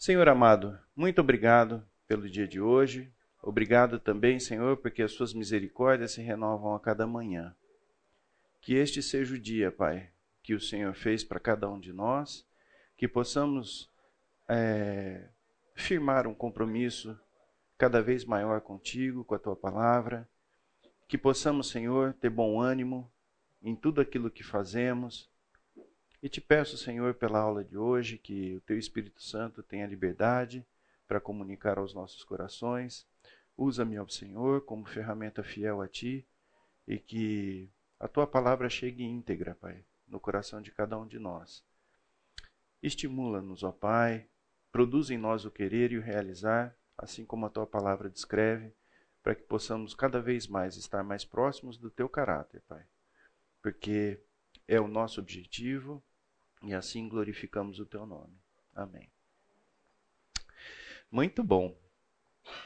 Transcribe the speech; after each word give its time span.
Senhor 0.00 0.26
amado, 0.30 0.78
muito 0.96 1.20
obrigado 1.20 1.86
pelo 2.08 2.26
dia 2.26 2.48
de 2.48 2.58
hoje. 2.58 3.12
Obrigado 3.42 4.00
também, 4.00 4.40
Senhor, 4.40 4.78
porque 4.78 5.02
as 5.02 5.12
suas 5.12 5.34
misericórdias 5.34 6.12
se 6.12 6.22
renovam 6.22 6.74
a 6.74 6.80
cada 6.80 7.06
manhã. 7.06 7.54
Que 8.62 8.76
este 8.76 9.02
seja 9.02 9.34
o 9.34 9.38
dia, 9.38 9.70
Pai, 9.70 10.10
que 10.42 10.54
o 10.54 10.60
Senhor 10.60 10.94
fez 10.94 11.22
para 11.22 11.38
cada 11.38 11.68
um 11.68 11.78
de 11.78 11.92
nós, 11.92 12.48
que 12.96 13.06
possamos 13.06 13.90
é, 14.48 15.28
firmar 15.74 16.26
um 16.26 16.32
compromisso 16.32 17.14
cada 17.76 18.00
vez 18.00 18.24
maior 18.24 18.62
contigo, 18.62 19.22
com 19.22 19.34
a 19.34 19.38
tua 19.38 19.54
palavra, 19.54 20.26
que 21.08 21.18
possamos, 21.18 21.68
Senhor, 21.68 22.14
ter 22.14 22.30
bom 22.30 22.58
ânimo 22.58 23.12
em 23.62 23.76
tudo 23.76 24.00
aquilo 24.00 24.30
que 24.30 24.42
fazemos. 24.42 25.29
E 26.22 26.28
te 26.28 26.40
peço, 26.40 26.76
Senhor, 26.76 27.14
pela 27.14 27.38
aula 27.38 27.64
de 27.64 27.78
hoje, 27.78 28.18
que 28.18 28.56
o 28.56 28.60
teu 28.60 28.78
Espírito 28.78 29.22
Santo 29.22 29.62
tenha 29.62 29.86
liberdade 29.86 30.66
para 31.08 31.20
comunicar 31.20 31.78
aos 31.78 31.94
nossos 31.94 32.22
corações. 32.24 33.06
Usa-me, 33.56 33.98
ó 33.98 34.06
Senhor, 34.06 34.62
como 34.62 34.86
ferramenta 34.86 35.42
fiel 35.42 35.80
a 35.80 35.88
ti 35.88 36.26
e 36.86 36.98
que 36.98 37.70
a 37.98 38.06
tua 38.06 38.26
palavra 38.26 38.68
chegue 38.68 39.02
íntegra, 39.02 39.54
Pai, 39.54 39.84
no 40.06 40.20
coração 40.20 40.60
de 40.60 40.70
cada 40.70 40.98
um 40.98 41.06
de 41.06 41.18
nós. 41.18 41.64
Estimula-nos, 42.82 43.62
ó 43.62 43.72
Pai, 43.72 44.26
produz 44.70 45.10
em 45.10 45.18
nós 45.18 45.44
o 45.44 45.50
querer 45.50 45.92
e 45.92 45.98
o 45.98 46.02
realizar 46.02 46.76
assim 47.02 47.24
como 47.24 47.46
a 47.46 47.50
tua 47.50 47.66
palavra 47.66 48.10
descreve, 48.10 48.72
para 49.22 49.34
que 49.34 49.42
possamos 49.42 49.94
cada 49.94 50.20
vez 50.20 50.46
mais 50.46 50.76
estar 50.76 51.02
mais 51.02 51.24
próximos 51.24 51.78
do 51.78 51.90
teu 51.90 52.08
caráter, 52.08 52.62
Pai. 52.68 52.84
Porque 53.62 54.20
é 54.68 54.80
o 54.80 54.88
nosso 54.88 55.20
objetivo 55.20 56.02
e 56.62 56.74
assim 56.74 57.08
glorificamos 57.08 57.78
o 57.78 57.86
teu 57.86 58.06
nome. 58.06 58.34
Amém. 58.74 59.08
Muito 61.10 61.42
bom. 61.42 61.74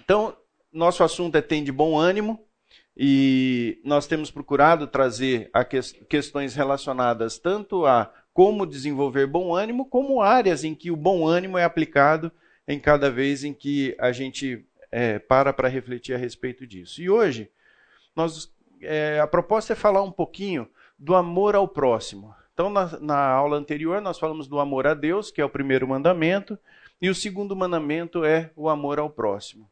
Então, 0.00 0.36
nosso 0.72 1.02
assunto 1.02 1.36
é 1.36 1.42
tem 1.42 1.64
de 1.64 1.72
bom 1.72 1.98
ânimo 1.98 2.46
e 2.96 3.80
nós 3.84 4.06
temos 4.06 4.30
procurado 4.30 4.86
trazer 4.86 5.50
questões 6.08 6.55
relacionadas 6.55 7.38
tanto 7.38 7.86
a 7.86 8.12
como 8.33 8.66
desenvolver 8.66 9.27
bom 9.27 9.55
ânimo, 9.55 9.86
como 9.86 10.20
áreas 10.20 10.64
em 10.64 10.74
que 10.74 10.90
o 10.90 10.96
bom 10.96 11.27
ânimo 11.27 11.56
é 11.56 11.64
aplicado 11.64 12.33
em 12.66 12.80
cada 12.80 13.11
vez 13.11 13.44
em 13.44 13.55
que 13.55 13.96
a 13.98 14.11
gente 14.11 14.66
é, 14.90 15.18
para 15.18 15.52
para 15.52 15.68
refletir 15.68 16.14
a 16.14 16.18
respeito 16.18 16.66
disso. 16.66 17.00
E 17.00 17.08
hoje, 17.08 17.50
nós, 18.14 18.52
é, 18.80 19.20
a 19.20 19.27
proposta 19.27 19.72
é 19.72 19.77
falar 19.77 20.02
um 20.02 20.11
pouquinho 20.11 20.68
do 20.98 21.14
amor 21.14 21.55
ao 21.55 21.68
próximo. 21.68 22.34
Então, 22.55 22.70
na, 22.70 22.98
na 23.00 23.19
aula 23.19 23.56
anterior, 23.56 24.00
nós 24.00 24.16
falamos 24.16 24.47
do 24.47 24.60
amor 24.60 24.86
a 24.86 24.94
Deus, 24.94 25.33
que 25.33 25.41
é 25.41 25.44
o 25.44 25.50
primeiro 25.50 25.88
mandamento, 25.88 26.56
e 27.02 27.11
o 27.11 27.14
segundo 27.14 27.56
mandamento 27.56 28.24
é 28.24 28.52
o 28.55 28.69
amor 28.69 29.00
ao 29.00 29.11
próximo. 29.11 29.69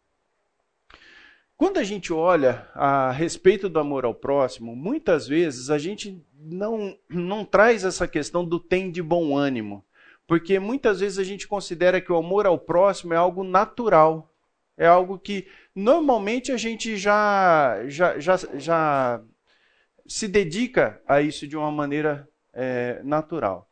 Quando 1.56 1.78
a 1.78 1.84
gente 1.84 2.12
olha 2.12 2.69
a 2.74 3.12
respeito 3.12 3.69
do 3.69 3.78
amor 3.78 4.05
ao 4.05 4.12
próximo, 4.12 4.74
muitas 4.74 5.28
vezes 5.28 5.70
a 5.70 5.78
gente 5.78 6.20
não, 6.34 6.98
não 7.08 7.44
traz 7.44 7.84
essa 7.84 8.08
questão 8.08 8.44
do 8.44 8.58
tem 8.58 8.91
de 8.91 9.00
bom 9.00 9.36
ânimo. 9.36 9.84
Porque 10.27 10.58
muitas 10.58 10.98
vezes 10.98 11.20
a 11.20 11.24
gente 11.24 11.46
considera 11.46 12.00
que 12.00 12.11
o 12.11 12.17
amor 12.17 12.46
ao 12.46 12.58
próximo 12.58 13.14
é 13.14 13.17
algo 13.17 13.44
natural. 13.44 14.34
É 14.77 14.89
algo 14.89 15.17
que 15.20 15.46
normalmente 15.72 16.50
a 16.50 16.56
gente 16.56 16.96
já, 16.96 17.84
já, 17.86 18.19
já, 18.19 18.36
já 18.55 19.22
se 20.05 20.27
dedica 20.27 21.00
a 21.06 21.22
isso 21.22 21.46
de 21.46 21.56
uma 21.56 21.70
maneira 21.70 22.28
é, 22.53 23.00
natural. 23.03 23.69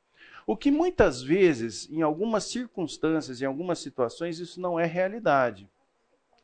O 0.46 0.56
que 0.56 0.70
muitas 0.70 1.22
vezes, 1.22 1.88
em 1.90 2.02
algumas 2.02 2.44
circunstâncias, 2.44 3.40
em 3.40 3.44
algumas 3.44 3.78
situações, 3.78 4.38
isso 4.38 4.60
não 4.60 4.80
é 4.80 4.84
realidade. 4.84 5.68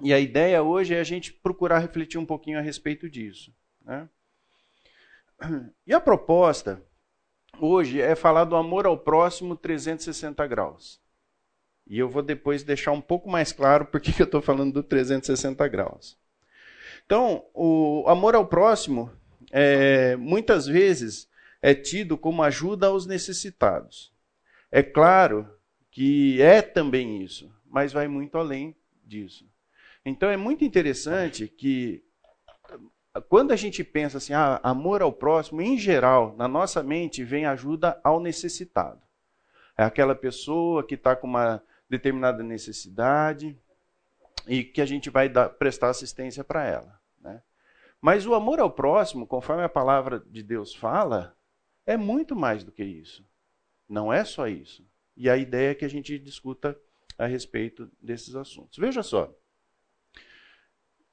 E 0.03 0.13
a 0.13 0.21
ideia 0.21 0.63
hoje 0.63 0.95
é 0.95 1.01
a 1.01 1.05
gente 1.05 1.33
procurar 1.33 1.79
refletir 1.79 2.19
um 2.19 2.27
pouquinho 2.27 2.59
a 2.59 2.63
respeito 2.63 3.09
disso. 3.09 3.53
Né? 3.85 4.09
E 5.87 5.93
a 5.93 6.01
proposta 6.01 6.83
hoje 7.59 8.01
é 8.01 8.15
falar 8.15 8.45
do 8.45 8.57
amor 8.57 8.87
ao 8.87 8.99
próximo 8.99 9.57
360 9.57 10.47
graus. 10.47 11.01
E 11.87 11.99
eu 11.99 12.09
vou 12.09 12.23
depois 12.23 12.63
deixar 12.63 12.93
um 12.93 13.01
pouco 13.01 13.31
mais 13.31 13.53
claro 13.53 13.87
por 13.87 14.01
que 14.01 14.21
eu 14.21 14.25
estou 14.25 14.43
falando 14.43 14.73
do 14.73 14.83
360 14.83 15.67
graus. 15.69 16.19
Então, 17.05 17.45
o 17.55 18.05
amor 18.09 18.35
ao 18.35 18.47
próximo, 18.47 19.11
é, 19.53 20.17
muitas 20.17 20.67
vezes, 20.67 21.29
é 21.67 21.75
tido 21.75 22.17
como 22.17 22.45
ajuda 22.45 22.87
aos 22.87 23.07
necessitados. 23.07 24.15
É 24.71 24.85
claro 24.85 25.51
que 25.91 26.41
é 26.41 26.63
também 26.63 27.21
isso, 27.25 27.53
mas 27.69 27.93
vai 27.93 28.07
muito 28.07 28.39
além 28.39 28.77
disso. 29.03 29.45
Então, 30.05 30.31
é 30.31 30.37
muito 30.37 30.65
interessante 30.65 31.49
que 31.49 32.05
quando 33.29 33.51
a 33.51 33.57
gente 33.57 33.83
pensa 33.83 34.19
assim, 34.19 34.33
ah, 34.33 34.61
amor 34.63 35.03
ao 35.03 35.13
próximo, 35.13 35.61
em 35.61 35.77
geral, 35.77 36.37
na 36.37 36.47
nossa 36.47 36.85
mente 36.85 37.25
vem 37.25 37.47
ajuda 37.47 38.01
ao 38.05 38.21
necessitado. 38.21 39.03
É 39.77 39.83
aquela 39.83 40.15
pessoa 40.15 40.87
que 40.87 40.95
está 40.95 41.17
com 41.17 41.27
uma 41.27 41.61
determinada 41.91 42.45
necessidade 42.45 43.59
e 44.47 44.63
que 44.63 44.81
a 44.81 44.87
gente 44.87 45.11
vai 45.11 45.29
dar, 45.29 45.49
prestar 45.49 45.91
assistência 45.91 46.45
para 46.45 46.65
ela. 46.65 47.01
Né? 47.21 47.43
Mas 48.01 48.25
o 48.25 48.35
amor 48.37 48.61
ao 48.61 48.71
próximo, 48.71 49.27
conforme 49.27 49.65
a 49.65 49.69
palavra 49.69 50.21
de 50.21 50.45
Deus 50.45 50.73
fala, 50.73 51.37
é 51.87 51.97
muito 51.97 52.35
mais 52.35 52.65
do 52.65 52.73
que 52.73 52.85
isso. 52.85 53.25
Não 53.89 54.13
é 54.13 54.25
só 54.25 54.49
isso. 54.49 54.85
E 55.17 55.31
a 55.31 55.37
ideia 55.37 55.71
é 55.71 55.75
que 55.75 55.85
a 55.85 55.89
gente 55.89 56.19
discuta 56.19 56.77
a 57.17 57.27
respeito 57.27 57.91
desses 58.03 58.35
assuntos. 58.35 58.79
Veja 58.79 59.03
só. 59.03 59.33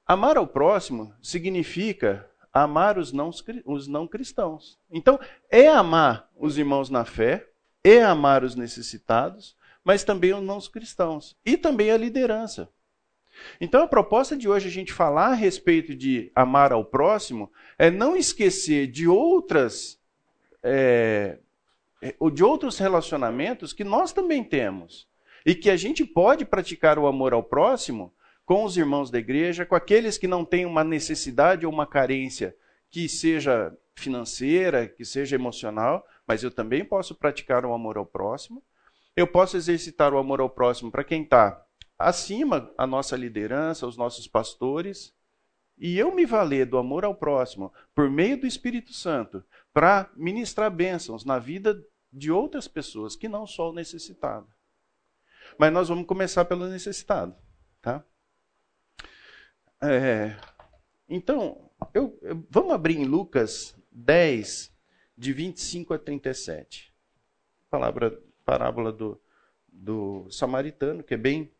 Amar 0.05 0.35
ao 0.35 0.47
próximo 0.47 1.15
significa 1.21 2.29
amar 2.51 2.97
os 2.97 3.13
não, 3.13 3.31
os 3.65 3.87
não 3.87 4.07
cristãos. 4.07 4.77
Então, 4.91 5.19
é 5.49 5.67
amar 5.67 6.29
os 6.35 6.57
irmãos 6.57 6.89
na 6.89 7.05
fé, 7.05 7.47
é 7.83 8.03
amar 8.03 8.43
os 8.43 8.55
necessitados, 8.55 9.55
mas 9.83 10.03
também 10.03 10.33
os 10.33 10.43
não 10.43 10.59
cristãos. 10.59 11.37
E 11.45 11.55
também 11.55 11.91
a 11.91 11.97
liderança. 11.97 12.69
Então, 13.59 13.81
a 13.81 13.87
proposta 13.87 14.37
de 14.37 14.47
hoje, 14.47 14.67
a 14.67 14.71
gente 14.71 14.93
falar 14.93 15.27
a 15.27 15.35
respeito 15.35 15.95
de 15.95 16.31
amar 16.35 16.71
ao 16.71 16.85
próximo, 16.85 17.51
é 17.77 17.89
não 17.89 18.15
esquecer 18.15 18.87
de 18.87 19.07
outras. 19.07 19.99
É, 20.63 21.37
de 22.33 22.43
outros 22.43 22.77
relacionamentos 22.77 23.73
que 23.73 23.83
nós 23.83 24.11
também 24.11 24.43
temos. 24.43 25.07
E 25.45 25.53
que 25.53 25.69
a 25.69 25.75
gente 25.75 26.05
pode 26.05 26.45
praticar 26.45 26.97
o 26.97 27.05
amor 27.05 27.33
ao 27.33 27.43
próximo 27.43 28.13
com 28.45 28.63
os 28.63 28.77
irmãos 28.77 29.09
da 29.09 29.19
igreja, 29.19 29.65
com 29.65 29.75
aqueles 29.75 30.17
que 30.17 30.27
não 30.27 30.43
têm 30.43 30.65
uma 30.65 30.83
necessidade 30.83 31.65
ou 31.65 31.71
uma 31.71 31.85
carência 31.85 32.55
que 32.89 33.07
seja 33.09 33.75
financeira, 33.95 34.87
que 34.87 35.05
seja 35.05 35.35
emocional, 35.35 36.05
mas 36.27 36.43
eu 36.43 36.51
também 36.51 36.83
posso 36.83 37.15
praticar 37.15 37.65
o 37.65 37.73
amor 37.73 37.97
ao 37.97 38.05
próximo. 38.05 38.63
Eu 39.15 39.27
posso 39.27 39.57
exercitar 39.57 40.13
o 40.13 40.17
amor 40.17 40.41
ao 40.41 40.49
próximo 40.49 40.91
para 40.91 41.03
quem 41.03 41.23
está 41.23 41.63
acima, 41.97 42.71
a 42.77 42.87
nossa 42.87 43.15
liderança, 43.15 43.87
os 43.87 43.95
nossos 43.97 44.27
pastores, 44.27 45.13
e 45.77 45.97
eu 45.97 46.13
me 46.13 46.25
valer 46.25 46.65
do 46.65 46.77
amor 46.77 47.03
ao 47.05 47.15
próximo 47.15 47.73
por 47.95 48.09
meio 48.09 48.39
do 48.39 48.47
Espírito 48.47 48.93
Santo 48.93 49.43
para 49.73 50.11
ministrar 50.15 50.69
bênçãos 50.71 51.25
na 51.25 51.39
vida 51.39 51.83
de 52.11 52.31
outras 52.31 52.67
pessoas 52.67 53.15
que 53.15 53.27
não 53.27 53.47
só 53.47 53.71
o 53.71 53.73
necessitado. 53.73 54.47
Mas 55.57 55.73
nós 55.73 55.89
vamos 55.89 56.05
começar 56.05 56.45
pelo 56.45 56.67
necessitado, 56.67 57.35
tá? 57.81 58.05
É, 59.81 60.37
então, 61.09 61.69
eu, 61.93 62.17
eu, 62.21 62.45
vamos 62.49 62.73
abrir 62.73 62.97
em 62.97 63.05
Lucas 63.05 63.75
10, 63.91 64.71
de 65.17 65.33
25 65.33 65.93
a 65.93 65.99
37. 65.99 66.93
Palavra, 67.69 68.17
parábola 68.45 68.91
do, 68.91 69.19
do 69.67 70.27
samaritano, 70.29 71.03
que 71.03 71.15
é 71.15 71.17
bem 71.17 71.51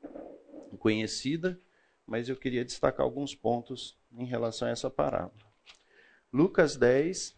conhecida, 0.80 1.60
mas 2.06 2.30
eu 2.30 2.36
queria 2.36 2.64
destacar 2.64 3.06
alguns 3.06 3.36
pontos 3.36 3.98
em 4.12 4.26
relação 4.26 4.68
a 4.68 4.72
essa 4.72 4.90
parábola. 4.90 5.44
Lucas 6.32 6.76
10, 6.76 7.36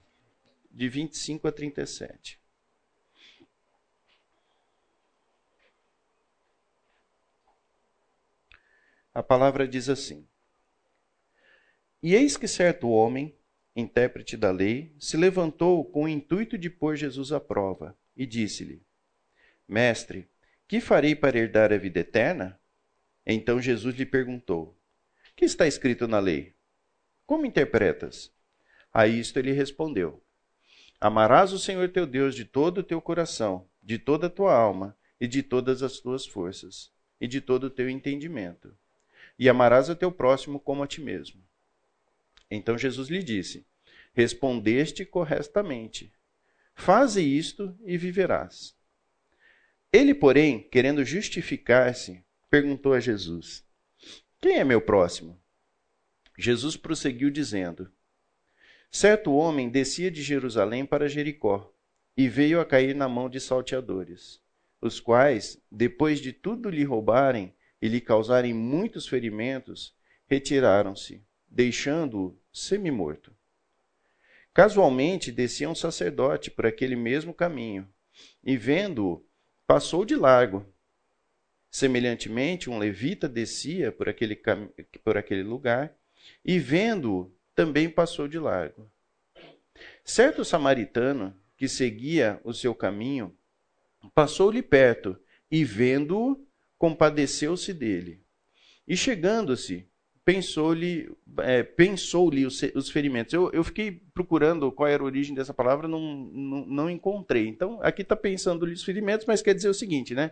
de 0.76 0.88
25 0.88 1.48
a 1.48 1.52
37. 1.52 2.40
A 9.12 9.24
palavra 9.24 9.68
diz 9.68 9.90
assim: 9.90 10.28
e 12.06 12.14
eis 12.14 12.38
que 12.38 12.48
certo 12.48 12.88
homem, 12.90 13.36
intérprete 13.76 14.38
da 14.38 14.52
lei, 14.52 14.96
se 15.00 15.18
levantou 15.18 15.84
com 15.84 16.04
o 16.04 16.08
intuito 16.08 16.56
de 16.56 16.70
pôr 16.70 16.96
Jesus 16.96 17.32
à 17.32 17.40
prova 17.40 17.98
e 18.16 18.28
disse-lhe: 18.28 18.86
Mestre, 19.68 20.30
que 20.68 20.80
farei 20.80 21.16
para 21.16 21.40
herdar 21.40 21.74
a 21.74 21.78
vida 21.78 22.02
eterna? 22.02 22.62
Então 23.26 23.60
Jesus 23.60 23.96
lhe 23.96 24.06
perguntou: 24.06 24.80
Que 25.36 25.46
está 25.46 25.66
escrito 25.66 26.08
na 26.08 26.20
lei? 26.20 26.54
Como 27.26 27.48
interpretas? 27.48 28.32
A 28.94 29.08
isto 29.08 29.40
ele 29.40 29.52
respondeu: 29.52 30.24
Amarás 31.00 31.52
o 31.52 31.60
Senhor 31.60 31.90
teu 31.90 32.06
Deus 32.06 32.34
de 32.36 32.46
todo 32.46 32.80
o 32.80 32.84
teu 32.84 33.02
coração, 33.02 33.68
de 33.82 34.00
toda 34.00 34.28
a 34.28 34.30
tua 34.30 34.54
alma 34.54 34.98
e 35.20 35.28
de 35.28 35.44
todas 35.44 35.84
as 35.84 36.00
tuas 36.00 36.26
forças, 36.26 36.92
e 37.20 37.28
de 37.28 37.42
todo 37.42 37.66
o 37.66 37.70
teu 37.70 37.90
entendimento. 37.90 38.76
E 39.38 39.50
amarás 39.50 39.90
o 39.90 39.96
teu 39.96 40.12
próximo 40.12 40.60
como 40.60 40.84
a 40.84 40.88
ti 40.88 41.02
mesmo. 41.02 41.44
Então 42.50 42.78
Jesus 42.78 43.10
lhe 43.10 43.22
disse: 43.22 43.66
Respondeste 44.14 45.06
corretamente. 45.06 46.14
Faze 46.74 47.22
isto 47.22 47.78
e 47.84 47.98
viverás. 47.98 48.76
Ele, 49.92 50.14
porém, 50.14 50.62
querendo 50.70 51.06
justificar-se, 51.06 52.24
perguntou 52.50 52.94
a 52.94 53.00
Jesus: 53.00 53.66
Quem 54.40 54.58
é 54.58 54.64
meu 54.64 54.82
próximo? 54.82 55.42
Jesus 56.38 56.76
prosseguiu 56.76 57.30
dizendo: 57.30 57.92
Certo 58.92 59.34
homem 59.34 59.70
descia 59.70 60.10
de 60.10 60.22
Jerusalém 60.22 60.86
para 60.86 61.10
Jericó 61.10 61.74
e 62.16 62.30
veio 62.30 62.60
a 62.60 62.66
cair 62.66 62.96
na 62.96 63.10
mão 63.10 63.30
de 63.30 63.40
salteadores, 63.40 64.42
os 64.82 65.00
quais, 65.00 65.62
depois 65.70 66.20
de 66.20 66.32
tudo 66.32 66.70
lhe 66.70 66.84
roubarem 66.84 67.54
e 67.82 67.88
lhe 67.88 68.00
causarem 68.00 68.54
muitos 68.54 69.08
ferimentos, 69.08 69.94
retiraram-se, 70.28 71.24
deixando-o 71.48 72.40
semi-morto. 72.52 73.36
Casualmente 74.54 75.32
descia 75.32 75.70
um 75.70 75.76
sacerdote 75.76 76.50
por 76.50 76.66
aquele 76.66 76.96
mesmo 76.96 77.34
caminho, 77.34 77.88
e 78.44 78.56
vendo-o, 78.56 79.26
passou 79.68 80.06
de 80.06 80.16
largo. 80.16 80.66
Semelhantemente, 81.70 82.70
um 82.70 82.78
levita 82.78 83.28
descia 83.28 83.92
por 83.92 84.08
aquele, 84.08 84.40
por 85.04 85.18
aquele 85.18 85.44
lugar, 85.44 85.94
e 86.44 86.58
vendo-o, 86.58 87.36
também 87.56 87.90
passou 87.90 88.28
de 88.28 88.38
largo. 88.38 88.92
Certo 90.04 90.44
samaritano, 90.46 91.36
que 91.58 91.68
seguia 91.68 92.40
o 92.44 92.54
seu 92.54 92.76
caminho, 92.76 93.36
passou-lhe 94.14 94.62
perto, 94.62 95.18
e 95.50 95.64
vendo-o, 95.64 96.46
compadeceu-se 96.78 97.74
dele. 97.74 98.22
E 98.88 98.96
chegando-se, 98.96 99.88
pensou-lhe 100.24 101.10
é, 101.40 101.64
pensou 101.64 102.30
os, 102.30 102.62
os 102.74 102.90
ferimentos. 102.90 103.34
Eu, 103.34 103.52
eu 103.52 103.64
fiquei 103.64 103.92
procurando 104.14 104.72
qual 104.72 104.90
era 104.90 105.02
a 105.04 105.06
origem 105.06 105.36
dessa 105.36 105.54
palavra, 105.54 105.88
não, 105.88 106.00
não, 106.00 106.66
não 106.66 106.90
encontrei. 106.90 107.48
Então, 107.48 107.80
aqui 107.82 108.02
está 108.02 108.16
pensando-lhe 108.16 108.74
os 108.74 108.84
ferimentos, 108.84 109.26
mas 109.26 109.42
quer 109.42 109.54
dizer 109.54 109.70
o 109.70 109.74
seguinte, 109.74 110.14
né? 110.14 110.32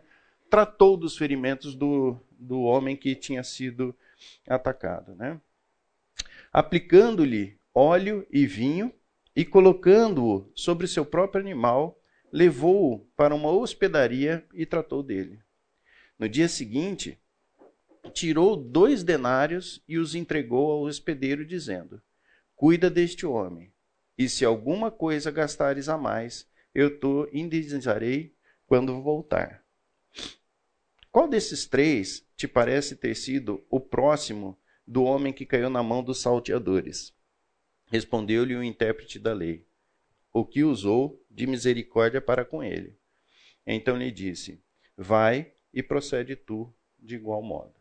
Tratou 0.50 0.98
dos 0.98 1.18
ferimentos 1.18 1.76
do, 1.76 2.18
do 2.32 2.62
homem 2.62 2.96
que 2.96 3.16
tinha 3.16 3.44
sido 3.44 3.96
atacado, 4.48 5.16
né? 5.16 5.40
Aplicando-lhe 6.54 7.58
óleo 7.74 8.28
e 8.30 8.46
vinho 8.46 8.94
e 9.36 9.44
colocando-o 9.44 10.52
sobre 10.54 10.88
seu 10.88 11.04
próprio 11.04 11.42
animal, 11.42 12.00
levou-o 12.32 13.00
para 13.16 13.34
uma 13.34 13.50
hospedaria 13.50 14.46
e 14.54 14.64
tratou 14.64 15.02
dele. 15.02 15.40
No 16.20 16.30
dia 16.30 16.48
seguinte, 16.48 17.20
tirou 18.14 18.56
dois 18.56 19.04
denários 19.04 19.84
e 19.88 19.98
os 19.98 20.14
entregou 20.14 20.72
ao 20.72 20.82
hospedeiro, 20.84 21.44
dizendo: 21.44 22.00
Cuida 22.56 22.88
deste 22.88 23.26
homem, 23.26 23.74
e 24.16 24.30
se 24.30 24.46
alguma 24.46 24.92
coisa 24.92 25.32
gastares 25.32 25.90
a 25.90 25.98
mais, 25.98 26.48
eu 26.72 27.00
te 27.00 27.36
indenizarei 27.36 28.36
quando 28.68 29.02
voltar. 29.02 29.66
Qual 31.12 31.28
desses 31.28 31.66
três 31.66 32.24
te 32.36 32.48
parece 32.48 32.96
ter 32.96 33.16
sido 33.16 33.66
o 33.72 33.80
próximo 33.80 34.56
do 34.86 35.04
homem 35.04 35.34
que 35.34 35.46
caiu 35.46 35.70
na 35.70 35.82
mão 35.82 36.04
dos 36.04 36.22
salteadores? 36.22 37.14
Respondeu-lhe 37.86 38.56
o 38.56 38.64
intérprete 38.64 39.20
da 39.20 39.34
lei, 39.34 39.66
o 40.32 40.46
que 40.46 40.64
usou 40.64 41.24
de 41.30 41.46
misericórdia 41.46 42.22
para 42.22 42.44
com 42.44 42.64
ele. 42.64 42.98
Então 43.66 43.98
lhe 43.98 44.12
disse: 44.12 44.62
Vai 44.98 45.54
e 45.74 45.82
procede 45.82 46.36
tu 46.36 46.74
de 47.00 47.16
igual 47.16 47.42
modo. 47.42 47.74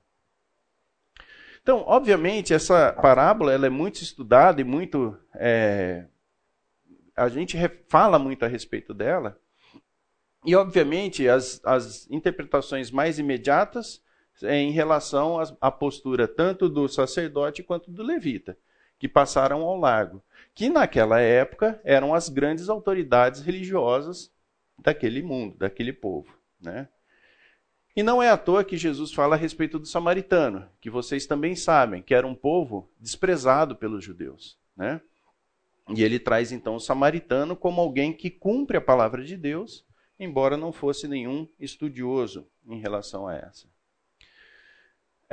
Então, 1.63 1.85
obviamente, 1.87 2.53
essa 2.53 2.93
parábola 2.93 3.53
ela 3.53 3.67
é 3.67 3.71
muito 3.71 4.03
estudada 4.03 4.61
e 4.61 4.65
muito. 4.65 5.17
É, 5.35 6.07
a 7.15 7.29
gente 7.29 7.57
fala 7.89 8.19
muito 8.19 8.45
a 8.45 8.49
respeito 8.49 8.93
dela. 8.93 9.39
E, 10.45 10.57
obviamente, 10.57 11.29
as, 11.29 11.61
as 11.65 12.11
interpretações 12.11 12.91
mais 12.91 13.21
imediatas 13.21 14.03
em 14.43 14.71
relação 14.71 15.39
à 15.61 15.71
postura 15.71 16.27
tanto 16.27 16.69
do 16.69 16.89
sacerdote 16.89 17.63
quanto 17.63 17.91
do 17.91 18.03
levita, 18.03 18.57
que 18.99 19.09
passaram 19.09 19.63
ao 19.63 19.77
largo, 19.77 20.23
que 20.55 20.69
naquela 20.69 21.21
época 21.21 21.81
eram 21.85 22.15
as 22.15 22.29
grandes 22.29 22.69
autoridades 22.69 23.41
religiosas 23.41 24.31
daquele 24.79 25.23
mundo, 25.23 25.57
daquele 25.59 25.93
povo. 25.93 26.37
Né? 26.61 26.89
E 27.95 28.03
não 28.03 28.23
é 28.23 28.31
à 28.31 28.37
toa 28.37 28.65
que 28.65 28.77
Jesus 28.77 29.13
fala 29.13 29.37
a 29.37 29.39
respeito 29.39 29.79
do 29.79 29.87
samaritano, 29.87 30.69
que 30.81 30.89
vocês 30.89 31.27
também 31.27 31.55
sabem, 31.55 32.03
que 32.03 32.15
era 32.15 32.27
um 32.27 32.35
povo 32.35 32.91
desprezado 32.99 33.77
pelos 33.77 34.05
judeus. 34.05 34.59
Né? 34.77 35.01
E 35.95 36.03
ele 36.03 36.19
traz 36.19 36.53
então 36.53 36.77
o 36.77 36.81
samaritano 36.81 37.57
como 37.57 37.81
alguém 37.81 38.13
que 38.13 38.31
cumpre 38.31 38.77
a 38.77 38.81
palavra 38.81 39.25
de 39.25 39.37
Deus, 39.37 39.85
embora 40.19 40.57
não 40.57 40.73
fosse 40.73 41.09
nenhum 41.09 41.49
estudioso 41.59 42.47
em 42.67 42.79
relação 42.79 43.27
a 43.27 43.35
essa. 43.35 43.72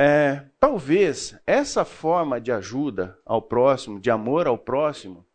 É, 0.01 0.45
talvez 0.59 1.37
essa 1.45 1.83
forma 1.83 2.39
de 2.39 2.51
ajuda 2.51 3.19
ao 3.25 3.41
próximo, 3.41 3.99
de 3.99 4.09
amor 4.09 4.47
ao 4.47 4.57
próximo, 4.57 5.27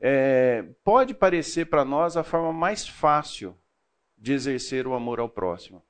é, 0.00 0.64
pode 0.82 1.12
parecer 1.12 1.66
para 1.66 1.84
nós 1.84 2.16
a 2.16 2.24
forma 2.24 2.52
mais 2.52 2.88
fácil 2.88 3.54
de 4.16 4.32
exercer 4.32 4.86
o 4.86 4.94
amor 4.94 5.20
ao 5.20 5.28
próximo 5.28 5.82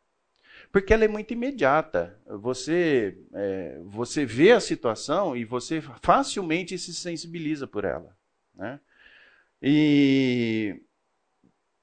porque 0.71 0.93
ela 0.93 1.05
é 1.05 1.09
muito 1.09 1.33
imediata. 1.33 2.19
Você, 2.27 3.19
é, 3.33 3.81
você 3.85 4.25
vê 4.25 4.53
a 4.53 4.61
situação 4.61 5.37
e 5.37 5.45
você 5.45 5.81
facilmente 6.03 6.79
se 6.79 6.95
sensibiliza 6.95 7.67
por 7.67 7.85
ela. 7.85 8.17
Né? 8.55 8.81
E 9.63 10.83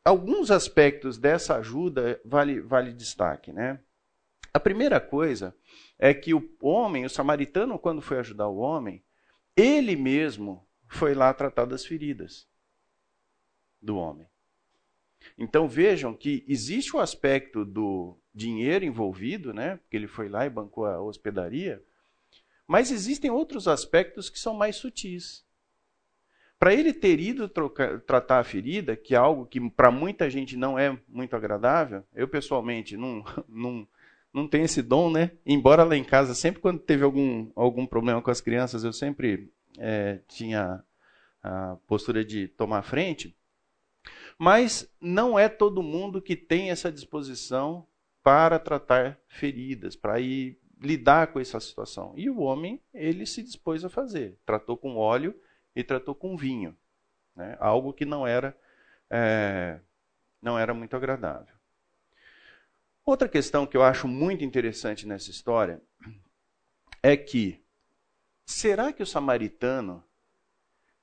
alguns 0.04 0.52
aspectos 0.52 1.18
dessa 1.18 1.58
ajuda 1.58 2.20
vale, 2.24 2.62
vale 2.62 2.94
destaque. 2.94 3.52
Né? 3.52 3.80
A 4.54 4.60
primeira 4.60 5.00
coisa 5.00 5.56
é 5.98 6.14
que 6.14 6.34
o 6.34 6.50
homem, 6.62 7.06
o 7.06 7.10
samaritano, 7.10 7.80
quando 7.80 8.02
foi 8.02 8.20
ajudar 8.20 8.48
o 8.48 8.58
homem, 8.58 9.04
ele 9.56 9.96
mesmo 9.96 10.68
foi 10.88 11.14
lá 11.14 11.34
tratar 11.34 11.66
das 11.66 11.86
feridas 11.86 12.48
do 13.82 13.98
homem. 13.98 14.28
Então 15.38 15.68
vejam 15.68 16.14
que 16.14 16.44
existe 16.48 16.96
o 16.96 17.00
aspecto 17.00 17.66
do 17.66 18.18
dinheiro 18.34 18.86
envolvido, 18.86 19.54
né? 19.54 19.78
Porque 19.78 19.96
ele 19.96 20.08
foi 20.08 20.30
lá 20.30 20.46
e 20.46 20.50
bancou 20.50 20.86
a 20.86 21.02
hospedaria. 21.02 21.84
Mas 22.68 22.92
existem 22.92 23.32
outros 23.32 23.68
aspectos 23.68 24.30
que 24.30 24.40
são 24.40 24.54
mais 24.54 24.76
sutis. 24.76 25.46
Para 26.58 26.74
ele 26.74 26.94
ter 26.94 27.20
ido 27.20 27.48
trocar, 27.50 28.00
tratar 28.02 28.40
a 28.40 28.44
ferida, 28.44 28.96
que 28.96 29.14
é 29.14 29.18
algo 29.18 29.46
que 29.46 29.70
para 29.70 29.92
muita 29.92 30.30
gente 30.30 30.56
não 30.56 30.80
é 30.80 30.98
muito 31.08 31.36
agradável, 31.36 32.04
eu 32.14 32.28
pessoalmente 32.28 32.96
não, 32.96 33.24
não, 33.48 33.88
não 34.36 34.50
tenho 34.50 34.66
esse 34.66 34.82
dom, 34.82 35.10
né? 35.10 35.32
Embora 35.46 35.86
lá 35.86 35.96
em 35.96 36.04
casa, 36.04 36.36
sempre 36.36 36.62
quando 36.62 36.80
teve 36.80 37.06
algum, 37.06 37.50
algum 37.56 37.86
problema 37.86 38.22
com 38.22 38.30
as 38.30 38.42
crianças, 38.42 38.84
eu 38.84 38.92
sempre 38.92 39.50
é, 39.80 40.20
tinha 40.28 40.84
a 41.42 41.78
postura 41.88 42.24
de 42.26 42.50
tomar 42.50 42.82
frente. 42.82 43.34
Mas 44.38 44.94
não 45.00 45.40
é 45.40 45.48
todo 45.48 45.82
mundo 45.82 46.22
que 46.22 46.36
tem 46.36 46.70
essa 46.70 46.92
disposição 46.92 47.88
para 48.22 48.60
tratar 48.60 49.18
feridas, 49.30 49.96
para 49.96 50.20
ir 50.20 50.60
lidar 50.82 51.28
com 51.28 51.40
essa 51.40 51.60
situação. 51.62 52.14
E 52.18 52.30
o 52.30 52.42
homem, 52.42 52.82
ele 52.94 53.26
se 53.26 53.42
dispôs 53.42 53.86
a 53.86 53.90
fazer. 53.90 54.38
Tratou 54.46 54.76
com 54.76 54.98
óleo 54.98 55.34
e 55.74 55.82
tratou 55.82 56.14
com 56.14 56.36
vinho. 56.36 56.76
Né? 57.34 57.56
Algo 57.58 57.94
que 57.94 58.04
não 58.04 58.28
era, 58.28 58.54
é, 59.10 59.80
não 60.42 60.60
era 60.60 60.74
muito 60.74 60.94
agradável. 60.94 61.55
Outra 63.06 63.30
questão 63.30 63.68
que 63.68 63.78
eu 63.78 63.84
acho 63.84 64.08
muito 64.08 64.44
interessante 64.44 65.06
nessa 65.06 65.30
história 65.30 65.80
é 67.04 67.16
que 67.16 67.64
será 68.48 68.92
que 68.92 69.04
o 69.04 69.06
samaritano 69.06 70.04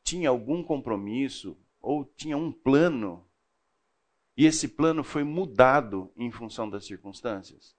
tinha 0.02 0.28
algum 0.28 0.64
compromisso 0.64 1.56
ou 1.80 2.04
tinha 2.04 2.37
um 2.37 2.50
plano 2.50 3.25
e 4.37 4.47
esse 4.47 4.66
plano 4.66 5.04
foi 5.04 5.23
mudado 5.23 6.12
em 6.16 6.28
função 6.32 6.68
das 6.68 6.85
circunstâncias? 6.87 7.76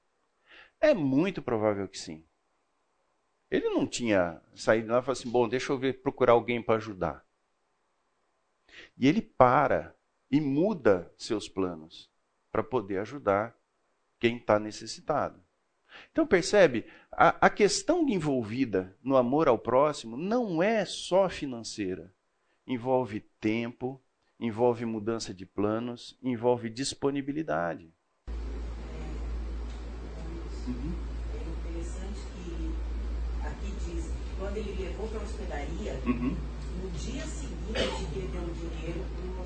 É 0.80 0.94
muito 0.94 1.42
provável 1.42 1.86
que 1.86 2.00
sim. 2.00 2.24
Ele 3.52 3.68
não 3.70 3.86
tinha 3.86 4.42
saído 4.56 4.88
lá 4.88 5.00
e 5.00 5.02
falado 5.02 5.18
assim: 5.18 5.30
bom, 5.30 5.50
deixa 5.50 5.74
eu 5.74 5.78
ver, 5.78 6.02
procurar 6.02 6.32
alguém 6.32 6.62
para 6.62 6.76
ajudar. 6.76 7.26
E 8.98 9.06
ele 9.06 9.22
para 9.22 9.94
e 10.32 10.40
muda 10.40 11.14
seus 11.18 11.50
planos 11.50 12.10
para 12.50 12.64
poder 12.64 13.00
ajudar 13.00 13.54
quem 14.24 14.38
está 14.38 14.58
necessitado. 14.58 15.38
Então 16.14 16.26
percebe, 16.26 16.86
a, 17.12 17.46
a 17.46 17.50
questão 17.50 18.08
envolvida 18.08 18.96
no 19.04 19.18
amor 19.18 19.50
ao 19.50 19.60
próximo 19.60 20.16
não 20.16 20.64
é 20.64 20.86
só 20.86 21.28
financeira. 21.28 22.10
Envolve 22.66 23.20
tempo, 23.42 24.02
envolve 24.40 24.86
mudança 24.86 25.34
de 25.34 25.46
planos, 25.46 26.18
envolve 26.24 26.70
disponibilidade. 26.70 27.94
Uhum. 30.66 30.94
É 31.34 31.72
interessante 31.74 32.22
que 32.34 33.46
aqui 33.46 33.74
diz 33.84 34.06
que 34.06 34.36
quando 34.40 34.56
ele 34.56 34.84
levou 34.84 35.10
para 35.10 35.20
a 35.20 35.24
hospedaria, 35.24 36.00
uhum. 36.06 36.38
no 36.82 36.92
dia 36.92 37.26
seguinte 37.26 37.78
ele 38.16 38.30
deu 38.32 38.42
o 38.42 38.54
dinheiro 38.54 39.03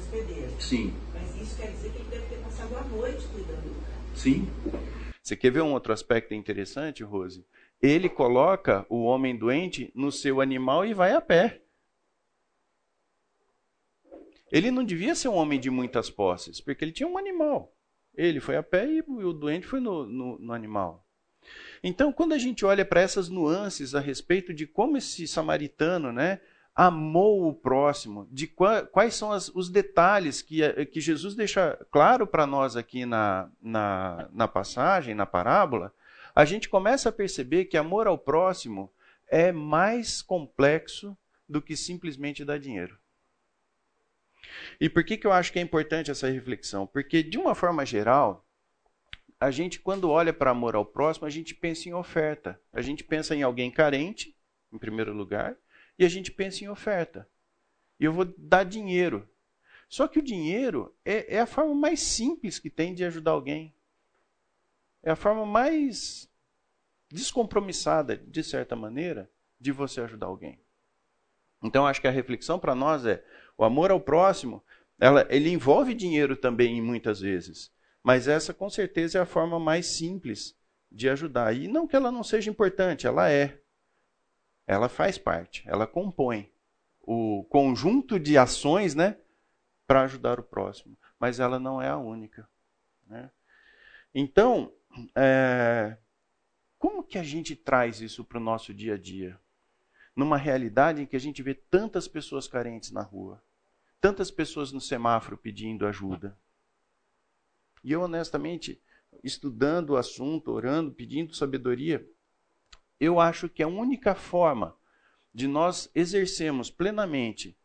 hospedeiro. 0.08 0.62
Sim. 0.62 0.94
Mas 1.14 1.36
isso 1.42 1.58
quer 1.58 1.72
dizer 1.72 1.92
que 1.92 1.98
ele 1.98 2.10
deve 2.10 2.26
ter 2.28 2.42
passado 2.42 2.76
a 2.78 2.84
noite 2.84 3.28
cuidando 3.28 3.62
do 3.62 3.82
cara. 3.82 3.98
Sim. 4.16 4.48
Você 5.22 5.36
quer 5.36 5.52
ver 5.52 5.62
um 5.62 5.74
outro 5.74 5.92
aspecto 5.92 6.34
interessante, 6.34 7.04
Rose? 7.04 7.46
Ele 7.82 8.10
coloca 8.10 8.86
o 8.90 9.04
homem 9.04 9.36
doente 9.36 9.92
no 9.94 10.12
seu 10.12 10.42
animal 10.42 10.86
e 10.86 10.94
vai 10.94 11.12
a 11.12 11.22
pé. 11.22 11.62
Ele 14.50 14.72
não 14.72 14.84
devia 14.84 15.14
ser 15.14 15.28
um 15.28 15.36
homem 15.36 15.60
de 15.60 15.70
muitas 15.70 16.10
posses, 16.10 16.62
porque 16.62 16.84
ele 16.84 16.94
tinha 16.94 17.08
um 17.08 17.18
animal. 17.18 17.76
Ele 18.16 18.40
foi 18.40 18.56
a 18.56 18.64
pé 18.64 18.88
e 18.88 19.02
o 19.02 19.34
doente 19.34 19.68
foi 19.68 19.82
no, 19.82 20.06
no, 20.06 20.40
no 20.40 20.54
animal. 20.54 21.06
Então, 21.84 22.12
quando 22.12 22.34
a 22.34 22.38
gente 22.38 22.66
olha 22.66 22.86
para 22.86 23.02
essas 23.02 23.30
nuances 23.30 23.94
a 23.94 24.00
respeito 24.00 24.54
de 24.54 24.66
como 24.66 24.98
esse 24.98 25.28
samaritano 25.28 26.12
né, 26.12 26.40
amou 26.78 27.50
o 27.50 27.54
próximo, 27.56 28.28
de 28.32 28.46
quais 28.46 29.16
são 29.16 29.32
as, 29.32 29.50
os 29.50 29.68
detalhes 29.68 30.44
que, 30.44 30.86
que 30.86 31.02
Jesus 31.02 31.34
deixa 31.34 31.76
claro 31.90 32.28
para 32.28 32.46
nós 32.46 32.76
aqui 32.76 33.04
na, 33.04 33.50
na, 33.60 34.30
na 34.32 34.48
passagem, 34.48 35.16
na 35.16 35.26
parábola, 35.26 35.92
a 36.36 36.46
gente 36.46 36.70
começa 36.70 37.10
a 37.10 37.12
perceber 37.12 37.66
que 37.66 37.78
amor 37.78 38.06
ao 38.06 38.16
próximo 38.16 38.94
é 39.28 39.52
mais 39.52 40.22
complexo 40.22 41.18
do 41.50 41.64
que 41.64 41.76
simplesmente 41.76 42.46
dar 42.46 42.60
dinheiro. 42.60 42.96
E 44.80 44.88
por 44.88 45.04
que, 45.04 45.18
que 45.18 45.26
eu 45.26 45.32
acho 45.32 45.52
que 45.52 45.58
é 45.58 45.64
importante 45.64 46.12
essa 46.12 46.30
reflexão? 46.30 46.86
Porque, 46.86 47.24
de 47.24 47.40
uma 47.40 47.56
forma 47.56 47.88
geral, 47.88 48.46
a 49.40 49.50
gente, 49.50 49.80
quando 49.80 50.12
olha 50.12 50.32
para 50.32 50.52
amor 50.52 50.76
ao 50.76 50.86
próximo, 50.86 51.26
a 51.26 51.30
gente 51.32 51.56
pensa 51.56 51.90
em 51.90 51.94
oferta. 51.94 52.62
A 52.72 52.84
gente 52.84 53.04
pensa 53.04 53.36
em 53.36 53.42
alguém 53.42 53.72
carente, 53.72 54.36
em 54.72 54.78
primeiro 54.78 55.12
lugar, 55.12 55.58
e 55.98 56.06
a 56.06 56.10
gente 56.10 56.32
pensa 56.32 56.64
em 56.64 56.70
oferta. 56.70 57.28
E 58.00 58.06
eu 58.06 58.14
vou 58.14 58.26
dar 58.38 58.64
dinheiro. 58.64 59.28
Só 59.90 60.08
que 60.08 60.20
o 60.20 60.24
dinheiro 60.24 60.94
é, 61.04 61.36
é 61.36 61.40
a 61.40 61.46
forma 61.46 61.74
mais 61.74 62.00
simples 62.00 62.60
que 62.60 62.70
tem 62.70 62.94
de 62.94 63.04
ajudar 63.04 63.32
alguém. 63.32 63.74
É 65.02 65.12
a 65.12 65.16
forma 65.16 65.46
mais 65.46 66.30
descompromissada, 67.10 68.18
de 68.18 68.44
certa 68.44 68.76
maneira, 68.76 69.30
de 69.60 69.72
você 69.72 70.02
ajudar 70.02 70.28
alguém. 70.28 70.60
Então, 71.64 71.88
acho 71.88 72.02
que 72.02 72.08
a 72.08 72.12
reflexão 72.12 72.60
para 72.60 72.76
nós 72.76 73.06
é: 73.06 73.24
o 73.58 73.64
amor 73.64 73.90
ao 73.90 74.00
próximo, 74.00 74.64
ela, 75.00 75.26
ele 75.30 75.50
envolve 75.50 75.94
dinheiro 75.94 76.36
também, 76.36 76.82
muitas 76.82 77.20
vezes. 77.20 77.72
Mas 78.04 78.28
essa, 78.28 78.54
com 78.54 78.70
certeza, 78.70 79.18
é 79.18 79.22
a 79.22 79.26
forma 79.26 79.60
mais 79.60 79.86
simples 79.88 80.56
de 80.92 81.10
ajudar. 81.10 81.56
E 81.56 81.68
não 81.68 81.88
que 81.88 81.96
ela 81.96 82.12
não 82.12 82.24
seja 82.24 82.50
importante, 82.50 83.08
ela 83.08 83.30
é. 83.30 83.60
Ela 84.68 84.90
faz 84.90 85.18
parte, 85.18 85.64
ela 85.66 85.88
compõe 85.88 86.52
o 87.02 87.46
conjunto 87.50 88.20
de 88.20 88.38
ações 88.38 88.94
né, 88.94 89.18
para 89.88 90.02
ajudar 90.04 90.40
o 90.40 90.44
próximo. 90.44 90.98
Mas 91.18 91.40
ela 91.40 91.58
não 91.58 91.82
é 91.82 91.88
a 91.88 91.98
única. 91.98 92.48
Né? 93.08 93.32
Então, 94.14 94.72
é, 95.16 95.98
como 96.78 97.02
que 97.02 97.18
a 97.18 97.24
gente 97.24 97.56
traz 97.56 98.02
isso 98.02 98.26
para 98.26 98.38
o 98.38 98.44
nosso 98.44 98.74
dia 98.74 98.96
a 98.96 98.98
dia? 98.98 99.40
Numa 100.14 100.38
realidade 100.38 101.02
em 101.02 101.06
que 101.06 101.16
a 101.16 101.20
gente 101.20 101.42
vê 101.42 101.54
tantas 101.54 102.08
pessoas 102.08 102.48
carentes 102.48 102.92
na 102.92 103.02
rua 103.02 103.42
tantas 104.00 104.32
pessoas 104.32 104.72
no 104.72 104.80
semáforo 104.80 105.38
pedindo 105.38 105.86
ajuda. 105.86 106.38
E 107.84 107.92
eu, 107.92 108.02
honestamente, 108.02 108.82
estudando 109.24 109.92
o 109.92 109.98
assunto, 109.98 110.52
orando, 110.52 110.92
pedindo 110.92 111.36
sabedoria, 111.36 112.08
eu 113.00 113.20
acho 113.20 113.48
que 113.50 113.64
a 113.64 113.68
única 113.68 114.16
forma 114.16 114.76
de 115.34 115.48
nós 115.48 115.90
exercermos 115.94 116.70
plenamente, 116.72 117.58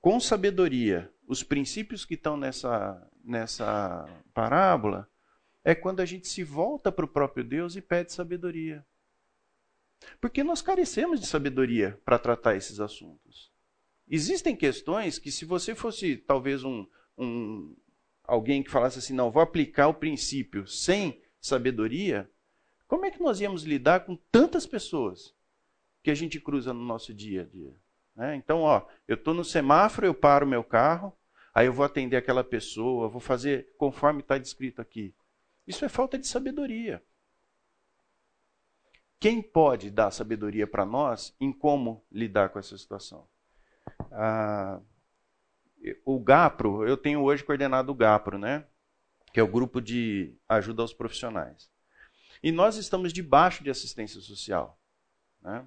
com 0.00 0.20
sabedoria, 0.20 1.10
os 1.26 1.42
princípios 1.42 2.04
que 2.04 2.14
estão 2.14 2.36
nessa, 2.36 3.10
nessa 3.24 4.06
parábola, 4.34 5.08
é 5.64 5.74
quando 5.74 6.00
a 6.00 6.04
gente 6.04 6.28
se 6.28 6.44
volta 6.44 6.92
para 6.92 7.06
o 7.06 7.08
próprio 7.08 7.42
Deus 7.42 7.76
e 7.76 7.80
pede 7.80 8.12
sabedoria. 8.12 8.84
Porque 10.20 10.44
nós 10.44 10.60
carecemos 10.60 11.18
de 11.18 11.26
sabedoria 11.26 11.98
para 12.04 12.18
tratar 12.18 12.56
esses 12.56 12.78
assuntos. 12.80 13.50
Existem 14.06 14.54
questões 14.54 15.18
que, 15.18 15.32
se 15.32 15.46
você 15.46 15.74
fosse 15.74 16.18
talvez 16.18 16.62
um, 16.62 16.86
um 17.16 17.74
alguém 18.22 18.62
que 18.62 18.70
falasse 18.70 18.98
assim, 18.98 19.14
não, 19.14 19.30
vou 19.30 19.42
aplicar 19.42 19.88
o 19.88 19.94
princípio 19.94 20.66
sem 20.66 21.22
sabedoria, 21.40 22.30
como 22.94 23.06
é 23.06 23.10
que 23.10 23.20
nós 23.20 23.40
íamos 23.40 23.64
lidar 23.64 24.06
com 24.06 24.14
tantas 24.30 24.68
pessoas 24.68 25.34
que 26.00 26.12
a 26.12 26.14
gente 26.14 26.38
cruza 26.38 26.72
no 26.72 26.84
nosso 26.84 27.12
dia 27.12 27.42
a 27.42 27.44
dia? 27.44 27.74
Né? 28.14 28.36
Então, 28.36 28.60
ó, 28.60 28.86
eu 29.08 29.16
estou 29.16 29.34
no 29.34 29.44
semáforo, 29.44 30.06
eu 30.06 30.14
paro 30.14 30.46
o 30.46 30.48
meu 30.48 30.62
carro, 30.62 31.12
aí 31.52 31.66
eu 31.66 31.72
vou 31.72 31.84
atender 31.84 32.16
aquela 32.16 32.44
pessoa, 32.44 33.08
vou 33.08 33.20
fazer 33.20 33.74
conforme 33.76 34.20
está 34.20 34.38
descrito 34.38 34.80
aqui. 34.80 35.12
Isso 35.66 35.84
é 35.84 35.88
falta 35.88 36.16
de 36.16 36.24
sabedoria. 36.28 37.02
Quem 39.18 39.42
pode 39.42 39.90
dar 39.90 40.12
sabedoria 40.12 40.64
para 40.64 40.86
nós 40.86 41.34
em 41.40 41.52
como 41.52 42.06
lidar 42.12 42.50
com 42.50 42.60
essa 42.60 42.78
situação? 42.78 43.26
Ah, 44.12 44.80
o 46.04 46.20
GAPRO, 46.20 46.86
eu 46.86 46.96
tenho 46.96 47.22
hoje 47.24 47.42
coordenado 47.42 47.90
o 47.90 47.96
GAPRO, 47.96 48.38
né? 48.38 48.64
Que 49.32 49.40
é 49.40 49.42
o 49.42 49.48
grupo 49.48 49.80
de 49.80 50.32
ajuda 50.48 50.82
aos 50.82 50.94
profissionais. 50.94 51.73
E 52.44 52.52
nós 52.52 52.76
estamos 52.76 53.10
debaixo 53.10 53.64
de 53.64 53.70
assistência 53.70 54.20
social. 54.20 54.78
Né? 55.40 55.66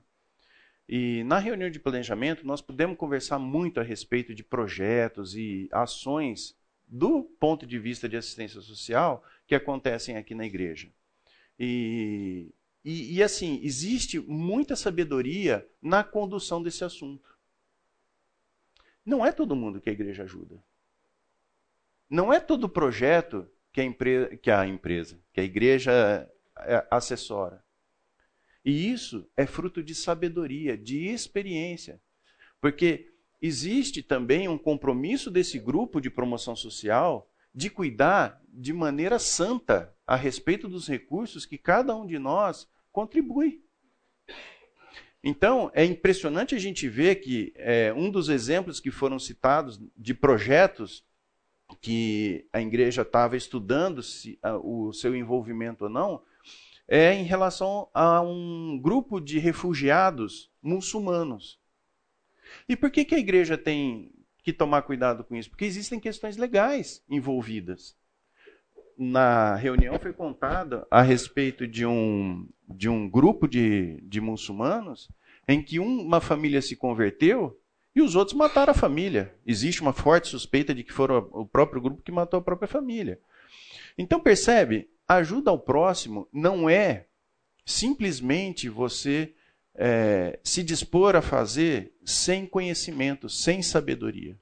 E 0.88 1.24
na 1.24 1.39
reunião 1.39 1.72
de 1.72 1.79
planejamento, 1.79 2.46
nós 2.46 2.62
pudemos 2.62 2.96
conversar 2.96 3.39
muito 3.39 3.79
a 3.79 3.84
respeito 3.84 4.31
de 4.36 4.43
projetos 4.43 5.36
e 5.36 5.67
ações 5.72 6.55
do 6.88 7.24
ponto 7.24 7.65
de 7.65 7.79
vista 7.79 8.07
de 8.07 8.15
assistência 8.15 8.62
social 8.62 9.24
que 9.48 9.55
acontecem 9.55 10.17
aqui 10.17 10.36
na 10.36 10.46
igreja. 10.46 10.88
E, 11.57 12.53
e, 12.86 13.15
e 13.15 13.24
assim, 13.24 13.60
existe 13.63 14.19
muita 14.19 14.75
sabedoria 14.75 15.67
na 15.81 16.03
condução 16.03 16.62
desse 16.62 16.84
assunto. 16.84 17.36
Não 19.03 19.25
é 19.25 19.31
todo 19.31 19.55
mundo 19.55 19.81
que 19.81 19.89
a 19.89 19.93
igreja 19.93 20.25
ajuda. 20.25 20.63
Não 22.07 22.31
é 22.31 22.39
todo 22.39 22.69
projeto 22.69 23.50
que 23.74 23.81
a, 23.81 24.38
que 24.38 24.51
a 24.51 24.67
empresa, 24.67 25.19
que 25.34 25.41
a 25.41 25.43
igreja 25.43 26.31
é, 26.61 26.87
assessora. 26.89 27.63
E 28.63 28.91
isso 28.91 29.29
é 29.37 29.45
fruto 29.45 29.81
de 29.81 29.95
sabedoria, 29.95 30.77
de 30.77 31.07
experiência. 31.07 32.01
Porque 32.59 33.13
existe 33.41 34.01
também 34.01 34.47
um 34.47 34.57
compromisso 34.57 35.31
desse 35.31 35.59
grupo 35.59 36.01
de 36.01 36.09
promoção 36.09 36.55
social 36.55 37.31
de 37.53 37.69
cuidar 37.69 38.41
de 38.47 38.73
maneira 38.73 39.17
santa 39.17 39.95
a 40.05 40.15
respeito 40.15 40.67
dos 40.67 40.87
recursos 40.87 41.45
que 41.45 41.57
cada 41.57 41.95
um 41.95 42.05
de 42.05 42.19
nós 42.19 42.67
contribui. 42.91 43.63
Então, 45.23 45.71
é 45.73 45.83
impressionante 45.83 46.55
a 46.55 46.59
gente 46.59 46.87
ver 46.87 47.15
que 47.15 47.51
é, 47.55 47.93
um 47.93 48.09
dos 48.09 48.29
exemplos 48.29 48.79
que 48.79 48.91
foram 48.91 49.17
citados 49.17 49.79
de 49.95 50.13
projetos 50.13 51.03
que 51.81 52.47
a 52.53 52.61
igreja 52.61 53.01
estava 53.01 53.35
estudando 53.35 54.01
se, 54.01 54.39
a, 54.41 54.55
o 54.57 54.93
seu 54.93 55.15
envolvimento 55.15 55.85
ou 55.85 55.89
não, 55.89 56.21
é 56.88 57.13
em 57.13 57.24
relação 57.24 57.89
a 57.94 58.22
um 58.22 58.79
grupo 58.82 59.20
de 59.20 59.39
refugiados 59.39 60.50
muçulmanos. 60.62 61.60
E 62.67 62.75
por 62.75 62.89
que, 62.89 63.03
que 63.03 63.15
a 63.15 63.20
igreja 63.20 63.58
tem 63.58 64.12
que 64.41 64.53
tomar 64.53 64.84
cuidado 64.84 65.24
com 65.24 65.36
isso? 65.36 65.50
Porque 65.50 65.65
existem 65.65 66.00
questões 66.00 66.38
legais 66.38 67.03
envolvidas. 67.10 67.96
Na 68.98 69.56
reunião 69.56 70.00
foi 70.00 70.13
contada 70.13 70.88
a 70.89 71.01
respeito 71.01 71.67
de 71.67 71.86
um, 71.86 72.48
de 72.67 72.89
um 72.89 73.10
grupo 73.10 73.48
de, 73.48 74.00
de 74.01 74.22
muçulmanos 74.22 75.10
em 75.48 75.62
que 75.62 75.79
uma 75.79 76.20
família 76.20 76.62
se 76.62 76.75
converteu 76.75 77.60
e 77.96 78.01
os 78.01 78.15
outros 78.15 78.36
mataram 78.36 78.72
a 78.72 78.75
família. 78.75 79.34
Existe 79.46 79.82
uma 79.82 79.94
forte 79.94 80.27
suspeita 80.27 80.74
de 80.74 80.84
que 80.84 80.94
foram 80.94 81.29
o 81.32 81.46
próprio 81.46 81.82
grupo 81.82 82.01
que 82.01 82.12
matou 82.12 82.39
a 82.39 82.44
própria 82.44 82.67
família. 82.67 83.20
Então 83.98 84.20
percebe, 84.20 84.89
ajuda 85.07 85.51
ao 85.51 85.59
próximo 85.59 86.27
não 86.31 86.69
é 86.69 87.07
simplesmente 87.65 88.69
você 88.69 89.33
é, 89.75 90.39
se 90.43 90.63
dispor 90.63 91.15
a 91.15 91.21
fazer 91.21 91.93
sem 92.03 92.45
conhecimento, 92.45 93.29
sem 93.29 93.61
sabedoria. 93.61 94.37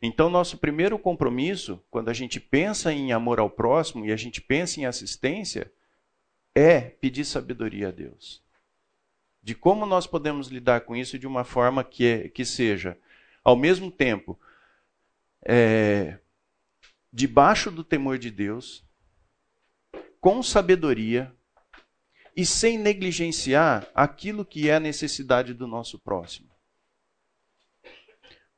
Então, 0.00 0.30
nosso 0.30 0.58
primeiro 0.58 0.98
compromisso, 0.98 1.82
quando 1.90 2.08
a 2.08 2.12
gente 2.12 2.38
pensa 2.38 2.92
em 2.92 3.12
amor 3.12 3.38
ao 3.38 3.50
próximo 3.50 4.04
e 4.04 4.12
a 4.12 4.16
gente 4.16 4.40
pensa 4.40 4.80
em 4.80 4.86
assistência, 4.86 5.70
é 6.54 6.80
pedir 6.80 7.24
sabedoria 7.24 7.88
a 7.88 7.90
Deus. 7.90 8.42
De 9.42 9.54
como 9.54 9.86
nós 9.86 10.06
podemos 10.06 10.48
lidar 10.48 10.82
com 10.82 10.96
isso 10.96 11.18
de 11.18 11.26
uma 11.26 11.44
forma 11.44 11.84
que, 11.84 12.06
é, 12.06 12.28
que 12.28 12.44
seja, 12.44 12.98
ao 13.44 13.56
mesmo 13.56 13.90
tempo, 13.90 14.38
é, 15.42 16.18
debaixo 17.12 17.70
do 17.70 17.84
temor 17.84 18.18
de 18.18 18.30
Deus, 18.30 18.85
com 20.26 20.42
sabedoria 20.42 21.32
e 22.36 22.44
sem 22.44 22.76
negligenciar 22.76 23.86
aquilo 23.94 24.44
que 24.44 24.68
é 24.68 24.74
a 24.74 24.80
necessidade 24.80 25.54
do 25.54 25.68
nosso 25.68 26.00
próximo. 26.00 26.48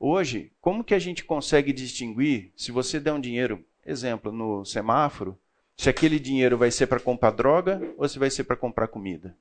Hoje, 0.01 0.51
como 0.63 0.83
que 0.83 0.95
a 0.95 0.99
gente 0.99 1.23
consegue 1.23 1.71
distinguir 1.71 2.55
se 2.57 2.73
você 2.73 2.99
der 2.99 3.13
um 3.13 3.21
dinheiro, 3.21 3.63
exemplo, 3.85 4.33
no 4.33 4.65
semáforo, 4.65 5.39
se 5.77 5.91
aquele 5.91 6.19
dinheiro 6.19 6.57
vai 6.57 6.71
ser 6.71 6.87
para 6.87 6.99
comprar 6.99 7.33
droga 7.33 7.79
ou 7.99 8.09
se 8.09 8.19
vai 8.19 8.31
ser 8.31 8.45
para 8.45 8.57
comprar 8.57 8.89
comida? 8.89 9.37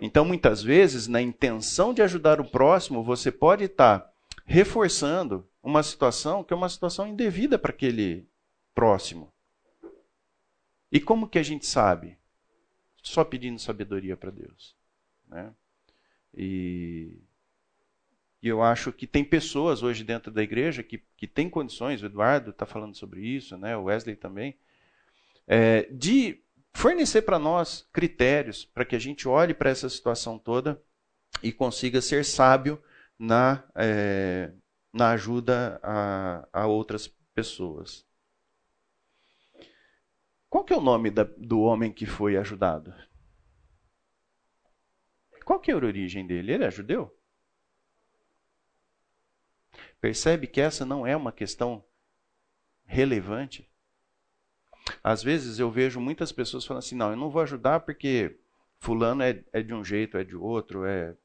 Então, 0.00 0.24
muitas 0.24 0.62
vezes, 0.62 1.08
na 1.08 1.20
intenção 1.20 1.92
de 1.92 2.02
ajudar 2.02 2.40
o 2.40 2.48
próximo, 2.48 3.02
você 3.02 3.32
pode 3.32 3.64
estar 3.64 4.08
reforçando 4.46 5.44
uma 5.60 5.82
situação 5.82 6.44
que 6.44 6.52
é 6.52 6.56
uma 6.56 6.68
situação 6.68 7.08
indevida 7.08 7.58
para 7.58 7.72
aquele 7.72 8.28
próximo. 8.72 9.32
E 10.90 10.98
como 10.98 11.28
que 11.28 11.38
a 11.38 11.42
gente 11.42 11.66
sabe? 11.66 12.16
Só 13.02 13.24
pedindo 13.24 13.58
sabedoria 13.58 14.16
para 14.16 14.30
Deus. 14.30 14.74
Né? 15.28 15.52
E, 16.34 17.18
e, 18.42 18.48
eu 18.48 18.62
acho 18.62 18.92
que 18.92 19.06
tem 19.06 19.24
pessoas 19.24 19.82
hoje 19.82 20.02
dentro 20.04 20.32
da 20.32 20.42
igreja 20.42 20.82
que, 20.82 21.02
que 21.16 21.26
têm 21.26 21.48
condições, 21.48 22.02
o 22.02 22.06
Eduardo 22.06 22.50
está 22.50 22.66
falando 22.66 22.96
sobre 22.96 23.20
isso, 23.20 23.56
né? 23.56 23.76
o 23.76 23.84
Wesley 23.84 24.16
também, 24.16 24.56
é, 25.46 25.82
de 25.90 26.42
fornecer 26.74 27.22
para 27.22 27.38
nós 27.38 27.88
critérios 27.92 28.64
para 28.64 28.84
que 28.84 28.94
a 28.94 28.98
gente 28.98 29.26
olhe 29.26 29.54
para 29.54 29.70
essa 29.70 29.88
situação 29.88 30.38
toda 30.38 30.80
e 31.42 31.52
consiga 31.52 32.00
ser 32.00 32.24
sábio 32.24 32.82
na, 33.18 33.64
é, 33.74 34.52
na 34.92 35.10
ajuda 35.10 35.80
a, 35.82 36.48
a 36.52 36.66
outras 36.66 37.08
pessoas. 37.34 38.07
Qual 40.48 40.64
que 40.64 40.72
é 40.72 40.76
o 40.76 40.80
nome 40.80 41.10
da, 41.10 41.24
do 41.24 41.60
homem 41.60 41.92
que 41.92 42.06
foi 42.06 42.36
ajudado? 42.36 42.94
Qual 45.44 45.60
que 45.60 45.70
era 45.70 45.84
a 45.84 45.88
origem 45.88 46.26
dele? 46.26 46.52
Ele 46.52 46.64
é 46.64 46.70
judeu? 46.70 47.14
Percebe 50.00 50.46
que 50.46 50.60
essa 50.60 50.84
não 50.84 51.06
é 51.06 51.16
uma 51.16 51.32
questão 51.32 51.84
relevante? 52.84 53.68
Às 55.02 55.22
vezes 55.22 55.58
eu 55.58 55.70
vejo 55.70 56.00
muitas 56.00 56.32
pessoas 56.32 56.64
falando 56.64 56.82
assim: 56.82 56.96
não, 56.96 57.10
eu 57.10 57.16
não 57.16 57.30
vou 57.30 57.42
ajudar 57.42 57.80
porque 57.80 58.38
fulano 58.78 59.22
é, 59.22 59.44
é 59.52 59.62
de 59.62 59.74
um 59.74 59.84
jeito, 59.84 60.16
é 60.16 60.24
de 60.24 60.36
outro. 60.36 60.84
É... 60.84 61.16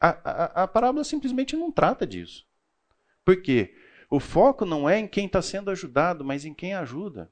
A, 0.00 0.08
a, 0.08 0.62
a 0.64 0.68
parábola 0.68 1.04
simplesmente 1.04 1.56
não 1.56 1.70
trata 1.70 2.06
disso. 2.06 2.46
Por 3.24 3.40
quê? 3.40 3.74
O 4.10 4.20
foco 4.20 4.64
não 4.64 4.88
é 4.88 4.98
em 4.98 5.08
quem 5.08 5.26
está 5.26 5.40
sendo 5.40 5.70
ajudado, 5.70 6.24
mas 6.24 6.44
em 6.44 6.52
quem 6.52 6.74
ajuda. 6.74 7.30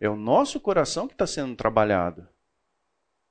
É 0.00 0.08
o 0.08 0.16
nosso 0.16 0.60
coração 0.60 1.06
que 1.06 1.14
está 1.14 1.26
sendo 1.26 1.54
trabalhado 1.54 2.26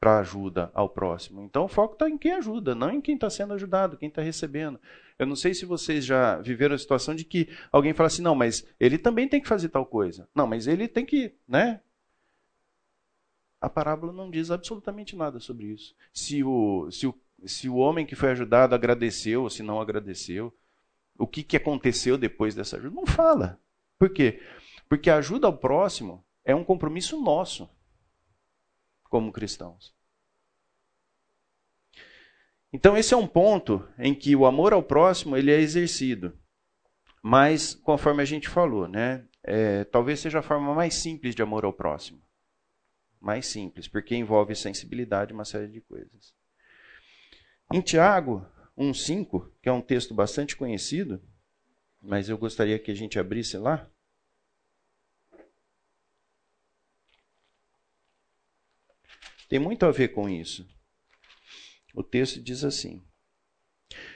para 0.03 0.19
ajuda 0.19 0.69
ao 0.73 0.89
próximo. 0.89 1.41
Então 1.43 1.63
o 1.63 1.69
foco 1.69 1.93
está 1.93 2.09
em 2.09 2.17
quem 2.17 2.33
ajuda, 2.33 2.75
não 2.75 2.91
em 2.91 2.99
quem 2.99 3.15
está 3.15 3.29
sendo 3.29 3.53
ajudado, 3.53 3.95
quem 3.95 4.09
está 4.09 4.21
recebendo. 4.21 4.77
Eu 5.17 5.25
não 5.25 5.35
sei 5.35 5.53
se 5.53 5.65
vocês 5.65 6.03
já 6.03 6.41
viveram 6.41 6.75
a 6.75 6.77
situação 6.77 7.15
de 7.15 7.23
que 7.23 7.47
alguém 7.71 7.93
fala 7.93 8.07
assim, 8.07 8.21
não, 8.21 8.35
mas 8.35 8.67
ele 8.79 8.97
também 8.97 9.29
tem 9.29 9.39
que 9.39 9.47
fazer 9.47 9.69
tal 9.69 9.85
coisa. 9.85 10.27
Não, 10.35 10.45
mas 10.45 10.67
ele 10.67 10.89
tem 10.89 11.05
que, 11.05 11.33
né? 11.47 11.79
A 13.61 13.69
parábola 13.69 14.11
não 14.11 14.29
diz 14.29 14.51
absolutamente 14.51 15.15
nada 15.15 15.39
sobre 15.39 15.67
isso. 15.67 15.95
Se 16.11 16.43
o, 16.43 16.91
se 16.91 17.07
o, 17.07 17.15
se 17.45 17.69
o 17.69 17.77
homem 17.77 18.05
que 18.05 18.13
foi 18.13 18.31
ajudado 18.31 18.75
agradeceu 18.75 19.43
ou 19.43 19.49
se 19.49 19.63
não 19.63 19.79
agradeceu, 19.79 20.53
o 21.17 21.25
que, 21.25 21.43
que 21.43 21.55
aconteceu 21.55 22.17
depois 22.17 22.53
dessa 22.53 22.75
ajuda, 22.75 22.93
não 22.93 23.05
fala. 23.05 23.57
Por 23.97 24.09
quê? 24.09 24.41
Porque 24.89 25.09
a 25.09 25.15
ajuda 25.15 25.47
ao 25.47 25.57
próximo 25.57 26.25
é 26.43 26.53
um 26.55 26.63
compromisso 26.63 27.19
nosso 27.21 27.69
como 29.03 29.31
cristãos. 29.31 29.93
Então 32.71 32.97
esse 32.97 33.13
é 33.13 33.17
um 33.17 33.27
ponto 33.27 33.87
em 33.99 34.15
que 34.15 34.35
o 34.35 34.45
amor 34.45 34.73
ao 34.73 34.81
próximo 34.81 35.37
ele 35.37 35.51
é 35.51 35.59
exercido, 35.59 36.35
mas 37.21 37.75
conforme 37.75 38.23
a 38.23 38.25
gente 38.25 38.49
falou, 38.49 38.87
né, 38.87 39.27
é, 39.43 39.83
talvez 39.83 40.19
seja 40.19 40.39
a 40.39 40.43
forma 40.43 40.73
mais 40.73 40.95
simples 40.95 41.35
de 41.35 41.43
amor 41.43 41.63
ao 41.65 41.71
próximo, 41.71 42.21
mais 43.21 43.45
simples, 43.45 43.87
porque 43.87 44.15
envolve 44.15 44.55
sensibilidade 44.55 45.31
e 45.31 45.35
uma 45.35 45.45
série 45.45 45.67
de 45.67 45.79
coisas. 45.81 46.33
Em 47.71 47.81
Tiago 47.81 48.45
1:5, 48.75 49.51
que 49.61 49.69
é 49.69 49.71
um 49.71 49.81
texto 49.81 50.13
bastante 50.13 50.55
conhecido, 50.55 51.21
mas 52.01 52.27
eu 52.27 52.37
gostaria 52.37 52.79
que 52.79 52.91
a 52.91 52.95
gente 52.95 53.19
abrisse 53.19 53.57
lá. 53.57 53.87
Tem 59.53 59.59
muito 59.59 59.85
a 59.85 59.91
ver 59.91 60.07
com 60.07 60.27
isso. 60.27 60.67
O 61.93 62.01
texto 62.01 62.41
diz 62.41 62.63
assim: 62.63 63.05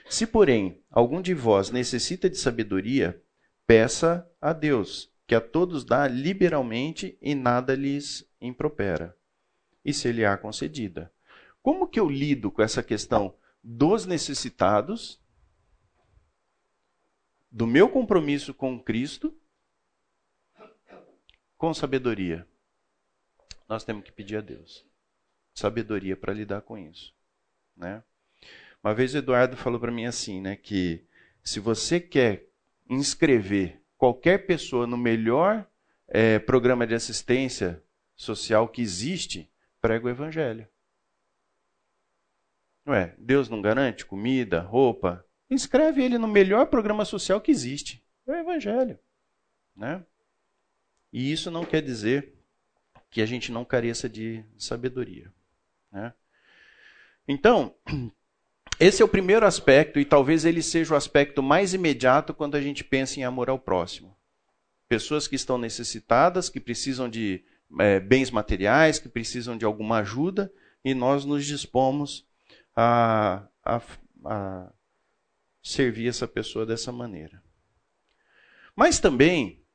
Se, 0.09 0.25
porém, 0.25 0.83
algum 0.89 1.21
de 1.21 1.35
vós 1.35 1.69
necessita 1.69 2.27
de 2.27 2.39
sabedoria, 2.39 3.23
peça 3.67 4.27
a 4.41 4.51
Deus, 4.51 5.13
que 5.27 5.35
a 5.35 5.39
todos 5.39 5.85
dá 5.85 6.07
liberalmente 6.07 7.19
e 7.21 7.35
nada 7.35 7.75
lhes 7.75 8.27
impropera, 8.41 9.15
e 9.85 9.93
se 9.93 10.11
lhe 10.11 10.25
há 10.25 10.35
concedida. 10.35 11.13
Como 11.61 11.87
que 11.87 11.99
eu 11.99 12.09
lido 12.09 12.49
com 12.49 12.63
essa 12.63 12.81
questão 12.81 13.37
dos 13.63 14.07
necessitados, 14.07 15.21
do 17.51 17.67
meu 17.67 17.87
compromisso 17.87 18.55
com 18.55 18.81
Cristo, 18.83 19.39
com 21.59 21.75
sabedoria? 21.75 22.47
Nós 23.69 23.83
temos 23.83 24.03
que 24.03 24.11
pedir 24.11 24.37
a 24.37 24.41
Deus 24.41 24.86
sabedoria 25.57 26.15
para 26.15 26.33
lidar 26.33 26.61
com 26.61 26.77
isso. 26.77 27.11
Né? 27.75 28.03
Uma 28.83 28.93
vez 28.93 29.15
o 29.15 29.17
Eduardo 29.17 29.57
falou 29.57 29.79
para 29.79 29.91
mim 29.91 30.05
assim, 30.05 30.39
né, 30.39 30.55
que 30.55 31.03
se 31.43 31.59
você 31.59 31.99
quer 31.99 32.47
inscrever 32.87 33.81
qualquer 33.97 34.45
pessoa 34.45 34.85
no 34.85 34.95
melhor 34.95 35.67
é, 36.07 36.37
programa 36.37 36.85
de 36.85 36.93
assistência 36.93 37.83
social 38.15 38.69
que 38.69 38.83
existe, 38.83 39.51
prega 39.81 40.05
o 40.05 40.09
evangelho. 40.09 40.67
Ué, 42.85 43.15
Deus 43.17 43.49
não 43.49 43.59
garante 43.59 44.05
comida, 44.05 44.61
roupa? 44.61 45.25
Inscreve 45.49 46.03
ele 46.03 46.19
no 46.19 46.27
melhor 46.27 46.67
programa 46.67 47.03
social 47.03 47.41
que 47.41 47.51
existe. 47.51 48.03
É 48.27 48.31
o 48.31 48.35
evangelho. 48.35 48.99
Né? 49.75 50.05
E 51.11 51.31
isso 51.31 51.49
não 51.49 51.65
quer 51.65 51.81
dizer 51.81 52.35
que 53.09 53.21
a 53.21 53.25
gente 53.25 53.51
não 53.51 53.65
careça 53.65 54.07
de 54.07 54.45
sabedoria. 54.57 55.33
Né? 55.97 56.13
Então, 57.27 57.73
esse 58.79 59.01
é 59.01 59.05
o 59.05 59.09
primeiro 59.09 59.45
aspecto, 59.45 59.99
e 59.99 60.05
talvez 60.05 60.45
ele 60.45 60.61
seja 60.61 60.93
o 60.93 60.97
aspecto 60.97 61.41
mais 61.41 61.73
imediato 61.73 62.33
quando 62.33 62.55
a 62.55 62.61
gente 62.61 62.83
pensa 62.83 63.19
em 63.19 63.23
amor 63.23 63.49
ao 63.49 63.57
próximo. 63.57 64.15
Pessoas 64.87 65.27
que 65.27 65.35
estão 65.35 65.57
necessitadas, 65.57 66.49
que 66.49 66.59
precisam 66.59 67.09
de 67.09 67.43
é, 67.79 67.99
bens 67.99 68.29
materiais, 68.29 68.99
que 68.99 69.09
precisam 69.09 69.57
de 69.57 69.65
alguma 69.65 69.97
ajuda, 69.97 70.53
e 70.85 70.93
nós 70.93 71.25
nos 71.25 71.45
dispomos 71.45 72.25
a, 72.75 73.47
a, 73.65 73.81
a 74.23 74.71
servir 75.63 76.07
essa 76.07 76.27
pessoa 76.27 76.65
dessa 76.65 76.91
maneira. 76.91 77.41
Mas 78.75 78.99
também, 78.99 79.65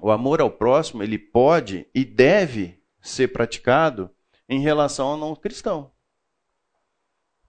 o 0.00 0.10
amor 0.10 0.40
ao 0.42 0.50
próximo, 0.50 1.02
ele 1.02 1.18
pode 1.18 1.88
e 1.94 2.04
deve 2.04 2.78
ser 3.00 3.28
praticado 3.28 4.14
em 4.48 4.60
relação 4.60 5.08
ao 5.08 5.16
não 5.16 5.34
cristão. 5.34 5.90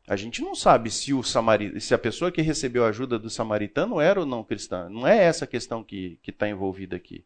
A 0.07 0.15
gente 0.15 0.41
não 0.41 0.53
sabe 0.53 0.91
se, 0.91 1.13
o 1.13 1.23
se 1.23 1.93
a 1.93 1.97
pessoa 1.97 2.31
que 2.31 2.41
recebeu 2.41 2.85
a 2.85 2.89
ajuda 2.89 3.17
do 3.17 3.29
samaritano 3.29 3.99
era 3.99 4.19
ou 4.19 4.25
não 4.25 4.43
cristã. 4.43 4.87
Não 4.87 5.07
é 5.07 5.17
essa 5.17 5.45
a 5.45 5.47
questão 5.47 5.83
que 5.83 6.19
está 6.27 6.47
envolvida 6.47 6.95
aqui. 6.95 7.25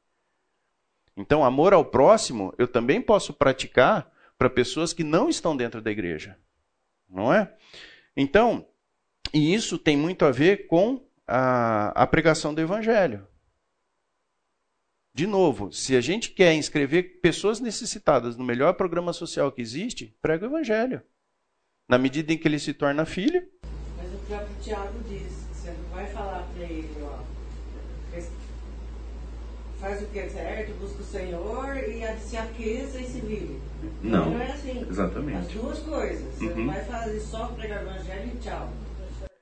Então, 1.15 1.43
amor 1.43 1.73
ao 1.73 1.83
próximo 1.83 2.53
eu 2.57 2.67
também 2.67 3.01
posso 3.01 3.33
praticar 3.33 4.09
para 4.37 4.49
pessoas 4.49 4.93
que 4.93 5.03
não 5.03 5.27
estão 5.27 5.57
dentro 5.57 5.81
da 5.81 5.91
igreja. 5.91 6.37
Não 7.09 7.33
é? 7.33 7.53
Então, 8.15 8.65
e 9.33 9.53
isso 9.53 9.77
tem 9.77 9.97
muito 9.97 10.23
a 10.23 10.31
ver 10.31 10.67
com 10.67 11.05
a, 11.27 11.89
a 11.89 12.07
pregação 12.07 12.53
do 12.53 12.61
evangelho. 12.61 13.27
De 15.19 15.27
novo, 15.27 15.69
se 15.69 15.97
a 15.97 15.99
gente 15.99 16.29
quer 16.29 16.53
inscrever 16.53 17.19
pessoas 17.19 17.59
necessitadas 17.59 18.37
no 18.37 18.43
melhor 18.45 18.71
programa 18.75 19.11
social 19.11 19.51
que 19.51 19.61
existe, 19.61 20.15
prega 20.21 20.45
o 20.45 20.49
evangelho. 20.49 21.01
Na 21.89 21.97
medida 21.97 22.31
em 22.31 22.37
que 22.37 22.47
ele 22.47 22.57
se 22.57 22.73
torna 22.73 23.05
filho. 23.05 23.45
Mas 23.97 24.13
o 24.13 24.17
próprio 24.25 24.55
Tiago 24.61 24.97
diz: 25.09 25.29
você 25.51 25.71
não 25.71 25.89
vai 25.89 26.07
falar 26.07 26.47
para 26.55 26.63
ele, 26.63 26.95
ó, 27.01 27.19
faz 29.81 30.01
o 30.01 30.05
que 30.05 30.19
é 30.19 30.29
certo, 30.29 30.79
busca 30.79 31.01
o 31.01 31.05
Senhor 31.05 31.75
e 31.75 32.19
se 32.21 32.37
aqueça 32.37 33.01
e 33.01 33.03
se 33.03 33.19
vive. 33.19 33.59
Não. 34.01 34.29
Não 34.31 34.41
é 34.41 34.53
assim. 34.53 34.85
Exatamente. 34.89 35.37
As 35.37 35.47
duas 35.47 35.79
coisas. 35.79 36.33
Você 36.35 36.45
uhum. 36.45 36.55
não 36.59 36.73
vai 36.73 36.85
fazer 36.85 37.19
só 37.19 37.47
pregar 37.47 37.83
o 37.83 37.89
evangelho 37.89 38.31
e 38.33 38.37
tchau. 38.37 38.71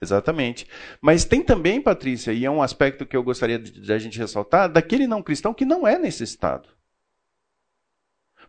Exatamente. 0.01 0.67
Mas 1.01 1.25
tem 1.25 1.41
também, 1.41 1.81
Patrícia, 1.81 2.31
e 2.31 2.45
é 2.45 2.51
um 2.51 2.62
aspecto 2.62 3.05
que 3.05 3.17
eu 3.17 3.23
gostaria 3.23 3.57
de, 3.57 3.71
de 3.71 3.93
a 3.93 3.97
gente 3.97 4.17
ressaltar, 4.17 4.71
daquele 4.71 5.07
não 5.07 5.23
cristão 5.23 5.53
que 5.53 5.65
não 5.65 5.88
é 5.88 5.97
necessitado. 5.97 6.69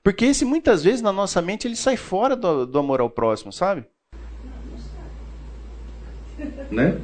Porque 0.03 0.27
esse 0.27 0.45
muitas 0.45 0.85
vezes 0.85 1.03
na 1.03 1.13
nossa 1.13 1.43
mente 1.43 1.67
ele 1.67 1.77
sai 1.77 1.97
fora 1.97 2.37
do, 2.37 2.67
do 2.67 2.79
amor 2.79 3.01
ao 3.01 3.11
próximo, 3.11 3.53
sabe? 3.53 3.85
Né? 6.71 7.01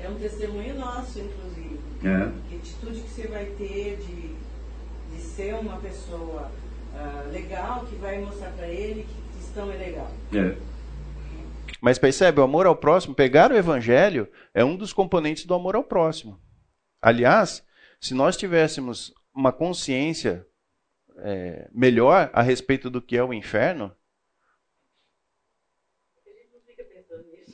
É 0.00 0.08
um 0.08 0.14
testemunho 0.14 0.78
nosso, 0.78 1.18
inclusive. 1.18 1.78
É. 2.04 2.48
Que 2.48 2.56
atitude 2.56 3.00
que 3.00 3.10
você 3.10 3.26
vai 3.26 3.44
ter 3.44 3.98
de, 3.98 5.14
de 5.14 5.22
ser 5.22 5.54
uma 5.56 5.76
pessoa 5.78 6.50
uh, 6.94 7.32
legal 7.32 7.84
que 7.86 7.96
vai 7.96 8.18
mostrar 8.20 8.50
para 8.52 8.68
ele 8.68 9.02
que 9.02 9.38
cristão 9.38 9.70
é 9.70 9.76
legal. 9.76 10.10
É. 10.32 10.56
Mas 11.80 11.98
percebe, 11.98 12.40
o 12.40 12.44
amor 12.44 12.66
ao 12.66 12.76
próximo, 12.76 13.14
pegar 13.14 13.52
o 13.52 13.56
evangelho 13.56 14.30
é 14.52 14.64
um 14.64 14.76
dos 14.76 14.92
componentes 14.92 15.44
do 15.44 15.54
amor 15.54 15.76
ao 15.76 15.84
próximo. 15.84 16.40
Aliás, 17.00 17.64
se 18.00 18.14
nós 18.14 18.36
tivéssemos 18.36 19.14
uma 19.32 19.52
consciência 19.52 20.46
é, 21.18 21.68
melhor 21.72 22.30
a 22.32 22.42
respeito 22.42 22.90
do 22.90 23.00
que 23.00 23.16
é 23.16 23.22
o 23.22 23.32
inferno, 23.32 23.94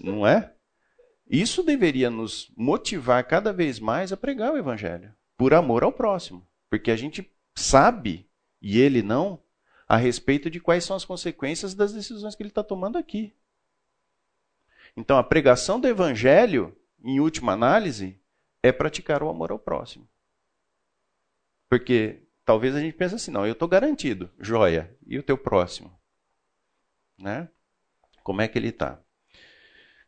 não 0.01 0.27
é? 0.27 0.53
Isso 1.29 1.63
deveria 1.63 2.11
nos 2.11 2.53
motivar 2.57 3.25
cada 3.25 3.53
vez 3.53 3.81
mais 3.81 4.13
a 4.13 4.17
pregar 4.17 4.53
o 4.53 4.59
evangelho, 4.59 5.15
por 5.37 5.55
amor 5.55 5.83
ao 5.83 5.93
próximo, 5.93 6.47
porque 6.69 6.91
a 6.91 6.97
gente 6.97 7.31
sabe 7.55 8.29
e 8.61 8.79
ele 8.79 9.03
não 9.03 9.43
a 9.89 9.97
respeito 9.97 10.51
de 10.51 10.61
quais 10.61 10.85
são 10.85 10.97
as 10.97 11.05
consequências 11.05 11.75
das 11.75 11.93
decisões 11.93 12.35
que 12.35 12.43
ele 12.43 12.51
está 12.51 12.63
tomando 12.63 12.99
aqui. 12.99 13.35
Então, 14.97 15.19
a 15.19 15.25
pregação 15.25 15.81
do 15.81 15.89
evangelho, 15.89 16.77
em 17.03 17.21
última 17.21 17.53
análise, 17.53 18.21
é 18.63 18.71
praticar 18.71 19.23
o 19.23 19.29
amor 19.29 19.51
ao 19.51 19.59
próximo. 19.59 20.09
Porque 21.69 22.23
talvez 22.45 22.75
a 22.75 22.81
gente 22.81 22.97
pense 22.97 23.15
assim, 23.15 23.31
não, 23.31 23.47
eu 23.47 23.53
estou 23.53 23.67
garantido, 23.67 24.31
joia, 24.39 24.97
e 25.07 25.19
o 25.19 25.23
teu 25.23 25.37
próximo? 25.37 25.93
Né? 27.19 27.49
Como 28.23 28.41
é 28.41 28.49
que 28.49 28.59
ele 28.59 28.69
está? 28.69 29.01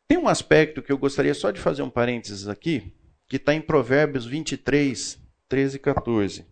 Tem 0.09 0.17
um 0.17 0.29
aspecto 0.29 0.83
que 0.83 0.93
eu 0.93 0.99
gostaria 0.99 1.35
só 1.35 1.51
de 1.51 1.61
fazer 1.61 1.83
um 1.83 1.91
parênteses 1.91 2.47
aqui, 2.47 2.95
que 3.27 3.37
está 3.37 3.53
em 3.53 3.61
Provérbios 3.61 4.25
23, 4.25 5.21
13 5.49 5.77
e 5.77 5.81
14. 5.81 6.47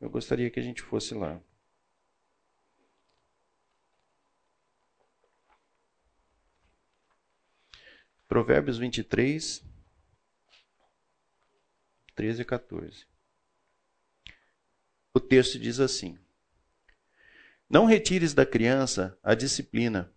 Eu 0.00 0.10
gostaria 0.10 0.50
que 0.50 0.60
a 0.60 0.62
gente 0.62 0.82
fosse 0.82 1.14
lá. 1.14 1.40
Provérbios 8.32 8.78
23, 8.78 9.62
13 12.14 12.40
e 12.40 12.44
14. 12.46 13.06
O 15.12 15.20
texto 15.20 15.58
diz 15.58 15.78
assim: 15.78 16.18
Não 17.68 17.84
retires 17.84 18.32
da 18.32 18.46
criança 18.46 19.18
a 19.22 19.34
disciplina, 19.34 20.10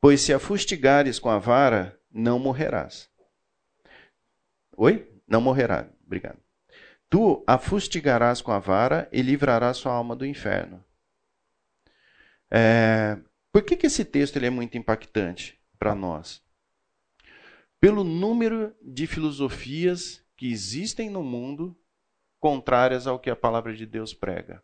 pois 0.00 0.20
se 0.20 0.32
a 0.32 0.38
fustigares 0.38 1.18
com 1.18 1.28
a 1.28 1.38
vara, 1.40 2.00
não 2.12 2.38
morrerás. 2.38 3.10
Oi? 4.76 5.12
Não 5.26 5.40
morrerá. 5.40 5.88
Obrigado. 6.06 6.38
Tu 7.10 7.42
a 7.44 7.58
fustigarás 7.58 8.40
com 8.40 8.52
a 8.52 8.60
vara 8.60 9.08
e 9.10 9.20
livrarás 9.20 9.78
sua 9.78 9.92
alma 9.92 10.14
do 10.14 10.24
inferno. 10.24 10.84
É, 12.48 13.18
por 13.50 13.64
que, 13.64 13.74
que 13.74 13.88
esse 13.88 14.04
texto 14.04 14.36
ele 14.36 14.46
é 14.46 14.50
muito 14.50 14.78
impactante 14.78 15.60
para 15.76 15.92
nós? 15.92 16.40
Pelo 17.82 18.04
número 18.04 18.72
de 18.80 19.08
filosofias 19.08 20.24
que 20.36 20.52
existem 20.52 21.10
no 21.10 21.20
mundo 21.20 21.76
contrárias 22.38 23.08
ao 23.08 23.18
que 23.18 23.28
a 23.28 23.34
palavra 23.34 23.74
de 23.74 23.84
Deus 23.84 24.14
prega. 24.14 24.62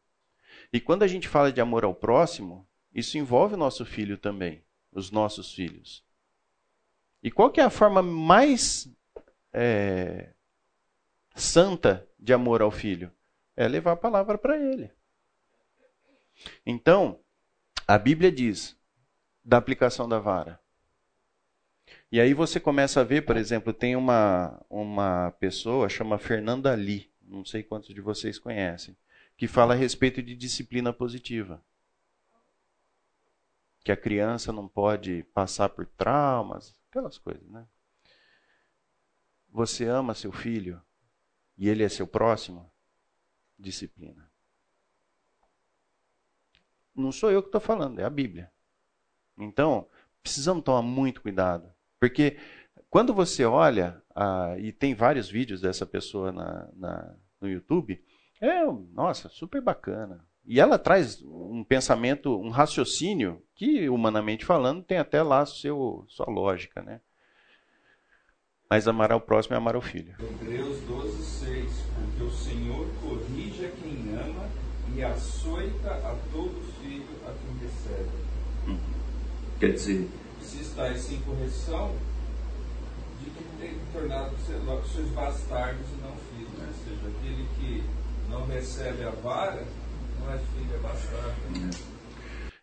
E 0.72 0.78
quando 0.78 1.02
a 1.02 1.08
gente 1.08 1.26
fala 1.26 1.50
de 1.50 1.60
amor 1.60 1.82
ao 1.82 1.92
próximo, 1.92 2.64
isso 2.94 3.18
envolve 3.18 3.54
o 3.54 3.58
nosso 3.58 3.84
filho 3.84 4.16
também, 4.16 4.64
os 4.92 5.10
nossos 5.10 5.52
filhos. 5.52 6.04
E 7.20 7.28
qual 7.28 7.50
que 7.50 7.60
é 7.60 7.64
a 7.64 7.70
forma 7.70 8.00
mais 8.00 8.88
é, 9.52 10.32
santa 11.34 12.08
de 12.16 12.32
amor 12.32 12.62
ao 12.62 12.70
filho? 12.70 13.10
É 13.56 13.66
levar 13.66 13.94
a 13.94 13.96
palavra 13.96 14.38
para 14.38 14.56
ele. 14.56 14.92
Então, 16.64 17.18
a 17.84 17.98
Bíblia 17.98 18.30
diz 18.30 18.78
da 19.44 19.56
aplicação 19.56 20.08
da 20.08 20.20
vara. 20.20 20.60
E 22.10 22.20
aí 22.20 22.32
você 22.32 22.58
começa 22.58 23.00
a 23.00 23.04
ver, 23.04 23.26
por 23.26 23.36
exemplo, 23.36 23.72
tem 23.72 23.94
uma, 23.94 24.64
uma 24.70 25.30
pessoa, 25.32 25.88
chama 25.88 26.18
Fernanda 26.18 26.74
Lee 26.74 27.08
não 27.28 27.44
sei 27.44 27.62
quantos 27.62 27.94
de 27.94 28.00
vocês 28.00 28.38
conhecem, 28.38 28.96
que 29.36 29.46
fala 29.46 29.74
a 29.74 29.76
respeito 29.76 30.22
de 30.22 30.34
disciplina 30.34 30.92
positiva. 30.92 31.62
Que 33.84 33.92
a 33.92 33.96
criança 33.96 34.52
não 34.52 34.66
pode 34.66 35.22
passar 35.34 35.68
por 35.68 35.86
traumas, 35.86 36.78
aquelas 36.88 37.18
coisas, 37.18 37.46
né? 37.48 37.66
Você 39.50 39.86
ama 39.86 40.14
seu 40.14 40.32
filho 40.32 40.82
e 41.56 41.68
ele 41.68 41.82
é 41.82 41.88
seu 41.88 42.06
próximo? 42.06 42.70
Disciplina. 43.58 44.30
Não 46.94 47.12
sou 47.12 47.30
eu 47.30 47.42
que 47.42 47.48
estou 47.48 47.60
falando, 47.60 48.00
é 48.00 48.04
a 48.04 48.10
Bíblia. 48.10 48.52
Então, 49.36 49.88
precisamos 50.22 50.64
tomar 50.64 50.82
muito 50.82 51.22
cuidado. 51.22 51.72
Porque 52.00 52.36
quando 52.90 53.12
você 53.12 53.44
olha, 53.44 54.00
ah, 54.14 54.54
e 54.58 54.72
tem 54.72 54.94
vários 54.94 55.28
vídeos 55.28 55.60
dessa 55.60 55.84
pessoa 55.84 56.32
na, 56.32 56.68
na, 56.74 57.14
no 57.40 57.48
YouTube, 57.48 58.02
é, 58.40 58.64
nossa, 58.92 59.28
super 59.28 59.60
bacana. 59.60 60.24
E 60.46 60.58
ela 60.58 60.78
traz 60.78 61.22
um 61.22 61.62
pensamento, 61.62 62.40
um 62.40 62.48
raciocínio 62.48 63.42
que, 63.54 63.88
humanamente 63.88 64.46
falando, 64.46 64.82
tem 64.82 64.96
até 64.96 65.22
lá 65.22 65.44
seu, 65.44 66.04
sua 66.08 66.30
lógica, 66.30 66.80
né? 66.80 67.00
Mas 68.70 68.88
amar 68.88 69.12
ao 69.12 69.20
próximo 69.20 69.54
é 69.54 69.58
amar 69.58 69.74
ao 69.74 69.82
filho. 69.82 70.14
Hebreus 70.18 70.80
12, 70.82 71.22
6. 71.22 71.84
Porque 71.94 72.22
o 72.22 72.30
Senhor 72.30 72.86
corrige 73.02 73.66
a 73.66 73.70
quem 73.70 74.14
ama 74.14 74.48
e 74.94 75.02
açoita 75.02 75.90
a 75.90 76.16
todo 76.32 76.62
filho 76.80 77.08
a 77.26 77.32
quem 77.32 77.68
recebe. 77.68 78.10
Hum. 78.66 78.78
Quer 79.58 79.72
dizer... 79.72 80.08
Se 80.48 80.62
estáis 80.62 81.02
sem 81.02 81.20
correção, 81.20 81.94
tem 83.60 83.78
tornado 83.92 84.34
seus 84.38 85.10
bastardos 85.10 85.86
e 85.90 86.00
não 86.00 86.16
filhos, 86.16 86.52
né? 86.54 86.68
ou 86.68 86.84
seja, 86.84 87.18
aquele 87.18 87.46
que 87.58 88.30
não 88.30 88.46
recebe 88.46 89.04
a 89.04 89.10
vara 89.10 89.62
não 90.18 90.32
é 90.32 90.38
filho, 90.38 90.74
é 90.74 90.78
bastardo. 90.78 91.98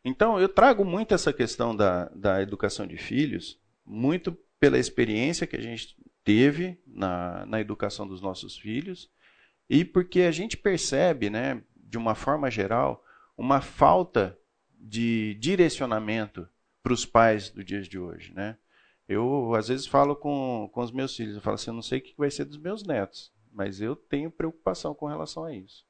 Então, 0.04 0.39
eu 0.39 0.50
trago 0.50 0.84
muito 0.84 1.13
essa 1.13 1.32
questão 1.32 1.76
da, 1.76 2.10
da 2.10 2.41
educação 2.41 2.88
de 2.88 2.98
filhos, 2.98 3.60
muito 3.86 4.36
pela 4.60 4.80
experiência 4.80 5.45
que 5.45 5.56
a 5.56 5.62
gente 5.62 5.95
teve 6.24 6.82
na, 6.88 7.45
na 7.45 7.62
educação 7.62 8.08
dos 8.08 8.19
nossos 8.19 8.58
filhos, 8.58 9.12
e 9.69 9.86
porque 9.86 10.21
a 10.21 10.32
gente 10.32 10.58
percebe, 10.58 11.30
né, 11.30 11.62
de 11.76 12.00
uma 12.00 12.15
forma 12.15 12.50
geral, 12.50 13.06
uma 13.38 13.62
falta 13.62 14.36
de 14.76 15.36
direcionamento 15.36 16.50
para 16.86 16.93
os 16.93 17.04
pais 17.04 17.50
do 17.50 17.63
dias 17.63 17.88
de 17.88 17.98
hoje. 17.98 18.32
Né? 18.32 18.56
Eu, 19.08 19.56
às 19.56 19.69
vezes, 19.69 19.88
falo 19.88 20.15
com, 20.15 20.69
com 20.71 20.82
os 20.82 20.91
meus 20.91 21.15
filhos, 21.15 21.34
eu 21.34 21.41
falo 21.41 21.56
assim, 21.56 21.71
eu 21.71 21.74
não 21.74 21.82
sei 21.82 21.98
o 21.98 22.02
que 22.04 22.13
vai 22.15 22.30
ser 22.30 22.45
dos 22.45 22.60
meus 22.60 22.84
netos, 22.84 23.34
mas 23.52 23.82
eu 23.82 23.95
tenho 23.95 24.30
preocupação 24.30 24.93
com 24.93 25.08
relação 25.08 25.45
a 25.45 25.52
isso. 25.52 25.84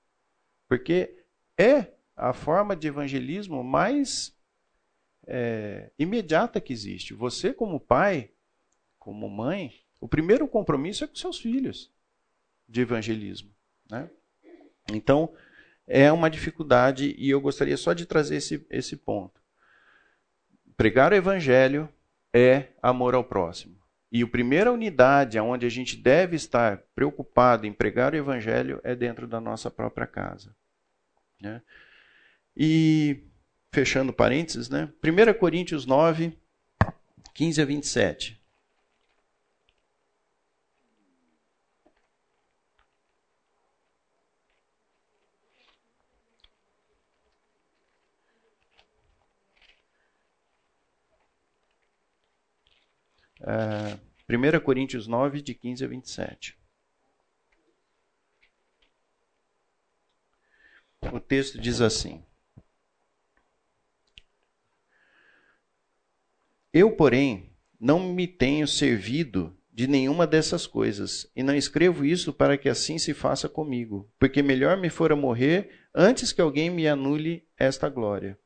Porque 0.69 1.13
é 1.57 1.91
a 2.15 2.31
forma 2.31 2.77
de 2.77 2.87
evangelismo 2.87 3.61
mais 3.61 4.33
é, 5.27 5.91
imediata 5.99 6.61
que 6.61 6.71
existe. 6.71 7.13
Você, 7.13 7.53
como 7.53 7.77
pai, 7.77 8.31
como 8.97 9.29
mãe, 9.29 9.73
o 9.99 10.07
primeiro 10.07 10.47
compromisso 10.47 11.03
é 11.03 11.07
com 11.07 11.15
seus 11.15 11.37
filhos 11.37 11.91
de 12.69 12.79
evangelismo. 12.79 13.53
Né? 13.91 14.09
Então, 14.93 15.35
é 15.85 16.09
uma 16.09 16.29
dificuldade 16.29 17.13
e 17.17 17.29
eu 17.29 17.41
gostaria 17.41 17.75
só 17.75 17.91
de 17.91 18.05
trazer 18.05 18.37
esse, 18.37 18.65
esse 18.69 18.95
ponto. 18.95 19.43
Pregar 20.77 21.11
o 21.11 21.15
evangelho 21.15 21.89
é 22.33 22.69
amor 22.81 23.15
ao 23.15 23.23
próximo. 23.23 23.75
E 24.11 24.21
a 24.23 24.27
primeira 24.27 24.71
unidade 24.71 25.39
onde 25.39 25.65
a 25.65 25.69
gente 25.69 25.97
deve 25.97 26.35
estar 26.35 26.83
preocupado 26.93 27.65
em 27.65 27.73
pregar 27.73 28.13
o 28.13 28.17
evangelho 28.17 28.79
é 28.83 28.95
dentro 28.95 29.27
da 29.27 29.41
nossa 29.41 29.69
própria 29.71 30.07
casa. 30.07 30.55
Né? 31.41 31.61
E, 32.55 33.25
fechando 33.73 34.13
parênteses, 34.13 34.69
né? 34.69 34.89
1 35.03 35.33
Coríntios 35.37 35.85
9, 35.85 36.37
15 37.33 37.61
a 37.61 37.65
27. 37.65 38.34
É, 53.47 53.97
1 54.27 54.59
Coríntios 54.59 55.05
9, 55.05 55.41
de 55.41 55.53
15 55.53 55.85
a 55.85 55.87
27. 55.87 56.57
O 61.13 61.19
texto 61.19 61.59
diz 61.61 61.79
assim: 61.79 62.25
Eu, 66.73 66.91
porém, 66.91 67.55
não 67.79 67.99
me 67.99 68.27
tenho 68.27 68.67
servido 68.67 69.55
de 69.71 69.87
nenhuma 69.87 70.25
dessas 70.25 70.65
coisas, 70.65 71.29
e 71.35 71.43
não 71.43 71.53
escrevo 71.53 72.03
isso 72.03 72.33
para 72.33 72.57
que 72.57 72.67
assim 72.67 72.97
se 72.97 73.13
faça 73.13 73.47
comigo, 73.47 74.09
porque 74.17 74.41
melhor 74.41 74.77
me 74.77 74.89
fora 74.89 75.15
morrer 75.15 75.69
antes 75.93 76.31
que 76.31 76.41
alguém 76.41 76.69
me 76.69 76.87
anule 76.87 77.47
esta 77.57 77.89
glória. 77.89 78.39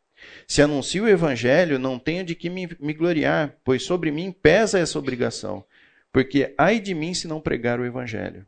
Se 0.47 0.62
anuncio 0.62 1.03
o 1.03 1.10
evangelho, 1.10 1.77
não 1.77 1.99
tenho 1.99 2.23
de 2.23 2.36
que 2.36 2.49
me, 2.49 2.67
me 2.79 2.93
gloriar, 2.93 3.55
pois 3.63 3.84
sobre 3.84 4.12
mim 4.12 4.32
pesa 4.32 4.79
essa 4.79 4.97
obrigação, 4.97 5.63
porque 6.12 6.53
ai 6.58 6.79
de 6.79 6.93
mim 6.93 7.13
se 7.13 7.27
não 7.27 7.39
pregar 7.39 7.79
o 7.79 7.86
evangelho. 7.86 8.45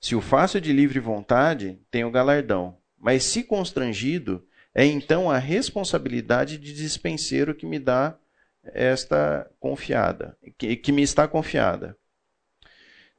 Se 0.00 0.14
o 0.14 0.20
faço 0.20 0.60
de 0.60 0.72
livre 0.72 1.00
vontade, 1.00 1.80
tenho 1.90 2.10
galardão, 2.10 2.76
mas 2.98 3.24
se 3.24 3.42
constrangido, 3.42 4.46
é 4.74 4.84
então 4.84 5.30
a 5.30 5.38
responsabilidade 5.38 6.58
de 6.58 6.74
dispenseiro 6.74 7.54
que 7.54 7.64
me 7.64 7.78
dá 7.78 8.18
esta 8.62 9.50
confiada, 9.58 10.36
que, 10.58 10.76
que 10.76 10.92
me 10.92 11.02
está 11.02 11.26
confiada. 11.26 11.96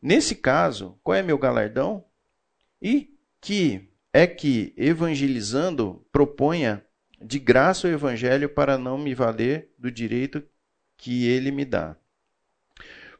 Nesse 0.02 0.36
caso, 0.36 1.00
qual 1.04 1.16
é 1.16 1.24
meu 1.24 1.38
galardão? 1.38 2.06
E 2.82 3.18
que 3.42 3.90
é 4.14 4.28
que, 4.28 4.72
evangelizando, 4.78 6.06
proponha 6.12 6.85
de 7.22 7.40
graça 7.40 7.88
o 7.88 7.92
evangelho 7.92 8.50
para 8.50 8.78
não 8.78 8.98
me 8.98 9.14
valer 9.14 9.70
do 9.78 9.92
direito 9.92 10.44
que 10.98 11.28
ele 11.28 11.52
me 11.52 11.66
dá. 11.66 11.96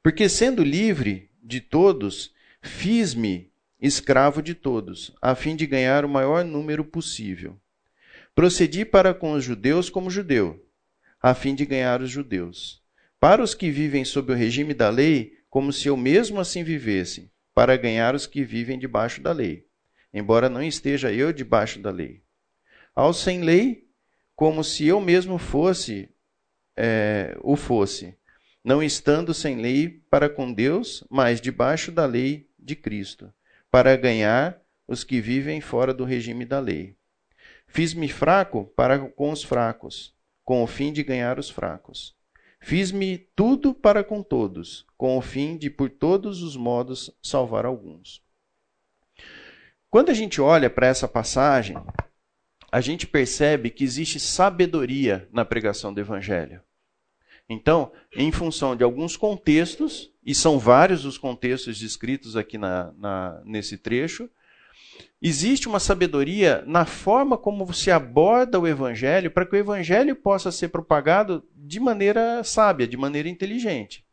Porque 0.02 0.30
sendo 0.30 0.64
livre 0.64 1.30
de 1.42 1.60
todos, 1.60 2.34
fiz-me 2.62 3.52
escravo 3.80 4.42
de 4.42 4.54
todos, 4.54 5.14
a 5.22 5.36
fim 5.36 5.56
de 5.56 5.66
ganhar 5.66 6.06
o 6.06 6.10
maior 6.10 6.44
número 6.44 6.84
possível. 6.84 7.60
Procedi 8.34 8.84
para 8.84 9.14
com 9.14 9.34
os 9.34 9.44
judeus 9.44 9.90
como 9.90 10.10
judeu, 10.10 10.64
a 11.22 11.34
fim 11.34 11.56
de 11.56 11.66
ganhar 11.66 12.02
os 12.02 12.10
judeus. 12.10 12.82
Para 13.20 13.42
os 13.42 13.54
que 13.54 13.70
vivem 13.70 14.04
sob 14.04 14.32
o 14.32 14.36
regime 14.36 14.74
da 14.74 14.90
lei, 14.90 15.40
como 15.50 15.72
se 15.72 15.88
eu 15.88 15.96
mesmo 15.96 16.40
assim 16.40 16.64
vivesse, 16.64 17.32
para 17.54 17.78
ganhar 17.78 18.14
os 18.14 18.28
que 18.28 18.44
vivem 18.44 18.78
debaixo 18.78 19.22
da 19.22 19.32
lei, 19.32 19.66
embora 20.14 20.50
não 20.50 20.62
esteja 20.62 21.12
eu 21.12 21.32
debaixo 21.32 21.80
da 21.80 21.90
lei. 21.90 22.22
Aos 22.94 23.18
sem 23.18 23.42
lei, 23.42 23.85
como 24.36 24.64
se 24.64 24.86
eu 24.86 25.00
mesmo 25.00 25.38
fosse, 25.38 26.10
é, 26.76 27.38
o 27.42 27.56
fosse, 27.56 28.18
não 28.64 28.82
estando 28.82 29.34
sem 29.34 29.62
lei 29.62 30.02
para 30.10 30.30
com 30.30 30.52
Deus, 30.52 31.04
mas 31.10 31.40
debaixo 31.40 31.92
da 31.92 32.06
lei 32.06 32.50
de 32.58 32.76
Cristo, 32.76 33.32
para 33.70 33.96
ganhar 33.96 34.60
os 34.88 35.04
que 35.04 35.22
vivem 35.22 35.62
fora 35.62 35.94
do 35.94 36.04
regime 36.04 36.46
da 36.46 36.60
lei. 36.60 36.96
Fiz-me 37.68 38.10
fraco 38.10 38.66
para 38.76 39.00
com 39.00 39.32
os 39.32 39.44
fracos 39.44 40.16
com 40.46 40.64
o 40.64 40.68
fim 40.68 40.94
de 40.94 41.04
ganhar 41.04 41.40
os 41.40 41.50
fracos. 41.50 42.16
Fiz-me 42.62 43.18
tudo 43.36 43.74
para 43.74 44.04
com 44.04 44.22
todos, 44.22 44.86
com 44.96 45.18
o 45.18 45.22
fim 45.22 45.58
de, 45.58 45.70
por 45.70 45.90
todos 45.90 46.42
os 46.44 46.56
modos, 46.56 47.12
salvar 47.22 47.66
alguns. 47.66 48.24
Quando 49.90 50.10
a 50.10 50.14
gente 50.14 50.40
olha 50.40 50.70
para 50.70 50.88
essa 50.88 51.08
passagem, 51.08 51.76
a 52.76 52.82
gente 52.82 53.08
percebe 53.08 53.70
que 53.70 53.86
existe 53.86 54.20
sabedoria 54.20 55.30
na 55.32 55.46
pregação 55.46 55.94
do 55.94 56.02
Evangelho. 56.02 56.60
Então, 57.48 57.90
em 58.14 58.34
função 58.34 58.76
de 58.76 58.84
alguns 58.84 59.16
contextos, 59.16 60.12
e 60.26 60.36
são 60.36 60.60
vários 60.60 61.06
os 61.06 61.18
contextos 61.18 61.80
descritos 61.80 62.36
aqui 62.36 62.58
na, 62.58 62.92
na, 62.98 63.42
nesse 63.46 63.78
trecho, 63.78 64.30
Existe 65.22 65.70
uma 65.70 65.80
sabedoria 65.80 66.64
na 66.68 66.86
forma 66.86 67.38
como 67.38 67.66
você 67.66 67.92
aborda 67.92 68.60
o 68.60 68.68
evangelho 68.68 69.32
para 69.32 69.46
que 69.46 69.56
o 69.56 69.58
evangelho 69.58 70.16
possa 70.16 70.52
ser 70.52 70.68
propagado 70.68 71.44
de 71.56 71.80
maneira 71.80 72.44
sábia, 72.44 72.88
de 72.88 72.98
maneira 72.98 73.28
inteligente. 73.30 74.06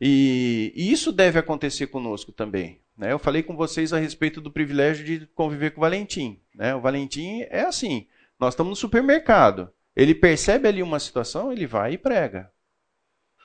E, 0.00 0.72
e 0.74 0.92
isso 0.92 1.12
deve 1.12 1.38
acontecer 1.38 1.86
conosco 1.86 2.32
também. 2.32 2.83
Né? 2.96 3.12
Eu 3.12 3.18
falei 3.18 3.42
com 3.42 3.56
vocês 3.56 3.92
a 3.92 3.98
respeito 3.98 4.40
do 4.40 4.50
privilégio 4.50 5.04
de 5.04 5.26
conviver 5.28 5.70
com 5.70 5.80
o 5.80 5.82
Valentim. 5.82 6.40
Né? 6.54 6.74
O 6.74 6.80
Valentim 6.80 7.42
é 7.50 7.62
assim: 7.62 8.06
nós 8.38 8.54
estamos 8.54 8.70
no 8.70 8.76
supermercado, 8.76 9.72
ele 9.94 10.14
percebe 10.14 10.68
ali 10.68 10.82
uma 10.82 11.00
situação, 11.00 11.52
ele 11.52 11.66
vai 11.66 11.94
e 11.94 11.98
prega. 11.98 12.50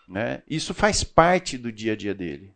Né? 0.07 0.41
Isso 0.49 0.73
faz 0.73 1.03
parte 1.03 1.57
do 1.57 1.71
dia 1.71 1.93
a 1.93 1.95
dia 1.95 2.13
dele. 2.13 2.53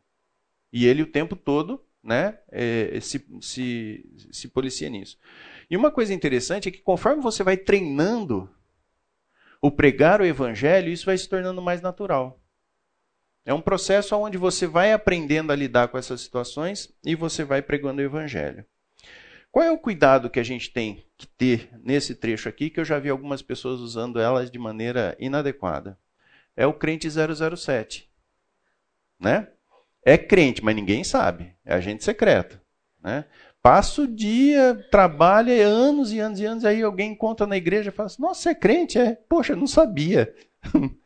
E 0.72 0.88
ele 0.88 1.04
o 1.04 1.08
tempo 1.08 1.36
todo 1.36 1.84
né, 2.04 2.38
é, 2.52 3.00
se, 3.00 3.26
se, 3.42 4.06
se 4.32 4.48
policia 4.48 4.90
nisso. 4.90 5.18
E 5.70 5.78
uma 5.78 5.92
coisa 5.92 6.14
interessante 6.14 6.68
é 6.68 6.72
que 6.72 6.82
conforme 6.82 7.22
você 7.22 7.44
vai 7.44 7.56
treinando 7.56 8.50
o 9.62 9.72
pregar 9.72 10.20
o 10.20 10.26
evangelho, 10.26 10.92
isso 10.92 11.06
vai 11.06 11.18
se 11.18 11.30
tornando 11.30 11.62
mais 11.62 11.82
natural. 11.82 12.43
É 13.46 13.54
um 13.54 13.62
processo 13.62 14.16
onde 14.16 14.38
você 14.38 14.66
vai 14.66 14.94
aprendendo 14.94 15.52
a 15.52 15.56
lidar 15.56 15.90
com 15.90 15.98
essas 15.98 16.22
situações 16.22 16.94
e 17.06 17.16
você 17.16 17.44
vai 17.44 17.62
pregando 17.62 18.02
o 18.02 18.06
evangelho. 18.06 18.66
Qual 19.52 19.64
é 19.64 19.72
o 19.72 19.78
cuidado 19.78 20.30
que 20.30 20.40
a 20.40 20.44
gente 20.44 20.72
tem 20.72 21.06
que 21.18 21.28
ter 21.28 21.70
nesse 21.84 22.16
trecho 22.16 22.50
aqui, 22.50 22.70
que 22.70 22.80
eu 22.80 22.86
já 22.86 22.98
vi 22.98 23.10
algumas 23.10 23.42
pessoas 23.42 23.80
usando 23.82 24.20
elas 24.20 24.50
de 24.50 24.58
maneira 24.58 25.16
inadequada? 25.20 25.98
É 26.56 26.66
o 26.66 26.74
crente 26.74 27.08
007. 27.10 28.10
Né? 29.20 29.48
é 30.06 30.18
crente, 30.18 30.64
mas 30.64 30.76
ninguém 30.76 31.04
sabe. 31.04 31.54
É 31.66 31.74
agente 31.74 32.04
secreto. 32.04 32.60
Né? 33.02 33.26
Passa 33.62 34.02
o 34.02 34.08
dia, 34.08 34.76
trabalha 34.92 35.66
anos 35.66 36.12
e 36.12 36.20
anos 36.20 36.40
e 36.40 36.46
anos, 36.46 36.66
aí 36.66 36.82
alguém 36.82 37.16
conta 37.16 37.48
na 37.48 37.56
igreja 37.56 37.90
e 37.90 37.94
fala 37.94 38.08
assim: 38.08 38.22
Nossa, 38.22 38.42
você 38.42 38.50
é 38.50 38.56
crente? 38.56 39.00
É, 39.00 39.16
poxa, 39.28 39.56
não 39.56 39.68
sabia. 39.68 40.34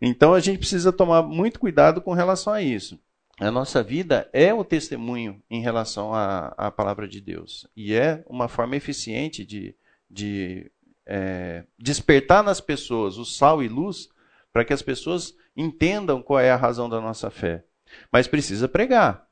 então 0.00 0.34
a 0.34 0.40
gente 0.40 0.58
precisa 0.58 0.92
tomar 0.92 1.22
muito 1.22 1.58
cuidado 1.58 2.00
com 2.00 2.12
relação 2.12 2.52
a 2.52 2.62
isso. 2.62 2.98
A 3.38 3.50
nossa 3.50 3.82
vida 3.82 4.30
é 4.32 4.52
o 4.54 4.64
testemunho 4.64 5.42
em 5.50 5.60
relação 5.60 6.14
à, 6.14 6.54
à 6.56 6.70
palavra 6.70 7.06
de 7.06 7.20
Deus. 7.20 7.68
E 7.76 7.92
é 7.94 8.24
uma 8.26 8.48
forma 8.48 8.76
eficiente 8.76 9.44
de, 9.44 9.76
de 10.10 10.70
é, 11.04 11.64
despertar 11.78 12.42
nas 12.42 12.60
pessoas 12.60 13.18
o 13.18 13.26
sal 13.26 13.62
e 13.62 13.68
luz 13.68 14.08
para 14.52 14.64
que 14.64 14.72
as 14.72 14.80
pessoas 14.80 15.34
entendam 15.54 16.22
qual 16.22 16.40
é 16.40 16.50
a 16.50 16.56
razão 16.56 16.88
da 16.88 16.98
nossa 16.98 17.30
fé. 17.30 17.62
Mas 18.10 18.26
precisa 18.26 18.66
pregar. 18.66 19.28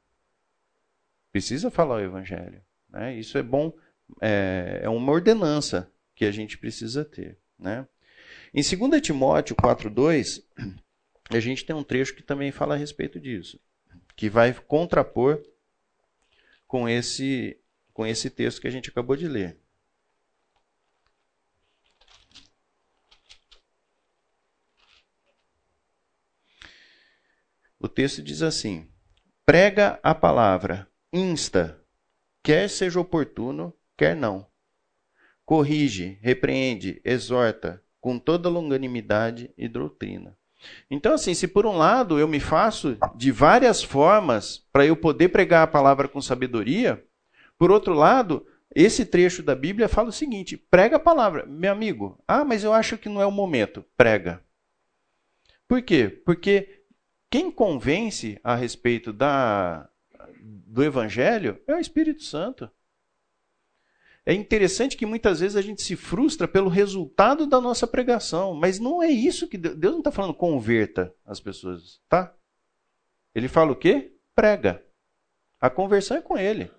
Precisa 1.32 1.70
falar 1.70 1.96
o 1.96 2.04
evangelho. 2.04 2.62
Né? 2.90 3.16
Isso 3.16 3.38
é 3.38 3.42
bom, 3.42 3.72
é, 4.20 4.80
é 4.82 4.88
uma 4.88 5.12
ordenança 5.12 5.90
que 6.14 6.26
a 6.26 6.30
gente 6.30 6.58
precisa 6.58 7.06
ter. 7.06 7.38
Né? 7.58 7.86
Em 8.56 8.62
2 8.62 9.02
Timóteo 9.02 9.56
4,2, 9.56 10.40
a 11.28 11.40
gente 11.40 11.64
tem 11.64 11.74
um 11.74 11.82
trecho 11.82 12.14
que 12.14 12.22
também 12.22 12.52
fala 12.52 12.74
a 12.74 12.78
respeito 12.78 13.18
disso, 13.18 13.58
que 14.14 14.30
vai 14.30 14.54
contrapor 14.54 15.42
com 16.64 16.88
esse, 16.88 17.60
com 17.92 18.06
esse 18.06 18.30
texto 18.30 18.60
que 18.60 18.68
a 18.68 18.70
gente 18.70 18.90
acabou 18.90 19.16
de 19.16 19.26
ler. 19.26 19.58
O 27.80 27.88
texto 27.88 28.22
diz 28.22 28.40
assim: 28.40 28.88
prega 29.44 29.98
a 30.00 30.14
palavra, 30.14 30.88
insta, 31.12 31.84
quer 32.40 32.70
seja 32.70 33.00
oportuno, 33.00 33.76
quer 33.96 34.14
não. 34.14 34.48
Corrige, 35.44 36.20
repreende, 36.22 37.02
exorta, 37.04 37.83
com 38.04 38.18
toda 38.18 38.50
longanimidade 38.50 39.50
e 39.56 39.66
doutrina. 39.66 40.36
Então, 40.90 41.14
assim, 41.14 41.32
se 41.32 41.48
por 41.48 41.64
um 41.64 41.74
lado 41.74 42.18
eu 42.18 42.28
me 42.28 42.38
faço 42.38 42.98
de 43.16 43.32
várias 43.32 43.82
formas 43.82 44.62
para 44.70 44.84
eu 44.84 44.94
poder 44.94 45.30
pregar 45.30 45.62
a 45.62 45.66
palavra 45.66 46.06
com 46.06 46.20
sabedoria, 46.20 47.02
por 47.58 47.70
outro 47.70 47.94
lado, 47.94 48.46
esse 48.74 49.06
trecho 49.06 49.42
da 49.42 49.54
Bíblia 49.54 49.88
fala 49.88 50.10
o 50.10 50.12
seguinte: 50.12 50.54
prega 50.54 50.96
a 50.96 51.00
palavra. 51.00 51.46
Meu 51.46 51.72
amigo, 51.72 52.22
ah, 52.28 52.44
mas 52.44 52.62
eu 52.62 52.74
acho 52.74 52.98
que 52.98 53.08
não 53.08 53.22
é 53.22 53.26
o 53.26 53.30
momento. 53.30 53.82
Prega. 53.96 54.44
Por 55.66 55.80
quê? 55.80 56.10
Porque 56.26 56.82
quem 57.30 57.50
convence 57.50 58.38
a 58.44 58.54
respeito 58.54 59.14
da, 59.14 59.88
do 60.42 60.84
Evangelho 60.84 61.58
é 61.66 61.74
o 61.74 61.80
Espírito 61.80 62.22
Santo. 62.22 62.70
É 64.26 64.32
interessante 64.32 64.96
que 64.96 65.04
muitas 65.04 65.40
vezes 65.40 65.56
a 65.56 65.60
gente 65.60 65.82
se 65.82 65.96
frustra 65.96 66.48
pelo 66.48 66.70
resultado 66.70 67.46
da 67.46 67.60
nossa 67.60 67.86
pregação, 67.86 68.54
mas 68.54 68.78
não 68.78 69.02
é 69.02 69.08
isso 69.08 69.46
que 69.46 69.58
Deus, 69.58 69.76
Deus 69.76 69.92
não 69.92 70.00
está 70.00 70.10
falando 70.10 70.32
converta 70.32 71.14
as 71.26 71.40
pessoas, 71.40 72.00
tá? 72.08 72.34
Ele 73.34 73.48
fala 73.48 73.72
o 73.72 73.76
quê? 73.76 74.12
Prega. 74.34 74.82
A 75.60 75.68
conversão 75.68 76.16
é 76.16 76.22
com 76.22 76.38
Ele. 76.38 76.70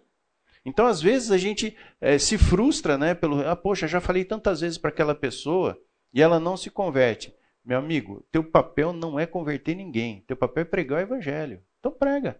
Então, 0.65 0.87
às 0.87 0.99
vezes, 0.99 1.29
a 1.29 1.37
gente 1.37 1.77
é, 2.01 2.17
se 2.17 2.37
frustra, 2.37 2.97
né? 2.97 3.13
Pelo, 3.13 3.47
ah, 3.47 3.55
poxa, 3.55 3.87
já 3.87 4.01
falei 4.01 4.25
tantas 4.25 4.61
vezes 4.61 4.77
para 4.79 4.89
aquela 4.89 5.13
pessoa 5.13 5.79
e 6.11 6.21
ela 6.21 6.39
não 6.39 6.57
se 6.57 6.71
converte. 6.71 7.35
Meu 7.63 7.77
amigo, 7.77 8.25
teu 8.31 8.43
papel 8.43 8.91
não 8.91 9.19
é 9.19 9.27
converter 9.27 9.75
ninguém. 9.75 10.23
Teu 10.27 10.35
papel 10.35 10.61
é 10.61 10.65
pregar 10.65 10.99
o 10.99 11.01
evangelho. 11.01 11.61
Então 11.79 11.91
prega. 11.91 12.39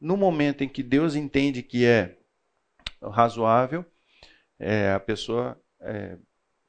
No 0.00 0.16
momento 0.16 0.64
em 0.64 0.68
que 0.68 0.82
Deus 0.82 1.14
entende 1.14 1.62
que 1.62 1.84
é 1.84 2.18
razoável, 3.10 3.84
é, 4.58 4.92
a 4.92 5.00
pessoa 5.00 5.60
é, 5.80 6.16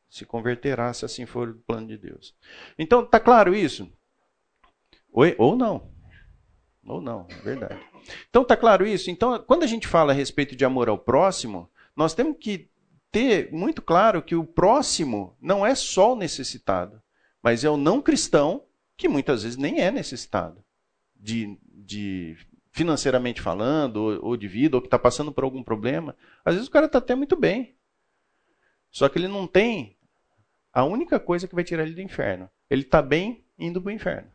se 0.09 0.25
converterá 0.25 0.93
se 0.93 1.05
assim 1.05 1.25
for 1.25 1.49
o 1.49 1.59
plano 1.59 1.87
de 1.87 1.97
Deus. 1.97 2.35
Então, 2.77 3.03
está 3.03 3.19
claro 3.19 3.55
isso? 3.55 3.91
Oi? 5.11 5.35
Ou 5.37 5.55
não. 5.55 5.91
Ou 6.85 7.01
não, 7.01 7.27
é 7.29 7.35
verdade. 7.35 7.79
Então, 8.29 8.43
está 8.43 8.55
claro 8.55 8.85
isso? 8.85 9.09
Então, 9.09 9.37
quando 9.39 9.63
a 9.63 9.67
gente 9.67 9.87
fala 9.87 10.11
a 10.11 10.15
respeito 10.15 10.55
de 10.55 10.63
amor 10.65 10.89
ao 10.89 10.97
próximo, 10.97 11.69
nós 11.95 12.13
temos 12.13 12.37
que 12.39 12.69
ter 13.11 13.51
muito 13.51 13.81
claro 13.81 14.21
que 14.21 14.35
o 14.35 14.45
próximo 14.45 15.35
não 15.41 15.65
é 15.65 15.73
só 15.73 16.13
o 16.13 16.17
necessitado, 16.17 17.01
mas 17.41 17.63
é 17.63 17.69
o 17.69 17.77
não 17.77 18.01
cristão 18.01 18.65
que 18.97 19.07
muitas 19.07 19.43
vezes 19.43 19.57
nem 19.57 19.79
é 19.79 19.89
necessitado 19.89 20.63
de, 21.15 21.57
de 21.63 22.37
financeiramente 22.75 23.41
falando, 23.41 23.95
ou, 23.95 24.25
ou 24.25 24.37
de 24.37 24.49
vida, 24.49 24.75
ou 24.75 24.81
que 24.81 24.87
está 24.87 24.99
passando 24.99 25.31
por 25.31 25.45
algum 25.45 25.63
problema. 25.63 26.13
Às 26.43 26.55
vezes 26.55 26.67
o 26.67 26.71
cara 26.71 26.87
está 26.87 26.97
até 26.97 27.15
muito 27.15 27.37
bem. 27.37 27.73
Só 28.91 29.07
que 29.07 29.17
ele 29.17 29.29
não 29.29 29.47
tem 29.47 29.97
a 30.73 30.83
única 30.83 31.17
coisa 31.17 31.47
que 31.47 31.55
vai 31.55 31.63
tirar 31.63 31.83
ele 31.83 31.95
do 31.95 32.01
inferno. 32.01 32.49
Ele 32.69 32.81
está 32.81 33.01
bem 33.01 33.45
indo 33.57 33.81
para 33.81 33.89
o 33.89 33.93
inferno. 33.93 34.29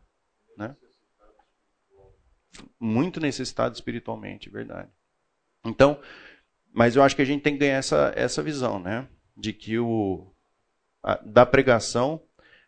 Né? 0.57 0.75
Muito 2.79 3.19
necessitado 3.19 3.75
espiritualmente, 3.75 4.49
verdade. 4.49 4.89
Então, 5.63 6.01
mas 6.73 6.95
eu 6.95 7.03
acho 7.03 7.15
que 7.15 7.21
a 7.21 7.25
gente 7.25 7.43
tem 7.43 7.53
que 7.53 7.59
ganhar 7.59 7.77
essa, 7.77 8.11
essa 8.15 8.41
visão, 8.41 8.79
né? 8.79 9.07
De 9.37 9.53
que 9.53 9.77
o 9.77 10.33
a, 11.03 11.15
da 11.17 11.45
pregação 11.45 12.23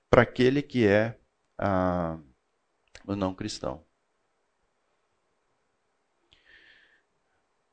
para 0.08 0.22
aquele 0.22 0.62
que 0.62 0.86
é 0.86 1.18
a, 1.58 2.20
o 3.08 3.16
não 3.16 3.34
cristão. 3.34 3.84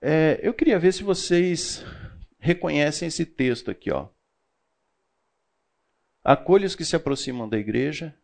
É, 0.03 0.41
eu 0.43 0.55
queria 0.55 0.79
ver 0.79 0.93
se 0.93 1.03
vocês 1.03 1.85
reconhecem 2.39 3.09
esse 3.09 3.27
texto 3.27 3.71
aqui, 3.71 3.91
ó. 3.93 4.09
Acolha 6.25 6.67
os 6.67 6.75
que 6.75 6.85
se 6.85 6.97
aproximam 6.97 7.49
da 7.49 7.59
igreja. 7.59 8.15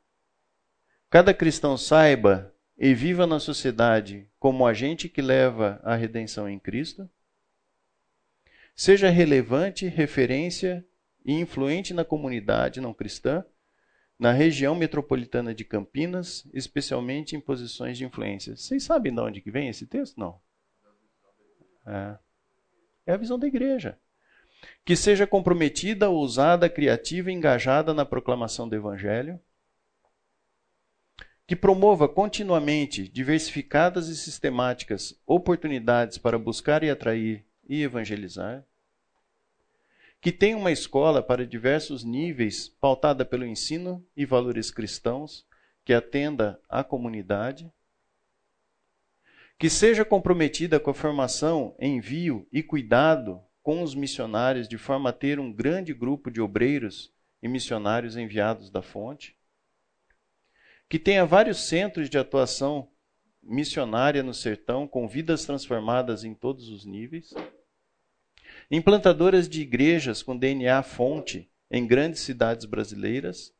Cada 1.10 1.34
cristão 1.34 1.76
saiba 1.76 2.54
e 2.78 2.94
viva 2.94 3.26
na 3.26 3.38
sociedade 3.38 4.28
como 4.38 4.66
agente 4.66 5.08
que 5.08 5.22
leva 5.22 5.80
a 5.82 5.94
redenção 5.94 6.48
em 6.48 6.58
Cristo. 6.58 7.08
Seja 8.74 9.08
relevante, 9.08 9.86
referência 9.86 10.86
e 11.24 11.32
influente 11.32 11.94
na 11.94 12.04
comunidade 12.04 12.80
não 12.80 12.92
cristã, 12.92 13.44
na 14.18 14.32
região 14.32 14.74
metropolitana 14.74 15.54
de 15.54 15.64
Campinas, 15.64 16.48
especialmente 16.52 17.36
em 17.36 17.40
posições 17.40 17.98
de 17.98 18.04
influência. 18.04 18.56
Vocês 18.56 18.82
sabem 18.82 19.14
de 19.14 19.20
onde 19.20 19.40
que 19.40 19.50
vem 19.50 19.68
esse 19.68 19.86
texto? 19.86 20.18
Não. 20.18 20.40
É, 21.86 22.18
é 23.06 23.12
a 23.12 23.16
visão 23.16 23.38
da 23.38 23.46
igreja. 23.46 23.98
Que 24.84 24.96
seja 24.96 25.26
comprometida, 25.26 26.08
ousada, 26.08 26.68
criativa 26.68 27.30
e 27.30 27.34
engajada 27.34 27.94
na 27.94 28.04
proclamação 28.04 28.68
do 28.68 28.74
Evangelho, 28.74 29.38
que 31.46 31.54
promova 31.54 32.08
continuamente 32.08 33.08
diversificadas 33.08 34.08
e 34.08 34.16
sistemáticas 34.16 35.20
oportunidades 35.24 36.18
para 36.18 36.38
buscar 36.38 36.82
e 36.82 36.90
atrair 36.90 37.44
e 37.68 37.82
evangelizar, 37.82 38.64
que 40.20 40.32
tenha 40.32 40.56
uma 40.56 40.72
escola 40.72 41.22
para 41.22 41.46
diversos 41.46 42.02
níveis 42.02 42.68
pautada 42.68 43.24
pelo 43.24 43.46
ensino 43.46 44.04
e 44.16 44.26
valores 44.26 44.72
cristãos, 44.72 45.46
que 45.84 45.92
atenda 45.92 46.60
à 46.68 46.82
comunidade, 46.82 47.70
que 49.58 49.70
seja 49.70 50.04
comprometida 50.04 50.78
com 50.78 50.90
a 50.90 50.94
formação, 50.94 51.74
envio 51.80 52.46
e 52.52 52.62
cuidado 52.62 53.42
com 53.62 53.82
os 53.82 53.94
missionários 53.94 54.68
de 54.68 54.76
forma 54.76 55.10
a 55.10 55.12
ter 55.12 55.40
um 55.40 55.52
grande 55.52 55.94
grupo 55.94 56.30
de 56.30 56.40
obreiros 56.40 57.12
e 57.42 57.48
missionários 57.48 58.16
enviados 58.16 58.70
da 58.70 58.82
fonte, 58.82 59.36
que 60.88 60.98
tenha 60.98 61.24
vários 61.24 61.68
centros 61.68 62.08
de 62.08 62.18
atuação 62.18 62.90
missionária 63.42 64.22
no 64.22 64.34
sertão, 64.34 64.86
com 64.86 65.08
vidas 65.08 65.44
transformadas 65.44 66.22
em 66.22 66.34
todos 66.34 66.68
os 66.68 66.84
níveis, 66.84 67.32
implantadoras 68.70 69.48
de 69.48 69.62
igrejas 69.62 70.22
com 70.22 70.36
DNA 70.36 70.82
fonte 70.82 71.50
em 71.70 71.86
grandes 71.86 72.20
cidades 72.20 72.66
brasileiras, 72.66 73.54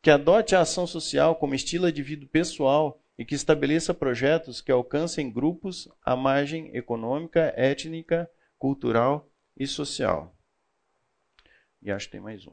que 0.00 0.10
adote 0.10 0.54
a 0.54 0.60
ação 0.60 0.86
social 0.86 1.36
como 1.36 1.54
estilo 1.54 1.90
de 1.90 2.02
vida 2.02 2.26
pessoal 2.26 3.02
e 3.18 3.24
que 3.24 3.34
estabeleça 3.34 3.94
projetos 3.94 4.60
que 4.60 4.70
alcancem 4.70 5.32
grupos 5.32 5.88
à 6.04 6.14
margem 6.14 6.74
econômica, 6.76 7.52
étnica 7.56 8.30
cultural 8.58 9.30
e 9.56 9.66
social. 9.66 10.36
E 11.80 11.90
acho 11.90 12.06
que 12.06 12.12
tem 12.12 12.20
mais 12.20 12.46
um. 12.46 12.52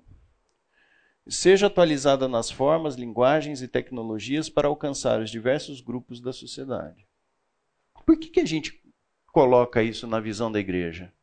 Seja 1.28 1.68
atualizada 1.68 2.28
nas 2.28 2.52
formas, 2.52 2.96
linguagens 2.96 3.62
e 3.62 3.68
tecnologias 3.68 4.50
para 4.50 4.68
alcançar 4.68 5.22
os 5.22 5.30
diversos 5.30 5.80
grupos 5.80 6.22
da 6.22 6.34
sociedade. 6.34 7.08
Por 8.06 8.18
que, 8.18 8.30
que 8.30 8.42
a 8.42 8.46
gente 8.46 8.84
coloca 9.28 9.82
isso 9.82 10.06
na 10.06 10.20
visão 10.20 10.52
da 10.52 10.60
igreja? 10.60 11.14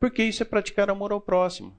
Porque 0.00 0.22
isso 0.22 0.42
é 0.42 0.46
praticar 0.46 0.88
amor 0.88 1.12
ao 1.12 1.20
próximo. 1.20 1.76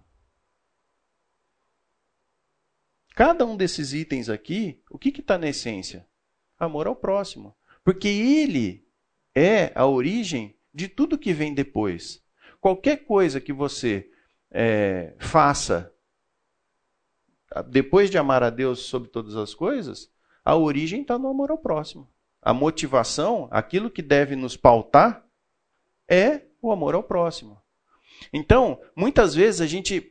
Cada 3.16 3.46
um 3.46 3.58
desses 3.58 3.94
itens 3.94 4.30
aqui, 4.30 4.82
o 4.90 4.98
que 4.98 5.10
está 5.10 5.38
na 5.38 5.50
essência? 5.50 6.08
Amor 6.60 6.88
ao 6.88 6.96
próximo. 6.96 7.56
Porque 7.84 8.08
ele 8.08 8.86
é 9.34 9.72
a 9.76 9.86
origem 9.86 10.56
de 10.74 10.88
tudo 10.88 11.18
que 11.18 11.34
vem 11.34 11.54
depois. 11.54 12.22
Qualquer 12.60 13.06
coisa 13.06 13.40
que 13.40 13.54
você 13.54 14.10
é, 14.52 15.14
faça 15.20 15.94
depois 17.68 18.10
de 18.10 18.18
amar 18.18 18.44
a 18.44 18.50
Deus 18.50 18.80
sobre 18.80 19.10
todas 19.10 19.36
as 19.36 19.54
coisas, 19.54 20.12
a 20.44 20.56
origem 20.56 21.02
está 21.02 21.18
no 21.18 21.28
amor 21.28 21.52
ao 21.52 21.58
próximo. 21.58 22.10
A 22.42 22.54
motivação, 22.54 23.48
aquilo 23.52 23.90
que 23.90 24.02
deve 24.02 24.36
nos 24.36 24.56
pautar, 24.56 25.26
é 26.08 26.42
o 26.62 26.72
amor 26.72 26.96
ao 26.96 27.04
próximo. 27.04 27.62
Então, 28.32 28.80
muitas 28.96 29.34
vezes 29.34 29.62
a 29.62 29.68
gente 29.68 30.02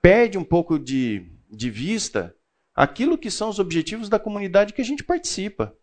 perde 0.00 0.38
um 0.38 0.44
pouco 0.44 0.78
de, 0.78 1.30
de 1.50 1.70
vista 1.70 2.34
aquilo 2.74 3.18
que 3.18 3.30
são 3.30 3.48
os 3.48 3.58
objetivos 3.58 4.08
da 4.08 4.18
comunidade 4.18 4.72
que 4.72 4.80
a 4.80 4.84
gente 4.84 5.04
participa. 5.04 5.76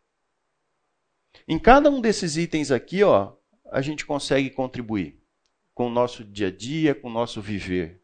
Em 1.48 1.60
cada 1.60 1.90
um 1.90 2.02
desses 2.02 2.38
itens 2.38 2.72
aqui, 2.72 3.04
ó, 3.04 3.34
a 3.72 3.82
gente 3.82 4.06
consegue 4.06 4.50
contribuir 4.50 5.20
com 5.74 5.88
o 5.88 5.92
nosso 5.92 6.24
dia 6.24 6.48
a 6.48 6.52
dia, 6.52 6.96
com 6.96 7.10
o 7.10 7.14
nosso 7.14 7.42
viver. 7.42 8.02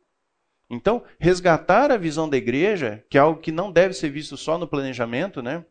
Então, 0.69 1.03
resgatar 1.19 1.91
a 1.91 1.97
visão 1.97 2.29
da 2.29 2.37
igreja, 2.37 3.03
que 3.09 3.17
é 3.17 3.21
algo 3.21 3.41
que 3.41 3.51
não 3.51 3.71
deve 3.71 3.93
ser 3.93 4.09
visto 4.09 4.37
só 4.37 4.57
no 4.57 4.67
planejamento, 4.67 5.41
né? 5.41 5.65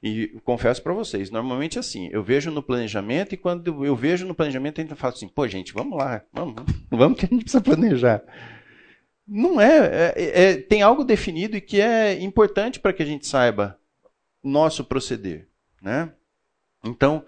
E 0.00 0.28
confesso 0.44 0.80
para 0.80 0.92
vocês, 0.92 1.30
normalmente 1.30 1.76
é 1.76 1.80
assim, 1.80 2.08
eu 2.12 2.22
vejo 2.22 2.52
no 2.52 2.62
planejamento 2.62 3.34
e 3.34 3.36
quando 3.36 3.84
eu 3.84 3.96
vejo 3.96 4.24
no 4.26 4.34
planejamento, 4.34 4.80
gente 4.80 4.94
fala 4.94 5.12
assim, 5.12 5.26
pô, 5.26 5.48
gente, 5.48 5.72
vamos 5.72 5.98
lá, 5.98 6.22
vamos, 6.32 6.54
vamos 6.88 7.18
que 7.18 7.26
a 7.26 7.28
gente 7.28 7.42
precisa 7.42 7.60
planejar. 7.60 8.22
Não 9.26 9.60
é, 9.60 10.14
é, 10.16 10.42
é 10.42 10.56
tem 10.56 10.82
algo 10.82 11.02
definido 11.02 11.56
e 11.56 11.60
que 11.60 11.80
é 11.80 12.20
importante 12.22 12.78
para 12.78 12.92
que 12.92 13.02
a 13.02 13.06
gente 13.06 13.26
saiba 13.26 13.76
nosso 14.42 14.84
proceder, 14.84 15.48
né? 15.82 16.12
Então, 16.84 17.24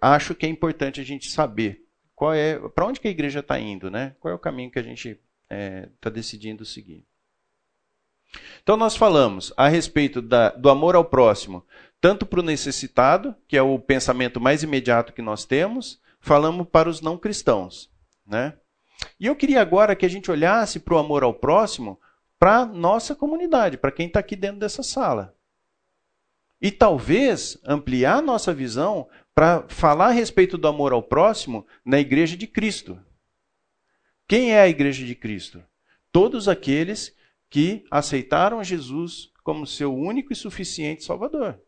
acho 0.00 0.34
que 0.34 0.46
é 0.46 0.48
importante 0.48 1.00
a 1.00 1.04
gente 1.04 1.30
saber 1.30 1.84
qual 2.14 2.32
é, 2.32 2.58
para 2.68 2.86
onde 2.86 3.00
que 3.00 3.08
a 3.08 3.10
igreja 3.10 3.40
está 3.40 3.58
indo, 3.58 3.90
né? 3.90 4.14
Qual 4.20 4.32
é 4.32 4.34
o 4.34 4.38
caminho 4.38 4.70
que 4.70 4.78
a 4.78 4.82
gente 4.82 5.08
está 5.10 5.22
é, 5.50 5.88
tá 6.00 6.10
decidindo 6.10 6.64
seguir? 6.64 7.04
Então 8.62 8.76
nós 8.76 8.96
falamos 8.96 9.52
a 9.56 9.68
respeito 9.68 10.20
da, 10.22 10.50
do 10.50 10.68
amor 10.68 10.94
ao 10.94 11.04
próximo, 11.04 11.64
tanto 12.00 12.26
para 12.26 12.40
o 12.40 12.42
necessitado, 12.42 13.34
que 13.46 13.56
é 13.56 13.62
o 13.62 13.78
pensamento 13.78 14.40
mais 14.40 14.62
imediato 14.62 15.12
que 15.12 15.22
nós 15.22 15.44
temos, 15.44 16.00
falamos 16.20 16.66
para 16.68 16.88
os 16.88 17.00
não 17.00 17.18
cristãos, 17.18 17.90
né? 18.26 18.54
E 19.18 19.26
eu 19.26 19.36
queria 19.36 19.60
agora 19.60 19.94
que 19.94 20.06
a 20.06 20.08
gente 20.08 20.30
olhasse 20.30 20.80
para 20.80 20.94
o 20.94 20.98
amor 20.98 21.22
ao 21.22 21.34
próximo 21.34 22.00
para 22.38 22.64
nossa 22.64 23.14
comunidade, 23.14 23.76
para 23.76 23.92
quem 23.92 24.06
está 24.06 24.20
aqui 24.20 24.36
dentro 24.36 24.60
dessa 24.60 24.82
sala. 24.82 25.33
E 26.64 26.72
talvez 26.72 27.58
ampliar 27.62 28.22
nossa 28.22 28.54
visão 28.54 29.06
para 29.34 29.68
falar 29.68 30.06
a 30.06 30.12
respeito 30.12 30.56
do 30.56 30.66
amor 30.66 30.94
ao 30.94 31.02
próximo 31.02 31.66
na 31.84 32.00
igreja 32.00 32.38
de 32.38 32.46
Cristo. 32.46 32.98
Quem 34.26 34.52
é 34.52 34.62
a 34.62 34.68
igreja 34.68 35.04
de 35.04 35.14
Cristo? 35.14 35.62
Todos 36.10 36.48
aqueles 36.48 37.14
que 37.50 37.84
aceitaram 37.90 38.64
Jesus 38.64 39.30
como 39.42 39.66
seu 39.66 39.94
único 39.94 40.32
e 40.32 40.36
suficiente 40.36 41.04
Salvador. 41.04 41.60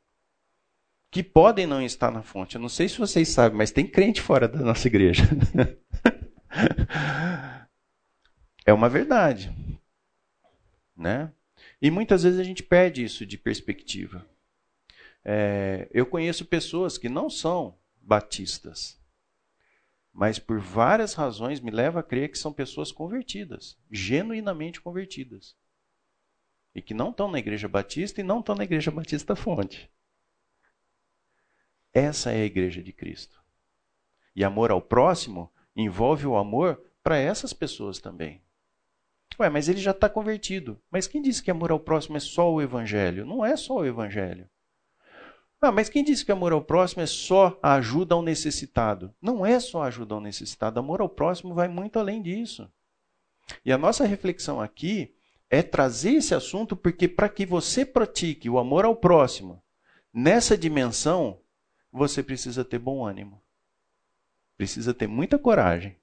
Que 1.11 1.23
podem 1.23 1.67
não 1.67 1.83
estar 1.83 2.11
na 2.11 2.23
fonte. 2.23 2.55
Eu 2.55 2.63
não 2.63 2.71
sei 2.71 2.89
se 2.89 2.99
vocês 2.99 3.29
sabem, 3.29 3.59
mas 3.59 3.71
tem 3.71 3.87
crente 3.87 4.23
fora 4.23 4.49
da 4.49 4.61
nossa 4.61 4.89
igreja. 4.89 5.25
é 8.65 8.73
uma 8.73 8.89
verdade. 8.89 9.55
Né? 10.97 11.31
E 11.83 11.91
muitas 11.91 12.23
vezes 12.23 12.41
a 12.41 12.45
gente 12.45 12.63
perde 12.63 13.05
isso 13.05 13.27
de 13.27 13.37
perspectiva. 13.37 14.27
É, 15.29 15.89
eu 15.91 16.07
conheço 16.07 16.45
pessoas 16.45 16.97
que 16.97 17.09
não 17.09 17.29
são 17.29 17.77
batistas, 18.01 18.97
mas 20.13 20.39
por 20.39 20.61
várias 20.61 21.15
razões 21.15 21.59
me 21.59 21.73
leva 21.73 21.99
a 21.99 22.03
crer 22.05 22.31
que 22.31 22.39
são 22.39 22.53
pessoas 22.53 22.93
convertidas, 22.93 23.77
genuinamente 23.91 24.81
convertidas. 24.81 25.57
E 26.73 26.81
que 26.81 26.95
não 26.95 27.11
estão 27.11 27.29
na 27.29 27.41
Igreja 27.41 27.67
Batista 27.67 28.21
e 28.21 28.25
não 28.25 28.39
estão 28.39 28.55
na 28.55 28.63
Igreja 28.63 28.93
Batista 28.93 29.35
Fonte. 29.35 29.91
Essa 31.93 32.31
é 32.31 32.43
a 32.43 32.47
Igreja 32.47 32.81
de 32.81 32.93
Cristo. 32.93 33.43
E 34.33 34.45
amor 34.45 34.71
ao 34.71 34.81
próximo 34.81 35.53
envolve 35.75 36.25
o 36.25 36.37
amor 36.37 36.81
para 37.03 37.19
essas 37.19 37.53
pessoas 37.53 37.99
também. 37.99 38.41
Ué, 39.41 39.51
mas 39.51 39.69
ele 39.69 39.81
já 39.81 39.91
está 39.91 40.09
convertido. 40.09 40.81
Mas 40.89 41.09
quem 41.09 41.21
disse 41.21 41.43
que 41.43 41.51
amor 41.51 41.73
ao 41.73 41.81
próximo 41.81 42.17
é 42.17 42.21
só 42.21 42.53
o 42.53 42.63
Evangelho? 42.63 43.27
Não 43.27 43.45
é 43.45 43.57
só 43.57 43.79
o 43.79 43.85
Evangelho. 43.85 44.49
Ah, 45.61 45.73
mas 45.73 45.89
quem 45.89 46.05
disse 46.05 46.25
que 46.25 46.33
amor 46.33 46.53
ao 46.53 46.63
próximo 46.63 47.03
é 47.03 47.07
só 47.07 47.59
a 47.63 47.75
ajuda 47.75 48.15
ao 48.15 48.23
necessitado? 48.23 49.15
Não 49.21 49.45
é 49.45 49.59
só 49.59 49.83
a 49.83 49.87
ajuda 49.87 50.15
ao 50.15 50.21
necessitado. 50.21 50.79
Amor 50.79 51.01
ao 51.01 51.09
próximo 51.09 51.55
vai 51.55 51.67
muito 51.67 51.99
além 51.99 52.23
disso. 52.23 52.71
E 53.65 53.73
a 53.73 53.79
nossa 53.79 54.05
reflexão 54.05 54.61
aqui 54.61 55.15
é 55.49 55.63
trazer 55.63 56.15
esse 56.15 56.35
assunto 56.35 56.77
porque 56.77 57.09
para 57.09 57.29
que 57.29 57.47
você 57.47 57.85
pratique 57.85 58.51
o 58.51 58.59
amor 58.59 58.85
ao 58.85 58.97
próximo 58.97 59.63
nessa 60.13 60.57
dimensão, 60.57 61.41
você 61.93 62.23
precisa 62.23 62.65
ter 62.65 62.79
bom 62.79 63.05
ânimo. 63.05 63.43
Precisa 64.57 64.95
ter 64.95 65.07
muita 65.07 65.39
coragem. 65.39 65.97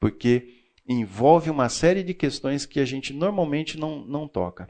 Porque 0.00 0.72
envolve 0.86 1.50
uma 1.50 1.68
série 1.68 2.02
de 2.02 2.14
questões 2.14 2.66
que 2.66 2.80
a 2.80 2.84
gente 2.84 3.12
normalmente 3.12 3.78
não, 3.78 4.04
não 4.04 4.26
toca. 4.26 4.68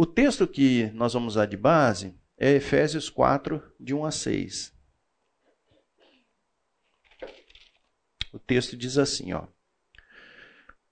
O 0.00 0.06
texto 0.06 0.46
que 0.46 0.92
nós 0.94 1.12
vamos 1.12 1.34
usar 1.34 1.46
de 1.46 1.56
base 1.56 2.14
é 2.36 2.52
Efésios 2.52 3.10
4, 3.10 3.60
de 3.80 3.92
1 3.92 4.04
a 4.04 4.12
6. 4.12 4.72
O 8.32 8.38
texto 8.38 8.76
diz 8.76 8.96
assim, 8.96 9.32
ó. 9.32 9.48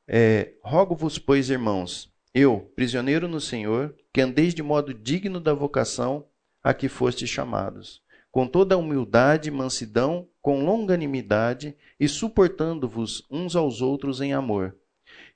É, 0.08 0.54
Rogo-vos, 0.60 1.20
pois, 1.20 1.50
irmãos, 1.50 2.12
eu, 2.34 2.72
prisioneiro 2.74 3.28
no 3.28 3.40
Senhor, 3.40 3.94
que 4.12 4.20
andeis 4.20 4.52
de 4.52 4.60
modo 4.64 4.92
digno 4.92 5.38
da 5.38 5.54
vocação 5.54 6.28
a 6.60 6.74
que 6.74 6.88
fostes 6.88 7.30
chamados, 7.30 8.02
com 8.32 8.44
toda 8.44 8.76
humildade 8.76 9.50
e 9.50 9.52
mansidão, 9.52 10.28
com 10.42 10.64
longanimidade 10.64 11.76
e 12.00 12.08
suportando-vos 12.08 13.24
uns 13.30 13.54
aos 13.54 13.80
outros 13.80 14.20
em 14.20 14.32
amor, 14.32 14.76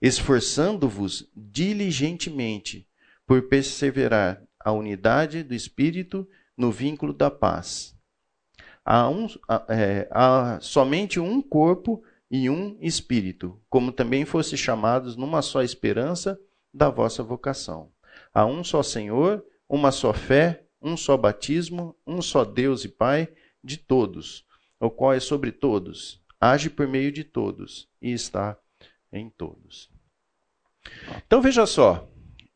esforçando-vos 0.02 1.30
diligentemente 1.36 2.89
por 3.30 3.42
perseverar 3.42 4.42
a 4.58 4.72
unidade 4.72 5.44
do 5.44 5.54
Espírito 5.54 6.28
no 6.56 6.72
vínculo 6.72 7.12
da 7.12 7.30
paz. 7.30 7.96
Há, 8.84 9.08
um, 9.08 9.28
é, 9.68 10.08
há 10.10 10.58
somente 10.60 11.20
um 11.20 11.40
corpo 11.40 12.02
e 12.28 12.50
um 12.50 12.76
Espírito, 12.80 13.56
como 13.70 13.92
também 13.92 14.24
fosse 14.24 14.56
chamados 14.56 15.14
numa 15.14 15.42
só 15.42 15.62
esperança 15.62 16.40
da 16.74 16.90
vossa 16.90 17.22
vocação. 17.22 17.92
Há 18.34 18.44
um 18.44 18.64
só 18.64 18.82
Senhor, 18.82 19.44
uma 19.68 19.92
só 19.92 20.12
fé, 20.12 20.64
um 20.82 20.96
só 20.96 21.16
batismo, 21.16 21.94
um 22.04 22.20
só 22.20 22.44
Deus 22.44 22.84
e 22.84 22.88
Pai 22.88 23.28
de 23.62 23.76
todos, 23.76 24.44
o 24.80 24.90
qual 24.90 25.12
é 25.12 25.20
sobre 25.20 25.52
todos, 25.52 26.20
age 26.40 26.68
por 26.68 26.88
meio 26.88 27.12
de 27.12 27.22
todos 27.22 27.88
e 28.02 28.10
está 28.10 28.58
em 29.12 29.30
todos. 29.30 29.88
Então 31.24 31.40
veja 31.40 31.64
só, 31.64 32.09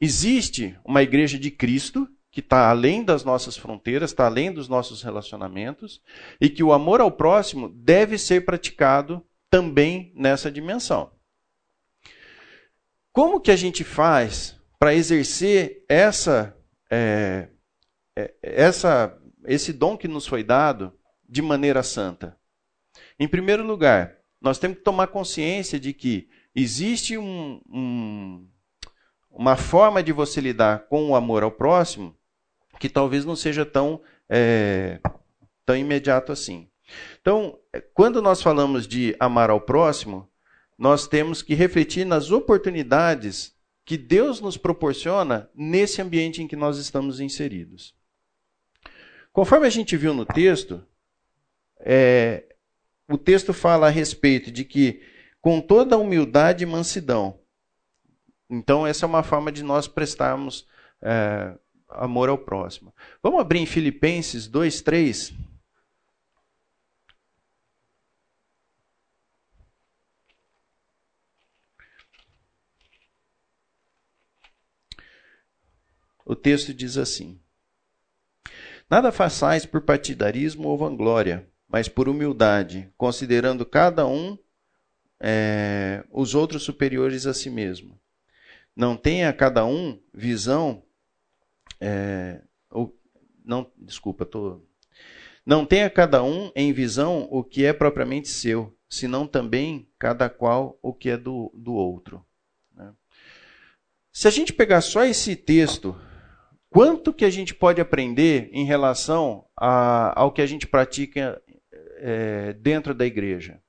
Existe 0.05 0.79
uma 0.85 1.03
igreja 1.03 1.39
de 1.39 1.51
Cristo 1.51 2.07
que 2.31 2.41
está 2.41 2.69
além 2.69 3.03
das 3.03 3.25
nossas 3.25 3.57
fronteiras, 3.57 4.11
está 4.11 4.27
além 4.27 4.53
dos 4.53 4.69
nossos 4.69 5.01
relacionamentos, 5.03 6.03
e 6.39 6.51
que 6.51 6.63
o 6.63 6.75
amor 6.75 7.01
ao 7.01 7.11
próximo 7.11 7.71
deve 7.71 8.19
ser 8.19 8.45
praticado 8.45 9.27
também 9.49 10.13
nessa 10.15 10.53
dimensão. 10.53 11.11
Como 13.13 13.41
que 13.41 13.51
a 13.51 13.57
gente 13.57 13.83
faz 13.83 14.61
para 14.79 14.95
exercer 14.95 15.83
essa, 15.89 16.55
é, 16.91 17.49
é, 18.15 18.35
essa, 18.43 19.19
esse 19.47 19.73
dom 19.73 19.97
que 19.97 20.07
nos 20.07 20.27
foi 20.27 20.45
dado 20.45 20.93
de 21.27 21.41
maneira 21.41 21.83
santa? 21.83 22.39
Em 23.19 23.27
primeiro 23.27 23.65
lugar, 23.65 24.19
nós 24.39 24.59
temos 24.59 24.77
que 24.77 24.85
tomar 24.85 25.07
consciência 25.07 25.81
de 25.81 25.95
que 25.95 26.29
existe 26.55 27.17
um, 27.17 27.59
um 27.67 28.47
uma 29.35 29.57
forma 29.57 30.03
de 30.03 30.13
você 30.13 30.41
lidar 30.41 30.87
com 30.87 31.11
o 31.11 31.17
amor 31.17 31.43
ao 31.43 31.51
próximo 31.51 32.17
que 32.79 32.89
talvez 32.89 33.25
não 33.25 33.35
seja 33.35 33.65
tão, 33.65 34.01
é, 34.29 35.01
tão 35.67 35.77
imediato 35.77 36.33
assim. 36.33 36.69
Então, 37.21 37.59
quando 37.93 38.23
nós 38.23 38.43
falamos 38.43 38.87
de 38.87 39.17
amar 39.19 39.51
ao 39.51 39.61
próximo, 39.61 40.29
nós 40.79 41.07
temos 41.07 41.43
que 41.43 41.55
refletir 41.55 42.05
nas 42.05 42.31
oportunidades 42.31 43.55
que 43.85 43.97
Deus 43.97 44.41
nos 44.41 44.57
proporciona 44.57 45.51
nesse 45.55 46.01
ambiente 46.01 46.43
em 46.43 46.47
que 46.47 46.57
nós 46.57 46.79
estamos 46.79 47.21
inseridos. 47.21 47.95
Conforme 49.33 49.67
a 49.67 49.71
gente 49.71 49.97
viu 49.97 50.15
no 50.15 50.25
texto, 50.25 50.85
é, 51.81 52.45
o 53.09 53.19
texto 53.19 53.53
fala 53.53 53.89
a 53.89 53.91
respeito 53.91 54.51
de 54.51 54.65
que, 54.65 55.03
com 55.41 55.61
toda 55.61 55.99
humildade 55.99 56.65
e 56.65 56.67
mansidão, 56.67 57.39
então, 58.55 58.87
essa 58.87 59.05
é 59.05 59.09
uma 59.09 59.25
forma 59.25 59.51
de 59.51 59.65
nós 59.65 59.89
prestarmos 59.89 60.65
é, 61.03 61.59
amor 61.89 62.29
ao 62.29 62.39
próximo. 62.39 62.95
Vamos 63.21 63.41
abrir 63.41 63.59
em 63.59 63.67
Filipenses 63.67 64.47
2, 64.47 64.81
3. 64.81 65.35
O 76.25 76.37
texto 76.37 76.73
diz 76.73 76.97
assim: 76.97 77.41
Nada 78.89 79.11
façais 79.11 79.67
por 79.67 79.81
partidarismo 79.83 80.69
ou 80.69 80.79
vanglória, 80.79 81.51
mas 81.69 81.89
por 81.89 82.09
humildade, 82.09 82.89
considerando 82.97 83.67
cada 83.67 84.07
um 84.07 84.39
é, 85.19 86.05
os 86.13 86.37
outros 86.37 86.63
superiores 86.63 87.27
a 87.27 87.35
si 87.35 87.51
mesmo 87.51 88.04
não 88.77 88.97
tenha 88.97 89.33
cada 89.33 89.65
um 89.65 90.01
visão. 90.13 90.83
É, 91.81 92.41
ou, 92.71 92.97
não, 93.45 93.71
desculpa, 93.77 94.25
tô. 94.25 94.63
Não 95.47 95.67
tenha 95.67 95.91
cada 95.91 96.23
um 96.23 96.51
em 96.57 96.73
visão 96.73 97.29
o 97.31 97.45
que 97.45 97.65
é 97.65 97.73
propriamente 97.73 98.29
seu, 98.29 98.75
senão 98.89 99.27
também 99.27 99.89
cada 99.99 100.29
qual 100.31 100.79
o 100.83 100.93
que 100.93 101.11
é 101.11 101.17
do, 101.17 101.53
do 101.55 101.75
outro. 101.75 102.25
Né? 102.75 102.93
Se 104.11 104.27
a 104.27 104.31
gente 104.31 104.53
pegar 104.53 104.81
só 104.81 105.05
esse 105.05 105.37
texto, 105.37 105.95
quanto 106.71 107.13
que 107.13 107.27
a 107.27 107.31
gente 107.31 107.55
pode 107.55 107.81
aprender 107.81 108.49
em 108.53 108.65
relação 108.65 109.47
a, 109.55 110.19
ao 110.19 110.33
que 110.33 110.41
a 110.41 110.47
gente 110.47 110.67
pratica 110.67 111.41
é, 111.99 112.55
dentro 112.55 112.95
da 112.95 113.05
igreja? 113.05 113.61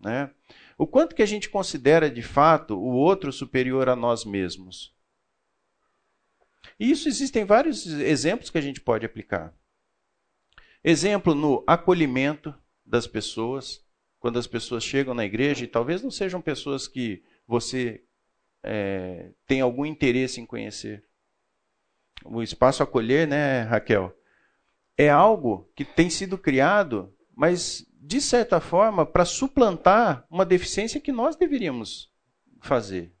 Né? 0.00 0.30
O 0.78 0.86
quanto 0.86 1.16
que 1.16 1.22
a 1.22 1.26
gente 1.26 1.50
considera 1.50 2.08
de 2.08 2.22
fato 2.22 2.78
o 2.78 2.92
outro 2.92 3.32
superior 3.32 3.88
a 3.88 3.96
nós 3.96 4.24
mesmos? 4.24 4.94
E 6.78 6.88
isso 6.88 7.08
existem 7.08 7.44
vários 7.44 7.84
exemplos 7.84 8.48
que 8.48 8.58
a 8.58 8.60
gente 8.60 8.80
pode 8.80 9.04
aplicar. 9.04 9.52
Exemplo 10.84 11.34
no 11.34 11.64
acolhimento 11.66 12.54
das 12.86 13.08
pessoas, 13.08 13.84
quando 14.20 14.38
as 14.38 14.46
pessoas 14.46 14.84
chegam 14.84 15.14
na 15.14 15.24
igreja, 15.24 15.64
e 15.64 15.68
talvez 15.68 16.00
não 16.00 16.12
sejam 16.12 16.40
pessoas 16.40 16.86
que 16.86 17.24
você 17.44 18.04
é, 18.62 19.32
tem 19.48 19.60
algum 19.60 19.84
interesse 19.84 20.40
em 20.40 20.46
conhecer. 20.46 21.04
O 22.24 22.40
espaço 22.40 22.84
acolher, 22.84 23.26
né, 23.26 23.62
Raquel, 23.62 24.16
é 24.96 25.10
algo 25.10 25.68
que 25.74 25.84
tem 25.84 26.08
sido 26.08 26.38
criado, 26.38 27.12
mas 27.34 27.84
de 28.00 28.20
certa 28.20 28.60
forma, 28.60 29.04
para 29.04 29.24
suplantar 29.24 30.24
uma 30.30 30.44
deficiência 30.44 31.00
que 31.00 31.12
nós 31.12 31.36
deveríamos 31.36 32.10
fazer. 32.60 33.12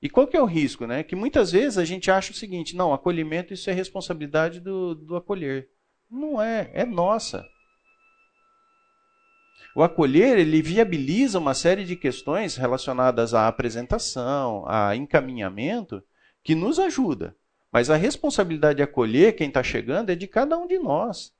E 0.00 0.10
qual 0.10 0.26
que 0.26 0.36
é 0.36 0.42
o 0.42 0.46
risco? 0.46 0.86
Né? 0.86 1.02
Que 1.02 1.16
muitas 1.16 1.52
vezes 1.52 1.78
a 1.78 1.84
gente 1.84 2.10
acha 2.10 2.32
o 2.32 2.34
seguinte: 2.34 2.76
não, 2.76 2.92
acolhimento 2.92 3.54
isso 3.54 3.68
é 3.70 3.72
responsabilidade 3.72 4.60
do, 4.60 4.94
do 4.94 5.16
acolher. 5.16 5.68
Não 6.10 6.40
é, 6.40 6.70
é 6.74 6.84
nossa. 6.84 7.44
O 9.74 9.82
acolher 9.82 10.38
ele 10.38 10.62
viabiliza 10.62 11.38
uma 11.38 11.54
série 11.54 11.84
de 11.84 11.96
questões 11.96 12.56
relacionadas 12.56 13.34
à 13.34 13.48
apresentação, 13.48 14.64
a 14.66 14.94
encaminhamento, 14.96 16.02
que 16.42 16.54
nos 16.54 16.78
ajuda. 16.78 17.36
Mas 17.70 17.90
a 17.90 17.96
responsabilidade 17.96 18.76
de 18.76 18.82
acolher 18.82 19.34
quem 19.34 19.48
está 19.48 19.62
chegando 19.62 20.10
é 20.10 20.14
de 20.14 20.26
cada 20.26 20.56
um 20.56 20.66
de 20.66 20.78
nós. 20.78 21.35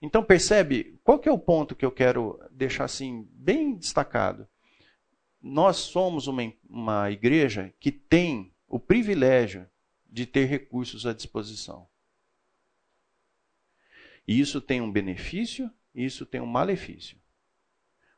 Então 0.00 0.22
percebe 0.22 0.98
qual 1.02 1.18
que 1.18 1.28
é 1.28 1.32
o 1.32 1.38
ponto 1.38 1.74
que 1.74 1.84
eu 1.84 1.90
quero 1.90 2.38
deixar 2.50 2.84
assim 2.84 3.28
bem 3.32 3.74
destacado. 3.74 4.46
Nós 5.40 5.76
somos 5.78 6.26
uma, 6.26 6.52
uma 6.68 7.10
igreja 7.10 7.74
que 7.80 7.90
tem 7.90 8.54
o 8.68 8.78
privilégio 8.78 9.68
de 10.08 10.24
ter 10.26 10.44
recursos 10.44 11.04
à 11.04 11.12
disposição. 11.12 11.88
E 14.26 14.38
isso 14.38 14.60
tem 14.60 14.80
um 14.80 14.90
benefício 14.90 15.70
e 15.94 16.04
isso 16.04 16.24
tem 16.24 16.40
um 16.40 16.46
malefício. 16.46 17.18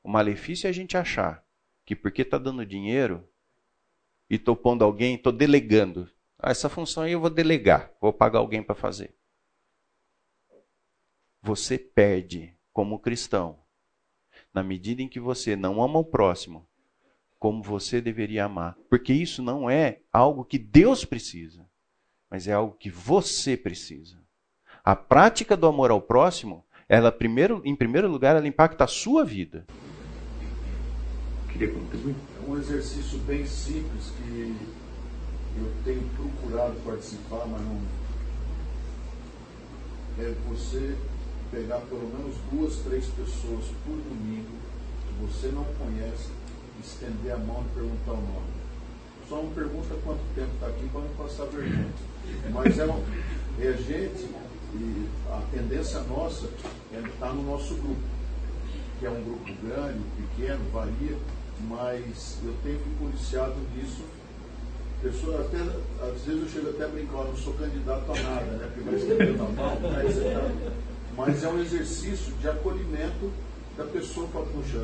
O 0.02 0.10
malefício 0.10 0.66
é 0.66 0.70
a 0.70 0.72
gente 0.72 0.96
achar 0.96 1.42
que 1.84 1.96
porque 1.96 2.22
está 2.22 2.36
dando 2.36 2.64
dinheiro 2.66 3.26
e 4.28 4.34
estou 4.36 4.54
pondo 4.54 4.84
alguém, 4.84 5.14
estou 5.14 5.32
delegando. 5.32 6.10
Ah, 6.38 6.50
essa 6.50 6.68
função 6.68 7.04
aí 7.04 7.12
eu 7.12 7.20
vou 7.20 7.30
delegar, 7.30 7.90
vou 8.00 8.12
pagar 8.12 8.38
alguém 8.38 8.62
para 8.62 8.74
fazer. 8.74 9.14
Você 11.44 11.76
perde 11.76 12.54
como 12.72 12.98
cristão 12.98 13.58
na 14.54 14.62
medida 14.62 15.02
em 15.02 15.08
que 15.08 15.20
você 15.20 15.54
não 15.54 15.82
ama 15.82 15.98
o 15.98 16.04
próximo 16.04 16.66
como 17.38 17.62
você 17.62 18.00
deveria 18.00 18.46
amar. 18.46 18.78
Porque 18.88 19.12
isso 19.12 19.42
não 19.42 19.68
é 19.68 19.98
algo 20.10 20.42
que 20.42 20.56
Deus 20.56 21.04
precisa, 21.04 21.68
mas 22.30 22.48
é 22.48 22.54
algo 22.54 22.74
que 22.78 22.88
você 22.88 23.58
precisa. 23.58 24.16
A 24.82 24.96
prática 24.96 25.54
do 25.54 25.66
amor 25.66 25.90
ao 25.90 26.00
próximo, 26.00 26.64
ela 26.88 27.12
primeiro, 27.12 27.60
em 27.62 27.76
primeiro 27.76 28.08
lugar, 28.08 28.36
ela 28.36 28.48
impacta 28.48 28.84
a 28.84 28.86
sua 28.86 29.22
vida. 29.22 29.66
Queria 31.52 31.70
contribuir? 31.70 32.14
É 32.38 32.50
um 32.50 32.56
exercício 32.56 33.18
bem 33.18 33.44
simples 33.44 34.10
que 34.16 34.56
eu 35.58 35.70
tenho 35.84 36.08
procurado 36.16 36.74
participar, 36.86 37.44
mas 37.44 37.60
não. 37.60 37.82
É 40.16 40.34
você 40.48 40.96
pegar 41.54 41.78
pelo 41.88 42.02
menos 42.02 42.34
duas, 42.50 42.74
três 42.84 43.06
pessoas 43.06 43.66
por 43.86 43.94
domingo 43.94 44.50
que 45.06 45.24
você 45.24 45.46
não 45.54 45.64
conhece, 45.78 46.30
estender 46.82 47.32
a 47.32 47.38
mão 47.38 47.64
e 47.64 47.74
perguntar 47.74 48.12
o 48.12 48.16
nome. 48.16 48.54
Só 49.28 49.36
não 49.36 49.50
pergunta 49.50 49.94
quanto 50.04 50.20
tempo 50.34 50.50
está 50.54 50.66
aqui 50.66 50.88
para 50.88 51.00
não 51.00 51.08
passar 51.10 51.44
vergonha. 51.44 51.86
Mas 52.52 52.78
é, 52.78 52.86
um, 52.86 53.02
é 53.60 53.72
gente, 53.72 54.28
e 54.74 55.08
a 55.30 55.42
tendência 55.52 56.00
nossa 56.00 56.48
é 56.92 56.98
estar 56.98 57.32
no 57.32 57.44
nosso 57.44 57.74
grupo, 57.76 58.02
que 58.98 59.06
é 59.06 59.10
um 59.10 59.22
grupo 59.22 59.52
grande, 59.62 60.00
pequeno, 60.16 60.70
varia, 60.72 61.16
mas 61.68 62.38
eu 62.44 62.54
tenho 62.64 62.80
me 62.80 62.94
policiado 62.96 63.54
nisso. 63.76 64.02
Pessoa, 65.00 65.42
até, 65.42 65.58
às 65.58 66.22
vezes 66.22 66.42
eu 66.42 66.48
chego 66.48 66.70
até 66.70 66.84
a 66.84 66.88
brincar, 66.88 67.24
não 67.24 67.36
sou 67.36 67.52
candidato 67.54 68.10
a 68.10 68.22
nada, 68.22 68.46
né? 68.46 68.70
Porque 68.74 68.90
vai 68.90 68.98
escrever 68.98 69.36
na 69.36 69.44
mão, 69.44 69.78
mas, 69.82 70.18
é, 70.18 70.72
mas 71.16 71.44
é 71.44 71.48
um 71.48 71.60
exercício 71.60 72.32
de 72.34 72.48
acolhimento 72.48 73.30
da 73.76 73.84
pessoa 73.84 74.26
para, 74.28 74.42
puxa, 74.42 74.78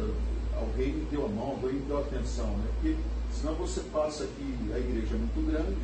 alguém 0.55 0.93
me 0.93 1.05
deu 1.07 1.25
a 1.25 1.29
mão, 1.29 1.51
alguém 1.51 1.75
me 1.75 1.87
deu 1.87 1.99
atenção, 1.99 2.47
né? 2.59 2.65
Porque 2.75 2.97
senão 3.33 3.55
você 3.55 3.81
passa 3.93 4.25
aqui, 4.25 4.55
a 4.73 4.79
igreja 4.79 5.15
é 5.15 5.19
muito 5.19 5.51
grande, 5.51 5.77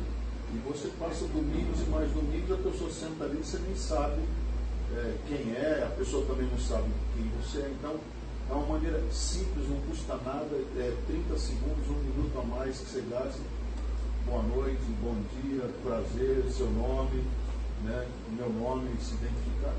e 0.53 0.57
você 0.59 0.89
passa 0.99 1.25
domingos 1.27 1.81
e 1.81 1.89
mais 1.89 2.09
domingos, 2.11 2.51
a 2.51 2.69
pessoa 2.69 2.89
senta 2.89 3.25
ali 3.25 3.39
e 3.39 3.45
você 3.45 3.59
nem 3.59 3.75
sabe 3.75 4.21
é, 4.95 5.15
quem 5.27 5.53
é, 5.53 5.83
a 5.85 5.95
pessoa 5.97 6.25
também 6.25 6.47
não 6.47 6.57
sabe 6.57 6.89
quem 7.13 7.29
você 7.41 7.59
é. 7.59 7.71
Então, 7.77 7.95
é 8.49 8.53
uma 8.53 8.65
maneira 8.65 9.03
simples, 9.11 9.67
não 9.67 9.81
custa 9.81 10.15
nada, 10.25 10.55
é 10.77 10.95
30 11.07 11.37
segundos, 11.37 11.89
um 11.89 11.99
minuto 11.99 12.39
a 12.39 12.43
mais 12.43 12.79
que 12.79 12.89
você 12.89 13.03
gaste. 13.09 13.41
Boa 14.25 14.43
noite, 14.43 14.81
bom 15.01 15.15
dia, 15.41 15.69
prazer, 15.83 16.43
seu 16.49 16.69
nome, 16.71 17.23
né, 17.83 18.07
o 18.29 18.31
meu 18.31 18.49
nome, 18.49 18.89
se 19.01 19.15
identificar. 19.15 19.73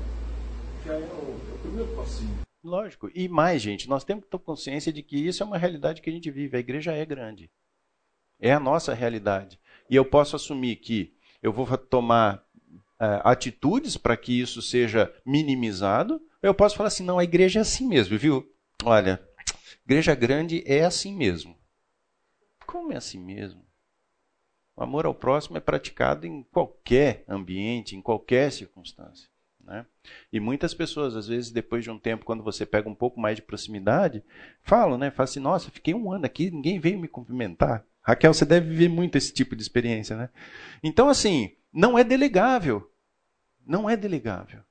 É 0.89 1.53
é 1.53 1.57
primeiro 1.61 1.95
passinho. 1.95 2.39
Lógico. 2.63 3.09
E 3.13 3.27
mais, 3.27 3.61
gente, 3.61 3.87
nós 3.87 4.03
temos 4.03 4.25
que 4.25 4.31
ter 4.31 4.39
consciência 4.39 4.91
de 4.91 5.01
que 5.03 5.17
isso 5.17 5.43
é 5.43 5.45
uma 5.45 5.57
realidade 5.57 6.01
que 6.01 6.09
a 6.09 6.13
gente 6.13 6.29
vive. 6.31 6.57
A 6.57 6.59
igreja 6.59 6.91
é 6.91 7.05
grande. 7.05 7.49
É 8.39 8.51
a 8.53 8.59
nossa 8.59 8.93
realidade. 8.93 9.59
E 9.89 9.95
eu 9.95 10.03
posso 10.03 10.35
assumir 10.35 10.77
que 10.77 11.13
eu 11.41 11.53
vou 11.53 11.65
tomar 11.77 12.43
uh, 12.99 13.21
atitudes 13.23 13.97
para 13.97 14.17
que 14.17 14.39
isso 14.39 14.61
seja 14.61 15.13
minimizado. 15.25 16.21
Eu 16.41 16.53
posso 16.53 16.75
falar 16.75 16.87
assim: 16.87 17.03
não, 17.03 17.19
a 17.19 17.23
igreja 17.23 17.59
é 17.59 17.61
assim 17.61 17.87
mesmo, 17.87 18.17
viu? 18.17 18.51
Olha, 18.83 19.21
igreja 19.85 20.15
grande 20.15 20.63
é 20.65 20.83
assim 20.83 21.15
mesmo. 21.15 21.57
Como 22.65 22.93
é 22.93 22.97
assim 22.97 23.19
mesmo? 23.19 23.65
O 24.75 24.83
amor 24.83 25.05
ao 25.05 25.13
próximo 25.13 25.57
é 25.57 25.59
praticado 25.59 26.25
em 26.25 26.43
qualquer 26.43 27.23
ambiente, 27.27 27.95
em 27.95 28.01
qualquer 28.01 28.51
circunstância. 28.51 29.29
Né? 29.63 29.85
E 30.31 30.39
muitas 30.39 30.73
pessoas, 30.73 31.15
às 31.15 31.27
vezes, 31.27 31.51
depois 31.51 31.83
de 31.83 31.91
um 31.91 31.99
tempo, 31.99 32.25
quando 32.25 32.43
você 32.43 32.65
pega 32.65 32.89
um 32.89 32.95
pouco 32.95 33.19
mais 33.19 33.35
de 33.35 33.41
proximidade, 33.41 34.23
falam, 34.61 34.97
né? 34.97 35.11
Falam 35.11 35.29
assim, 35.29 35.39
nossa, 35.39 35.69
fiquei 35.69 35.93
um 35.93 36.11
ano 36.11 36.25
aqui, 36.25 36.49
ninguém 36.49 36.79
veio 36.79 36.99
me 36.99 37.07
cumprimentar. 37.07 37.85
Raquel, 38.01 38.33
você 38.33 38.45
deve 38.45 38.69
viver 38.69 38.89
muito 38.89 39.17
esse 39.17 39.33
tipo 39.33 39.55
de 39.55 39.61
experiência, 39.61 40.15
né? 40.15 40.29
Então, 40.83 41.09
assim, 41.09 41.55
não 41.71 41.97
é 41.97 42.03
delegável. 42.03 42.91
Não 43.65 43.89
é 43.89 43.95
delegável. 43.95 44.63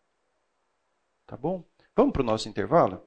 Tá 1.26 1.36
bom? 1.36 1.64
Vamos 1.94 2.12
para 2.12 2.22
o 2.22 2.24
nosso 2.24 2.48
intervalo? 2.48 3.02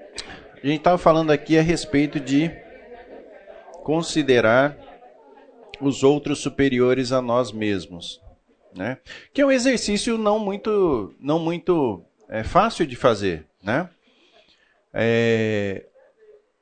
A 0.00 0.66
gente 0.66 0.78
estava 0.78 0.98
falando 0.98 1.30
aqui 1.30 1.56
a 1.56 1.62
respeito 1.62 2.18
de 2.18 2.50
considerar 3.84 4.76
os 5.80 6.02
outros 6.02 6.40
superiores 6.40 7.12
a 7.12 7.22
nós 7.22 7.52
mesmos, 7.52 8.20
né? 8.78 8.98
Que 9.34 9.42
é 9.42 9.46
um 9.46 9.50
exercício 9.50 10.16
não 10.16 10.38
muito, 10.38 11.14
não 11.18 11.38
muito 11.38 12.04
é, 12.28 12.44
fácil 12.44 12.86
de 12.86 12.94
fazer, 12.94 13.44
né? 13.62 13.90
É, 14.94 15.86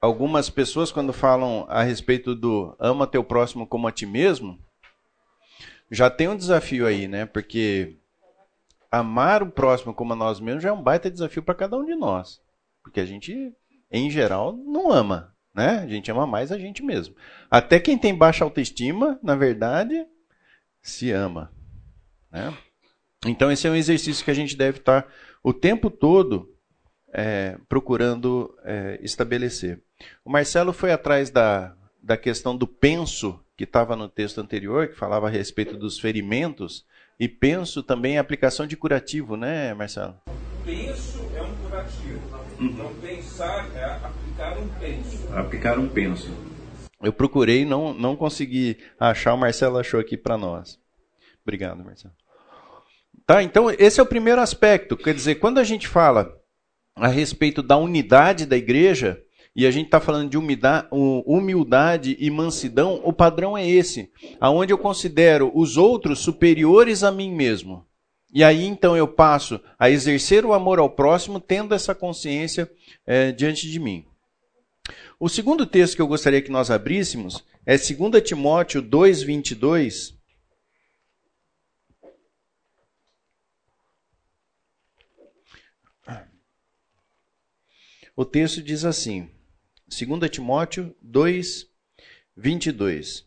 algumas 0.00 0.48
pessoas 0.48 0.90
quando 0.90 1.12
falam 1.12 1.66
a 1.68 1.82
respeito 1.82 2.34
do 2.34 2.74
ama 2.80 3.06
teu 3.06 3.22
próximo 3.22 3.66
como 3.66 3.86
a 3.86 3.92
ti 3.92 4.06
mesmo, 4.06 4.58
já 5.90 6.08
tem 6.08 6.26
um 6.26 6.36
desafio 6.36 6.86
aí, 6.86 7.06
né? 7.06 7.26
Porque 7.26 7.96
amar 8.90 9.42
o 9.42 9.50
próximo 9.50 9.92
como 9.92 10.14
a 10.14 10.16
nós 10.16 10.40
mesmos 10.40 10.62
já 10.62 10.70
é 10.70 10.72
um 10.72 10.82
baita 10.82 11.10
desafio 11.10 11.42
para 11.42 11.54
cada 11.54 11.76
um 11.76 11.84
de 11.84 11.94
nós, 11.94 12.40
porque 12.82 12.98
a 12.98 13.04
gente 13.04 13.54
em 13.90 14.10
geral, 14.10 14.52
não 14.52 14.90
ama. 14.90 15.34
Né? 15.54 15.78
A 15.78 15.86
gente 15.86 16.10
ama 16.10 16.26
mais 16.26 16.52
a 16.52 16.58
gente 16.58 16.82
mesmo. 16.82 17.14
Até 17.50 17.80
quem 17.80 17.96
tem 17.96 18.14
baixa 18.14 18.44
autoestima, 18.44 19.18
na 19.22 19.34
verdade, 19.34 20.06
se 20.82 21.10
ama. 21.10 21.50
Né? 22.36 22.54
Então, 23.26 23.50
esse 23.50 23.66
é 23.66 23.70
um 23.70 23.74
exercício 23.74 24.24
que 24.24 24.30
a 24.30 24.34
gente 24.34 24.56
deve 24.56 24.78
estar 24.78 25.10
o 25.42 25.52
tempo 25.52 25.90
todo 25.90 26.54
é, 27.12 27.56
procurando 27.68 28.54
é, 28.62 28.98
estabelecer. 29.02 29.80
O 30.24 30.30
Marcelo 30.30 30.72
foi 30.72 30.92
atrás 30.92 31.30
da, 31.30 31.74
da 32.02 32.16
questão 32.16 32.54
do 32.56 32.66
penso, 32.66 33.40
que 33.56 33.64
estava 33.64 33.96
no 33.96 34.08
texto 34.08 34.38
anterior, 34.38 34.88
que 34.88 34.94
falava 34.94 35.28
a 35.28 35.30
respeito 35.30 35.78
dos 35.78 35.98
ferimentos, 35.98 36.84
e 37.18 37.26
penso 37.26 37.82
também 37.82 38.18
a 38.18 38.20
aplicação 38.20 38.66
de 38.66 38.76
curativo, 38.76 39.36
né, 39.36 39.72
Marcelo? 39.72 40.16
Penso 40.62 41.26
é 41.34 41.42
um 41.42 41.54
curativo. 41.56 42.20
Então, 42.60 42.94
pensar 43.00 43.70
é 43.74 43.84
aplicar 43.84 44.58
um 44.58 44.68
penso. 44.78 45.34
Aplicar 45.34 45.78
um 45.78 45.88
penso. 45.88 46.30
Eu 47.02 47.12
procurei 47.12 47.64
não 47.64 47.94
não 47.94 48.16
consegui 48.16 48.78
achar, 48.98 49.34
o 49.34 49.38
Marcelo 49.38 49.78
achou 49.78 50.00
aqui 50.00 50.16
para 50.16 50.36
nós. 50.36 50.78
Obrigado, 51.42 51.84
Marcelo. 51.84 52.14
Tá, 53.26 53.42
então 53.42 53.68
esse 53.70 53.98
é 53.98 54.02
o 54.02 54.06
primeiro 54.06 54.40
aspecto. 54.40 54.96
Quer 54.96 55.12
dizer, 55.12 55.36
quando 55.36 55.58
a 55.58 55.64
gente 55.64 55.88
fala 55.88 56.32
a 56.94 57.08
respeito 57.08 57.62
da 57.62 57.76
unidade 57.76 58.46
da 58.46 58.56
igreja, 58.56 59.20
e 59.54 59.66
a 59.66 59.70
gente 59.70 59.86
está 59.86 59.98
falando 59.98 60.30
de 60.30 60.36
humildade 60.36 62.16
e 62.20 62.30
mansidão, 62.30 63.00
o 63.02 63.12
padrão 63.12 63.56
é 63.56 63.66
esse, 63.66 64.12
aonde 64.38 64.72
eu 64.72 64.76
considero 64.76 65.50
os 65.54 65.78
outros 65.78 66.18
superiores 66.18 67.02
a 67.02 67.10
mim 67.10 67.34
mesmo. 67.34 67.84
E 68.32 68.44
aí 68.44 68.66
então 68.66 68.96
eu 68.96 69.08
passo 69.08 69.58
a 69.78 69.90
exercer 69.90 70.44
o 70.44 70.52
amor 70.52 70.78
ao 70.78 70.90
próximo, 70.90 71.40
tendo 71.40 71.74
essa 71.74 71.94
consciência 71.94 72.70
é, 73.06 73.32
diante 73.32 73.68
de 73.70 73.80
mim. 73.80 74.04
O 75.18 75.28
segundo 75.28 75.64
texto 75.64 75.96
que 75.96 76.02
eu 76.02 76.06
gostaria 76.06 76.42
que 76.42 76.50
nós 76.50 76.70
abríssemos 76.70 77.42
é 77.64 77.78
2 77.78 78.22
Timóteo 78.22 78.82
2,22. 78.82 80.15
O 88.16 88.24
texto 88.24 88.62
diz 88.62 88.82
assim, 88.86 89.28
2 89.86 90.30
Timóteo 90.30 90.96
2, 91.02 91.68
22. 92.34 93.26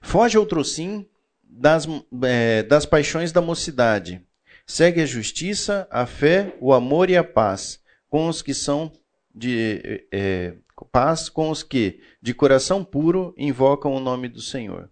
Foge 0.00 0.36
outro 0.36 0.64
sim 0.64 1.08
das, 1.44 1.86
é, 2.24 2.64
das 2.64 2.84
paixões 2.84 3.30
da 3.30 3.40
mocidade. 3.40 4.20
Segue 4.66 5.00
a 5.00 5.06
justiça, 5.06 5.86
a 5.92 6.06
fé, 6.06 6.56
o 6.60 6.72
amor 6.72 7.08
e 7.08 7.16
a 7.16 7.22
paz 7.22 7.80
com 8.08 8.28
os 8.28 8.42
que 8.42 8.52
são 8.52 8.92
de 9.32 10.06
é, 10.10 10.54
paz 10.90 11.28
com 11.28 11.48
os 11.48 11.62
que 11.62 12.00
de 12.20 12.34
coração 12.34 12.84
puro 12.84 13.32
invocam 13.38 13.94
o 13.94 14.00
nome 14.00 14.28
do 14.28 14.40
Senhor. 14.40 14.90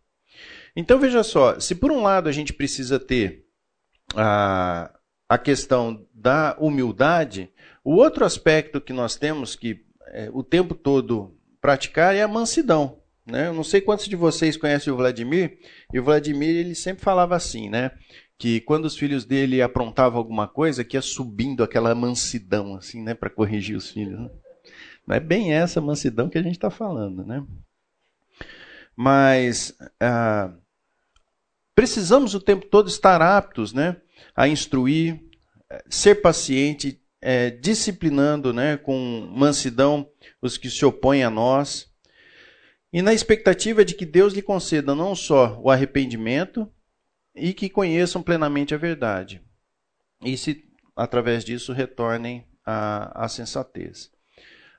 Então 0.76 1.00
veja 1.00 1.24
só, 1.24 1.58
se 1.58 1.74
por 1.74 1.90
um 1.90 2.02
lado 2.02 2.28
a 2.28 2.32
gente 2.32 2.52
precisa 2.52 3.00
ter 3.00 3.46
a, 4.14 4.94
a 5.28 5.36
questão 5.36 6.06
da 6.14 6.56
humildade, 6.58 7.52
o 7.84 7.94
outro 7.94 8.24
aspecto 8.24 8.80
que 8.80 8.92
nós 8.92 9.16
temos 9.16 9.56
que 9.56 9.84
é, 10.08 10.28
o 10.32 10.42
tempo 10.42 10.74
todo 10.74 11.36
praticar 11.60 12.14
é 12.14 12.22
a 12.22 12.28
mansidão. 12.28 12.98
Né? 13.26 13.48
Eu 13.48 13.54
não 13.54 13.64
sei 13.64 13.80
quantos 13.80 14.06
de 14.06 14.16
vocês 14.16 14.56
conhecem 14.56 14.92
o 14.92 14.96
Vladimir, 14.96 15.58
e 15.92 15.98
o 15.98 16.04
Vladimir 16.04 16.56
ele 16.56 16.74
sempre 16.74 17.02
falava 17.02 17.36
assim, 17.36 17.68
né? 17.68 17.92
que 18.40 18.58
quando 18.62 18.86
os 18.86 18.96
filhos 18.96 19.26
dele 19.26 19.60
aprontavam 19.60 20.18
alguma 20.18 20.48
coisa, 20.48 20.82
que 20.82 20.96
ia 20.96 21.02
subindo 21.02 21.62
aquela 21.62 21.94
mansidão, 21.94 22.74
assim, 22.74 23.02
né, 23.02 23.12
para 23.12 23.28
corrigir 23.28 23.76
os 23.76 23.90
filhos. 23.90 24.18
Né? 24.18 24.30
Não 25.06 25.14
é 25.14 25.20
bem 25.20 25.52
essa 25.52 25.78
mansidão 25.78 26.30
que 26.30 26.38
a 26.38 26.42
gente 26.42 26.54
está 26.54 26.70
falando, 26.70 27.22
né? 27.22 27.44
Mas 28.96 29.76
ah, 30.00 30.54
precisamos 31.74 32.34
o 32.34 32.40
tempo 32.40 32.64
todo 32.64 32.88
estar 32.88 33.20
aptos, 33.20 33.74
né, 33.74 33.98
a 34.34 34.48
instruir, 34.48 35.22
ser 35.90 36.22
paciente, 36.22 36.98
é, 37.20 37.50
disciplinando, 37.50 38.52
né, 38.52 38.76
com 38.76 39.28
mansidão 39.30 40.08
os 40.40 40.56
que 40.56 40.70
se 40.70 40.84
opõem 40.84 41.22
a 41.22 41.30
nós, 41.30 41.90
e 42.92 43.02
na 43.02 43.12
expectativa 43.12 43.84
de 43.84 43.94
que 43.94 44.04
Deus 44.04 44.32
lhe 44.32 44.42
conceda 44.42 44.94
não 44.94 45.14
só 45.14 45.60
o 45.60 45.70
arrependimento 45.70 46.68
e 47.34 47.52
que 47.52 47.68
conheçam 47.68 48.22
plenamente 48.22 48.74
a 48.74 48.78
verdade, 48.78 49.40
e 50.24 50.36
se 50.36 50.64
através 50.96 51.44
disso 51.44 51.72
retornem 51.72 52.46
à, 52.64 53.24
à 53.24 53.28
sensatez. 53.28 54.10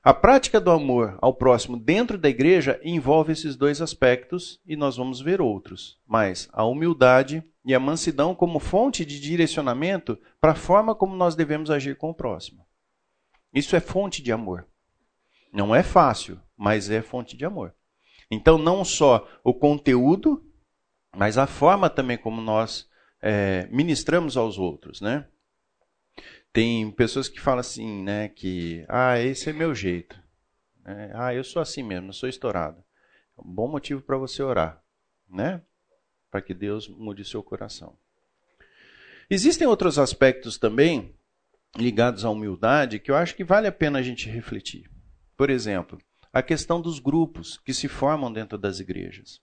A 0.04 0.12
prática 0.12 0.60
do 0.60 0.72
amor 0.72 1.16
ao 1.22 1.32
próximo 1.32 1.78
dentro 1.78 2.18
da 2.18 2.28
igreja 2.28 2.80
envolve 2.82 3.30
esses 3.30 3.54
dois 3.54 3.80
aspectos 3.80 4.60
e 4.66 4.74
nós 4.74 4.96
vamos 4.96 5.20
ver 5.20 5.40
outros, 5.40 5.96
mas 6.04 6.48
a 6.52 6.64
humildade 6.64 7.40
e 7.64 7.72
a 7.72 7.78
mansidão 7.78 8.34
como 8.34 8.58
fonte 8.58 9.04
de 9.04 9.20
direcionamento 9.20 10.18
para 10.40 10.52
a 10.52 10.56
forma 10.56 10.92
como 10.92 11.14
nós 11.14 11.36
devemos 11.36 11.70
agir 11.70 11.96
com 11.96 12.10
o 12.10 12.14
próximo. 12.14 12.66
Isso 13.54 13.76
é 13.76 13.80
fonte 13.80 14.20
de 14.20 14.32
amor. 14.32 14.66
Não 15.52 15.72
é 15.72 15.84
fácil, 15.84 16.40
mas 16.56 16.90
é 16.90 17.00
fonte 17.00 17.36
de 17.36 17.44
amor. 17.44 17.72
Então, 18.28 18.58
não 18.58 18.84
só 18.84 19.28
o 19.44 19.54
conteúdo, 19.54 20.44
mas 21.16 21.38
a 21.38 21.46
forma 21.46 21.88
também 21.88 22.18
como 22.18 22.40
nós 22.40 22.88
é, 23.20 23.68
ministramos 23.70 24.36
aos 24.36 24.58
outros, 24.58 25.00
né? 25.00 25.28
Tem 26.52 26.90
pessoas 26.90 27.28
que 27.28 27.40
falam 27.40 27.60
assim, 27.60 28.02
né, 28.02 28.28
que, 28.28 28.84
ah, 28.88 29.18
esse 29.18 29.48
é 29.48 29.52
meu 29.52 29.74
jeito. 29.74 30.20
É, 30.84 31.12
ah, 31.14 31.34
eu 31.34 31.42
sou 31.42 31.62
assim 31.62 31.82
mesmo, 31.82 32.08
eu 32.08 32.12
sou 32.12 32.28
estourado. 32.28 32.82
É 33.38 33.40
um 33.40 33.50
bom 33.50 33.68
motivo 33.68 34.02
para 34.02 34.18
você 34.18 34.42
orar, 34.42 34.82
né? 35.28 35.62
Para 36.30 36.42
que 36.42 36.52
Deus 36.52 36.88
mude 36.88 37.24
seu 37.24 37.42
coração. 37.42 37.96
Existem 39.30 39.66
outros 39.66 39.98
aspectos 39.98 40.58
também 40.58 41.14
ligados 41.76 42.24
à 42.24 42.30
humildade 42.30 42.98
que 42.98 43.10
eu 43.10 43.16
acho 43.16 43.34
que 43.34 43.44
vale 43.44 43.66
a 43.66 43.72
pena 43.72 43.98
a 43.98 44.02
gente 44.02 44.28
refletir. 44.28 44.90
Por 45.36 45.48
exemplo, 45.48 45.98
a 46.32 46.42
questão 46.42 46.80
dos 46.80 46.98
grupos 46.98 47.58
que 47.58 47.72
se 47.72 47.88
formam 47.88 48.32
dentro 48.32 48.58
das 48.58 48.78
igrejas. 48.78 49.40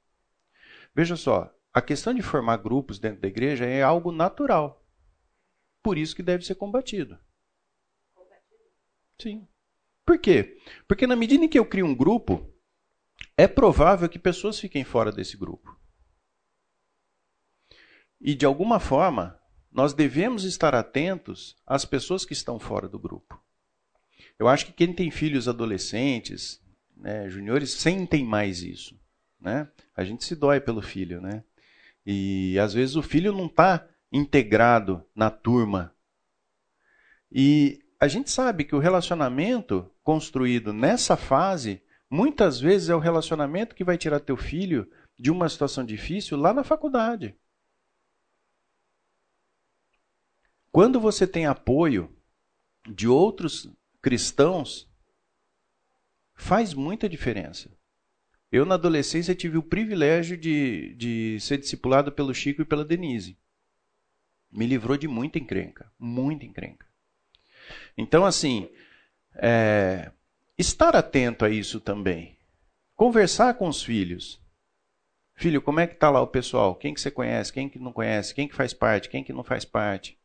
Veja 0.94 1.16
só, 1.16 1.52
a 1.74 1.82
questão 1.82 2.14
de 2.14 2.22
formar 2.22 2.58
grupos 2.58 3.00
dentro 3.00 3.22
da 3.22 3.28
igreja 3.28 3.66
é 3.66 3.82
algo 3.82 4.12
natural. 4.12 4.84
Por 5.82 5.98
isso 5.98 6.16
que 6.16 6.24
deve 6.24 6.46
ser 6.46 6.56
combatido. 6.56 7.18
Sim. 9.22 9.48
Por 10.06 10.18
quê? 10.18 10.58
Porque 10.88 11.06
na 11.06 11.16
medida 11.16 11.44
em 11.44 11.48
que 11.48 11.60
eu 11.60 11.66
crio 11.66 11.86
um 11.86 11.96
grupo, 11.96 12.52
é 13.38 13.48
provável 13.48 14.10
que 14.10 14.18
pessoas 14.18 14.60
fiquem 14.60 14.84
fora 14.84 15.12
desse 15.12 15.38
grupo. 15.38 15.78
E 18.20 18.36
de 18.36 18.46
alguma 18.46 18.80
forma, 18.80 19.40
nós 19.72 19.94
devemos 19.94 20.44
estar 20.44 20.76
atentos 20.76 21.56
às 21.66 21.86
pessoas 21.86 22.26
que 22.26 22.34
estão 22.34 22.60
fora 22.60 22.88
do 22.88 23.00
grupo. 23.00 23.42
Eu 24.38 24.48
acho 24.48 24.66
que 24.66 24.74
quem 24.74 24.94
tem 24.94 25.12
filhos 25.12 25.48
adolescentes, 25.48 26.62
né, 26.96 27.30
juniores, 27.30 27.72
sentem 27.72 28.26
mais 28.26 28.62
isso. 28.62 29.00
Né? 29.40 29.70
A 29.96 30.04
gente 30.04 30.26
se 30.26 30.36
dói 30.36 30.60
pelo 30.60 30.82
filho, 30.82 31.22
né? 31.22 31.44
E 32.06 32.58
às 32.60 32.74
vezes 32.74 32.96
o 32.96 33.02
filho 33.02 33.32
não 33.32 33.46
está 33.46 33.88
integrado 34.12 35.06
na 35.16 35.30
turma. 35.30 35.96
E 37.32 37.80
a 38.00 38.08
gente 38.08 38.32
sabe 38.32 38.64
que 38.64 38.76
o 38.76 38.80
relacionamento 38.80 39.90
construído 40.04 40.74
nessa 40.74 41.16
fase, 41.16 41.84
muitas 42.10 42.60
vezes 42.60 42.90
é 42.90 42.96
o 42.96 43.00
relacionamento 43.00 43.76
que 43.76 43.84
vai 43.84 43.98
tirar 43.98 44.20
teu 44.20 44.38
filho 44.38 44.90
de 45.18 45.30
uma 45.30 45.50
situação 45.50 45.86
difícil 45.86 46.38
lá 46.38 46.54
na 46.54 46.64
faculdade. 46.64 47.36
Quando 50.72 51.00
você 51.00 51.28
tem 51.28 51.46
apoio 51.46 52.16
de 52.88 53.08
outros 53.08 53.72
cristãos, 54.02 54.90
faz 56.34 56.74
muita 56.74 57.10
diferença. 57.10 57.70
Eu, 58.52 58.66
na 58.66 58.76
adolescência, 58.76 59.36
tive 59.36 59.58
o 59.58 59.64
privilégio 59.64 60.38
de, 60.38 60.96
de 60.96 61.40
ser 61.40 61.58
discipulado 61.58 62.12
pelo 62.12 62.34
Chico 62.34 62.62
e 62.62 62.66
pela 62.66 62.86
Denise 62.86 63.38
me 64.52 64.66
livrou 64.66 64.98
de 64.98 65.08
muita 65.08 65.38
encrenca, 65.38 65.92
muita 65.98 66.46
encrenca. 66.46 66.86
Então, 67.98 68.26
assim, 68.26 68.70
é, 69.36 70.12
estar 70.58 70.96
atento 70.96 71.46
a 71.46 71.50
isso 71.50 71.80
também. 71.80 72.38
Conversar 72.96 73.54
com 73.56 73.68
os 73.68 73.84
filhos. 73.84 74.42
Filho, 75.36 75.62
como 75.62 75.80
é 75.80 75.88
que 75.88 75.94
está 75.94 76.10
lá 76.10 76.22
o 76.22 76.28
pessoal? 76.28 76.76
Quem 76.76 76.94
que 76.94 77.00
você 77.00 77.10
conhece? 77.10 77.54
Quem 77.54 77.70
que 77.70 77.80
não 77.80 77.94
conhece? 77.94 78.34
Quem 78.34 78.48
que 78.48 78.56
faz 78.56 78.74
parte? 78.74 79.08
Quem 79.08 79.24
que 79.24 79.32
não 79.32 79.44
faz 79.44 79.64
parte? 79.64 80.20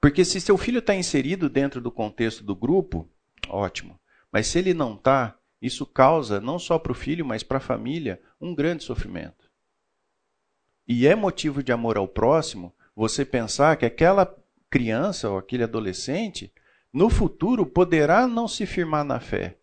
Porque 0.00 0.24
se 0.24 0.40
seu 0.40 0.56
filho 0.56 0.78
está 0.78 0.94
inserido 0.94 1.48
dentro 1.48 1.80
do 1.80 1.90
contexto 1.90 2.42
do 2.42 2.56
grupo, 2.56 3.08
ótimo. 3.48 4.00
Mas 4.32 4.46
se 4.46 4.58
ele 4.58 4.74
não 4.74 4.94
está, 4.94 5.38
isso 5.60 5.84
causa, 5.86 6.40
não 6.40 6.58
só 6.58 6.78
para 6.78 6.92
o 6.92 6.94
filho, 6.94 7.24
mas 7.24 7.42
para 7.42 7.58
a 7.58 7.60
família, 7.60 8.20
um 8.40 8.54
grande 8.54 8.84
sofrimento. 8.84 9.50
E 10.86 11.06
é 11.06 11.14
motivo 11.14 11.62
de 11.62 11.72
amor 11.72 11.96
ao 11.96 12.08
próximo 12.08 12.74
você 12.98 13.24
pensar 13.24 13.76
que 13.76 13.86
aquela 13.86 14.26
criança 14.68 15.30
ou 15.30 15.38
aquele 15.38 15.62
adolescente, 15.62 16.52
no 16.92 17.08
futuro, 17.08 17.64
poderá 17.64 18.26
não 18.26 18.48
se 18.48 18.66
firmar 18.66 19.04
na 19.04 19.20
fé, 19.20 19.56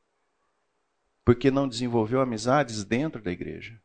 porque 1.25 1.51
não 1.51 1.67
desenvolveu 1.67 2.21
amizades 2.21 2.86
dentro 2.86 3.21
da 3.21 3.33
igreja. 3.33 3.77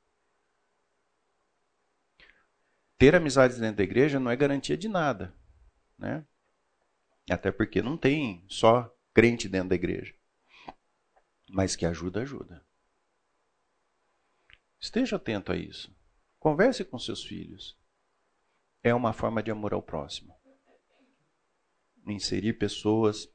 Ter 2.96 3.16
amizades 3.16 3.58
dentro 3.58 3.78
da 3.78 3.82
igreja 3.82 4.20
não 4.20 4.30
é 4.30 4.36
garantia 4.36 4.76
de 4.76 4.88
nada, 4.88 5.34
né? 5.98 6.24
Até 7.28 7.50
porque 7.50 7.82
não 7.82 7.96
tem 7.96 8.44
só 8.46 8.96
crente 9.12 9.48
dentro 9.48 9.70
da 9.70 9.74
igreja. 9.74 10.14
Mas 11.48 11.74
que 11.74 11.84
ajuda, 11.84 12.22
ajuda. 12.22 12.64
Esteja 14.78 15.16
atento 15.16 15.50
a 15.50 15.56
isso. 15.56 15.92
Converse 16.38 16.84
com 16.84 17.00
seus 17.00 17.24
filhos 17.24 17.79
é 18.82 18.94
uma 18.94 19.12
forma 19.12 19.42
de 19.42 19.50
amor 19.50 19.72
ao 19.72 19.82
próximo. 19.82 20.34
Inserir 22.06 22.54
pessoas, 22.54 23.28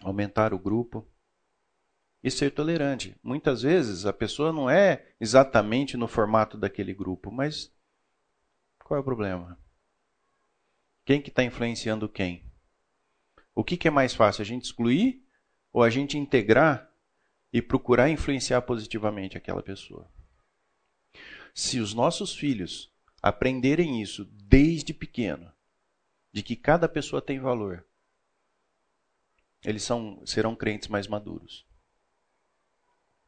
aumentar 0.00 0.54
o 0.54 0.58
grupo 0.58 1.10
e 2.22 2.30
ser 2.30 2.50
tolerante. 2.50 3.18
Muitas 3.22 3.62
vezes 3.62 4.06
a 4.06 4.12
pessoa 4.12 4.52
não 4.52 4.70
é 4.70 5.14
exatamente 5.20 5.96
no 5.96 6.08
formato 6.08 6.56
daquele 6.56 6.94
grupo, 6.94 7.30
mas 7.30 7.72
qual 8.84 8.98
é 8.98 9.00
o 9.00 9.04
problema? 9.04 9.58
Quem 11.04 11.20
que 11.20 11.28
está 11.28 11.42
influenciando 11.42 12.08
quem? 12.08 12.44
O 13.54 13.64
que, 13.64 13.76
que 13.76 13.88
é 13.88 13.90
mais 13.90 14.14
fácil, 14.14 14.42
a 14.42 14.44
gente 14.44 14.64
excluir 14.64 15.24
ou 15.72 15.82
a 15.82 15.90
gente 15.90 16.18
integrar 16.18 16.92
e 17.52 17.62
procurar 17.62 18.10
influenciar 18.10 18.62
positivamente 18.62 19.36
aquela 19.36 19.62
pessoa? 19.62 20.10
Se 21.54 21.80
os 21.80 21.94
nossos 21.94 22.34
filhos 22.34 22.92
aprenderem 23.22 24.00
isso 24.00 24.24
desde 24.32 24.92
pequeno, 24.94 25.52
de 26.32 26.42
que 26.42 26.56
cada 26.56 26.88
pessoa 26.88 27.22
tem 27.22 27.38
valor, 27.38 27.84
eles 29.64 29.82
são, 29.82 30.24
serão 30.24 30.54
crentes 30.54 30.88
mais 30.88 31.08
maduros, 31.08 31.66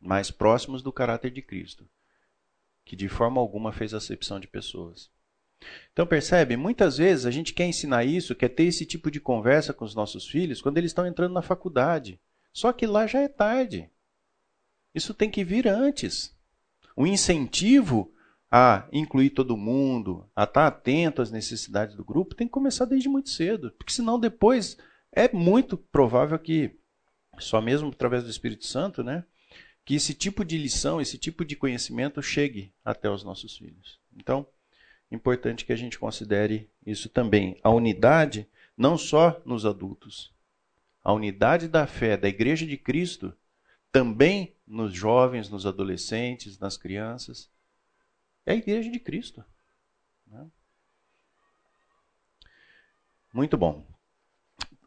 mais 0.01 0.31
próximos 0.31 0.83
do 0.83 0.93
caráter 0.93 1.31
de 1.31 1.43
Cristo, 1.43 1.89
que 2.85 2.95
de 2.95 3.09
forma 3.09 3.41
alguma 3.41 3.73
fez 3.73 3.93
acepção 3.93 4.39
de 4.39 4.47
pessoas. 4.47 5.11
Então 5.93 6.07
percebe, 6.07 6.57
muitas 6.57 6.99
vezes 6.99 7.27
a 7.27 7.31
gente 7.31 7.53
quer 7.53 7.67
ensinar 7.67 8.05
isso, 8.05 8.35
quer 8.35 8.49
ter 8.49 8.65
esse 8.65 8.87
tipo 8.87 9.11
de 9.11 9.21
conversa 9.21 9.75
com 9.75 9.85
os 9.85 9.95
nossos 9.95 10.29
filhos 10.29 10.63
quando 10.63 10.79
eles 10.79 10.91
estão 10.91 11.07
entrando 11.07 11.35
na 11.35 11.43
faculdade. 11.43 12.21
Só 12.53 12.73
que 12.73 12.87
lá 12.87 13.07
já 13.07 13.21
é 13.21 13.29
tarde. 13.29 13.91
Isso 14.95 15.13
tem 15.13 15.31
que 15.31 15.45
vir 15.45 15.67
antes. 15.67 16.37
O 16.97 17.07
incentivo 17.07 18.13
a 18.51 18.89
incluir 18.93 19.31
todo 19.31 19.57
mundo, 19.57 20.29
a 20.35 20.45
estar 20.45 20.67
atento 20.67 21.21
às 21.21 21.31
necessidades 21.31 21.95
do 21.95 22.05
grupo, 22.05 22.35
tem 22.35 22.47
que 22.47 22.53
começar 22.53 22.87
desde 22.87 23.09
muito 23.09 23.29
cedo, 23.29 23.73
porque 23.73 23.93
senão 23.93 24.19
depois 24.19 24.79
é 25.13 25.31
muito 25.33 25.77
provável 25.77 26.39
que 26.39 26.77
só 27.39 27.61
mesmo 27.61 27.89
através 27.89 28.25
do 28.25 28.31
Espírito 28.31 28.67
Santo, 28.67 29.03
né, 29.03 29.25
que 29.85 29.95
esse 29.95 30.15
tipo 30.15 30.45
de 30.45 30.57
lição, 30.59 31.01
esse 31.01 31.19
tipo 31.19 31.45
de 31.45 31.57
conhecimento 31.57 32.23
chegue 32.23 32.73
até 32.85 33.09
os 33.11 33.23
nossos 33.23 33.57
filhos. 33.57 34.01
Então, 34.17 34.47
importante 35.11 35.65
que 35.65 35.73
a 35.73 35.77
gente 35.77 35.99
considere 35.99 36.69
isso 36.85 37.09
também, 37.09 37.59
a 37.63 37.71
unidade 37.71 38.49
não 38.77 38.97
só 38.97 39.41
nos 39.45 39.65
adultos, 39.65 40.33
a 41.03 41.13
unidade 41.13 41.69
da 41.69 41.87
fé 41.87 42.17
da 42.17 42.29
Igreja 42.29 42.67
de 42.67 42.77
Cristo 42.77 43.33
também 43.91 44.55
nos 44.67 44.93
jovens, 44.93 45.49
nos 45.49 45.65
adolescentes, 45.65 46.59
nas 46.59 46.77
crianças 46.77 47.51
é 48.49 48.53
a 48.53 48.57
igreja 48.57 48.91
de 48.91 48.99
Cristo. 48.99 49.45
Né? 50.27 50.47
Muito 53.33 53.59
bom. 53.59 53.87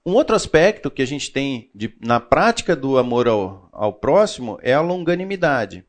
Um 0.04 0.14
outro 0.14 0.36
aspecto 0.36 0.90
que 0.90 1.04
a 1.04 1.06
gente 1.06 1.32
tem 1.32 1.70
de, 1.76 1.96
na 2.02 2.20
prática 2.20 2.76
do 2.76 2.98
amor 2.98 3.28
ao, 3.28 3.70
ao 3.72 3.94
próximo 3.94 4.58
é 4.64 4.74
a 4.74 4.82
longanimidade. 4.82 5.86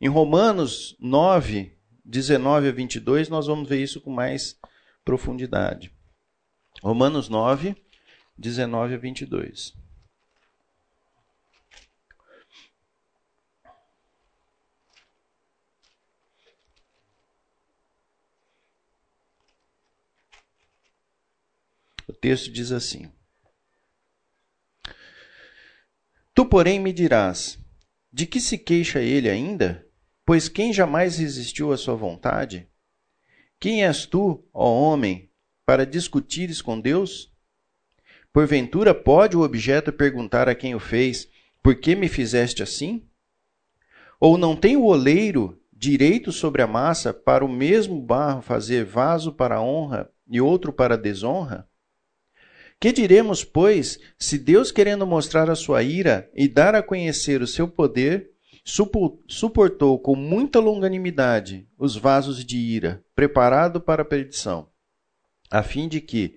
Em 0.00 0.08
Romanos 0.08 0.96
9, 1.00 1.76
19 2.04 2.68
a 2.68 2.72
22, 2.72 3.28
nós 3.28 3.48
vamos 3.48 3.68
ver 3.68 3.82
isso 3.82 4.00
com 4.00 4.10
mais 4.10 4.56
profundidade. 5.04 5.92
Romanos 6.80 7.28
9, 7.28 7.74
19 8.38 8.94
a 8.94 8.98
22. 8.98 9.74
O 22.08 22.12
texto 22.26 22.50
diz 22.50 22.72
assim: 22.72 23.08
Tu, 26.34 26.44
porém, 26.44 26.80
me 26.80 26.92
dirás: 26.92 27.56
de 28.12 28.26
que 28.26 28.40
se 28.40 28.58
queixa 28.58 28.98
ele 28.98 29.30
ainda? 29.30 29.86
Pois 30.24 30.48
quem 30.48 30.72
jamais 30.72 31.18
resistiu 31.18 31.70
à 31.70 31.76
sua 31.76 31.94
vontade? 31.94 32.68
Quem 33.60 33.84
és 33.84 34.06
tu, 34.06 34.44
ó 34.52 34.68
homem, 34.68 35.30
para 35.64 35.86
discutires 35.86 36.60
com 36.60 36.80
Deus? 36.80 37.32
Porventura 38.32 38.92
pode 38.92 39.36
o 39.36 39.42
objeto 39.42 39.92
perguntar 39.92 40.48
a 40.48 40.54
quem 40.56 40.74
o 40.74 40.80
fez: 40.80 41.28
Por 41.62 41.76
que 41.76 41.94
me 41.94 42.08
fizeste 42.08 42.60
assim? 42.60 43.08
Ou 44.18 44.36
não 44.36 44.56
tem 44.56 44.76
o 44.76 44.86
oleiro 44.86 45.62
direito 45.72 46.32
sobre 46.32 46.60
a 46.60 46.66
massa 46.66 47.14
para 47.14 47.44
o 47.44 47.48
mesmo 47.48 48.02
barro 48.02 48.42
fazer 48.42 48.84
vaso 48.84 49.32
para 49.32 49.62
honra 49.62 50.10
e 50.26 50.40
outro 50.40 50.72
para 50.72 50.98
desonra? 50.98 51.68
Que 52.78 52.92
diremos, 52.92 53.42
pois, 53.42 53.98
se 54.18 54.38
Deus, 54.38 54.70
querendo 54.70 55.06
mostrar 55.06 55.48
a 55.50 55.54
sua 55.54 55.82
ira 55.82 56.30
e 56.34 56.46
dar 56.46 56.74
a 56.74 56.82
conhecer 56.82 57.40
o 57.40 57.46
seu 57.46 57.66
poder, 57.66 58.30
suportou 59.28 59.98
com 59.98 60.14
muita 60.14 60.58
longanimidade 60.58 61.66
os 61.78 61.96
vasos 61.96 62.44
de 62.44 62.58
ira, 62.58 63.02
preparado 63.14 63.80
para 63.80 64.02
a 64.02 64.04
perdição, 64.04 64.68
a 65.50 65.62
fim 65.62 65.88
de 65.88 66.00
que 66.00 66.36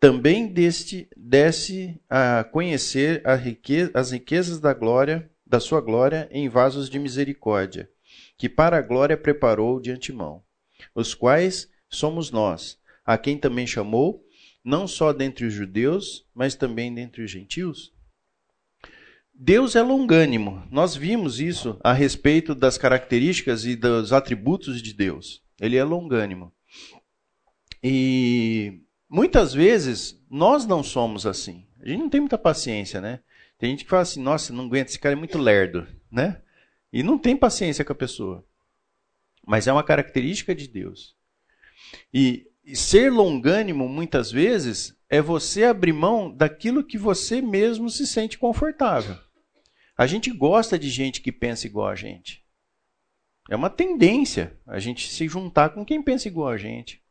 também 0.00 0.46
deste 0.46 1.08
desse 1.14 2.00
a 2.08 2.42
conhecer 2.44 3.20
a 3.26 3.34
riqueza, 3.34 3.90
as 3.94 4.12
riquezas 4.12 4.58
da 4.58 4.72
glória, 4.72 5.30
da 5.46 5.60
sua 5.60 5.80
glória 5.80 6.28
em 6.30 6.48
vasos 6.48 6.88
de 6.88 6.98
misericórdia, 6.98 7.90
que 8.36 8.48
para 8.48 8.78
a 8.78 8.82
glória 8.82 9.16
preparou 9.16 9.78
de 9.78 9.90
antemão, 9.90 10.42
os 10.94 11.14
quais 11.14 11.68
somos 11.88 12.30
nós, 12.30 12.78
a 13.04 13.18
quem 13.18 13.36
também 13.36 13.66
chamou 13.66 14.24
não 14.64 14.86
só 14.86 15.12
dentre 15.12 15.46
os 15.46 15.54
judeus, 15.54 16.26
mas 16.34 16.54
também 16.54 16.92
dentre 16.92 17.22
os 17.22 17.30
gentios? 17.30 17.92
Deus 19.32 19.76
é 19.76 19.82
longânimo. 19.82 20.66
Nós 20.68 20.96
vimos 20.96 21.38
isso 21.38 21.78
a 21.84 21.92
respeito 21.92 22.54
das 22.56 22.76
características 22.76 23.64
e 23.64 23.76
dos 23.76 24.12
atributos 24.12 24.82
de 24.82 24.92
Deus. 24.92 25.42
Ele 25.60 25.76
é 25.76 25.84
longânimo. 25.84 26.52
E 27.82 28.80
muitas 29.08 29.54
vezes 29.54 30.20
nós 30.28 30.66
não 30.66 30.82
somos 30.82 31.24
assim. 31.24 31.64
A 31.80 31.88
gente 31.88 32.00
não 32.00 32.08
tem 32.08 32.20
muita 32.20 32.36
paciência, 32.36 33.00
né? 33.00 33.20
Tem 33.56 33.70
gente 33.70 33.84
que 33.84 33.90
fala 33.90 34.02
assim: 34.02 34.20
nossa, 34.20 34.52
não 34.52 34.66
aguenta, 34.66 34.90
esse 34.90 34.98
cara 34.98 35.14
é 35.14 35.16
muito 35.16 35.38
lerdo, 35.38 35.86
né? 36.10 36.42
E 36.92 37.04
não 37.04 37.16
tem 37.16 37.36
paciência 37.36 37.84
com 37.84 37.92
a 37.92 37.96
pessoa. 37.96 38.44
Mas 39.46 39.68
é 39.68 39.72
uma 39.72 39.84
característica 39.84 40.52
de 40.52 40.66
Deus. 40.66 41.16
E 42.12 42.47
e 42.68 42.76
ser 42.76 43.10
longânimo, 43.10 43.88
muitas 43.88 44.30
vezes, 44.30 44.94
é 45.08 45.22
você 45.22 45.64
abrir 45.64 45.94
mão 45.94 46.30
daquilo 46.30 46.84
que 46.84 46.98
você 46.98 47.40
mesmo 47.40 47.88
se 47.88 48.06
sente 48.06 48.36
confortável. 48.36 49.16
A 49.96 50.06
gente 50.06 50.30
gosta 50.30 50.78
de 50.78 50.90
gente 50.90 51.22
que 51.22 51.32
pensa 51.32 51.66
igual 51.66 51.88
a 51.88 51.94
gente. 51.94 52.44
É 53.48 53.56
uma 53.56 53.70
tendência 53.70 54.54
a 54.66 54.78
gente 54.78 55.08
se 55.08 55.26
juntar 55.26 55.70
com 55.70 55.82
quem 55.82 56.02
pensa 56.02 56.28
igual 56.28 56.48
a 56.48 56.58
gente. 56.58 57.02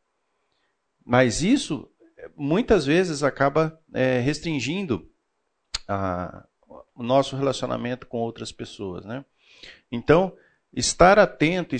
Mas 1.04 1.42
isso, 1.42 1.90
muitas 2.36 2.86
vezes, 2.86 3.24
acaba 3.24 3.82
é, 3.92 4.20
restringindo 4.20 5.10
a, 5.88 6.46
o 6.94 7.02
nosso 7.02 7.34
relacionamento 7.34 8.06
com 8.06 8.18
outras 8.18 8.52
pessoas. 8.52 9.04
Né? 9.04 9.24
Então, 9.90 10.36
estar 10.72 11.18
atento, 11.18 11.74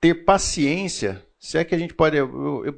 ter 0.00 0.24
paciência 0.24 1.26
se 1.44 1.58
é 1.58 1.64
que 1.64 1.74
a 1.74 1.78
gente 1.78 1.92
pode. 1.92 2.16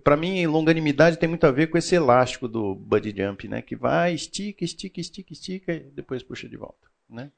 Para 0.03 0.17
mim, 0.17 0.45
longanimidade 0.45 1.21
tem 1.21 1.29
muito 1.29 1.47
a 1.47 1.53
ver 1.53 1.69
com 1.69 1.79
esse 1.79 1.95
elástico 1.95 2.49
do 2.49 2.75
Buddy 2.75 3.15
Jump, 3.17 3.47
né? 3.47 3.63
Que 3.63 3.77
vai, 3.77 4.13
estica, 4.13 4.65
estica, 4.65 5.01
estica, 5.01 5.33
estica 5.33 5.73
e 5.73 5.81
depois 5.93 6.25
puxa 6.25 6.49
de 6.49 6.57
volta. 6.57 6.89
Né? 7.09 7.31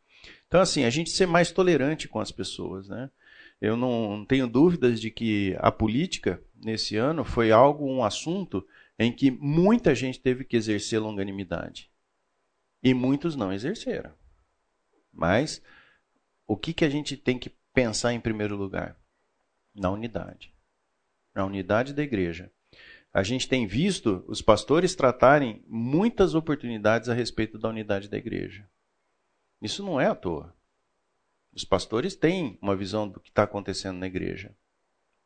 Então, 0.46 0.58
assim, 0.58 0.84
a 0.84 0.90
gente 0.90 1.10
ser 1.10 1.26
mais 1.26 1.52
tolerante 1.52 2.08
com 2.08 2.18
as 2.18 2.32
pessoas. 2.32 2.88
Né? 2.88 3.10
Eu 3.60 3.76
não 3.76 4.24
tenho 4.26 4.48
dúvidas 4.48 4.98
de 4.98 5.10
que 5.10 5.54
a 5.58 5.70
política, 5.70 6.42
nesse 6.64 6.96
ano, 6.96 7.22
foi 7.26 7.52
algo, 7.52 7.84
um 7.84 8.02
assunto 8.02 8.66
em 8.98 9.12
que 9.12 9.30
muita 9.30 9.94
gente 9.94 10.18
teve 10.18 10.44
que 10.44 10.56
exercer 10.56 10.98
longanimidade. 10.98 11.90
E 12.82 12.94
muitos 12.94 13.36
não 13.36 13.52
exerceram. 13.52 14.12
Mas 15.12 15.60
o 16.46 16.56
que, 16.56 16.72
que 16.72 16.86
a 16.86 16.90
gente 16.90 17.18
tem 17.18 17.38
que 17.38 17.52
pensar 17.74 18.14
em 18.14 18.20
primeiro 18.20 18.56
lugar? 18.56 18.96
Na 19.74 19.90
unidade 19.90 20.56
na 21.38 21.46
unidade 21.46 21.94
da 21.94 22.02
igreja. 22.02 22.50
A 23.14 23.22
gente 23.22 23.48
tem 23.48 23.64
visto 23.64 24.24
os 24.26 24.42
pastores 24.42 24.96
tratarem 24.96 25.62
muitas 25.68 26.34
oportunidades 26.34 27.08
a 27.08 27.14
respeito 27.14 27.56
da 27.56 27.68
unidade 27.68 28.08
da 28.08 28.18
igreja. 28.18 28.68
Isso 29.62 29.84
não 29.84 30.00
é 30.00 30.06
à 30.06 30.14
toa. 30.16 30.52
Os 31.54 31.64
pastores 31.64 32.16
têm 32.16 32.58
uma 32.60 32.76
visão 32.76 33.08
do 33.08 33.20
que 33.20 33.28
está 33.28 33.44
acontecendo 33.44 33.98
na 33.98 34.06
igreja. 34.06 34.54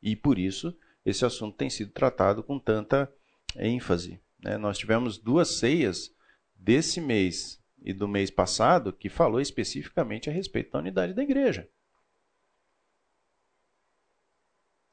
E 0.02 0.14
por 0.14 0.38
isso 0.38 0.76
esse 1.04 1.24
assunto 1.24 1.56
tem 1.56 1.70
sido 1.70 1.90
tratado 1.90 2.42
com 2.42 2.58
tanta 2.58 3.10
ênfase. 3.56 4.20
Né? 4.38 4.58
Nós 4.58 4.76
tivemos 4.76 5.16
duas 5.16 5.56
ceias 5.58 6.14
desse 6.54 7.00
mês 7.00 7.58
e 7.82 7.92
do 7.92 8.06
mês 8.06 8.30
passado 8.30 8.92
que 8.92 9.08
falou 9.08 9.40
especificamente 9.40 10.28
a 10.28 10.32
respeito 10.32 10.72
da 10.72 10.78
unidade 10.78 11.14
da 11.14 11.22
igreja. 11.22 11.68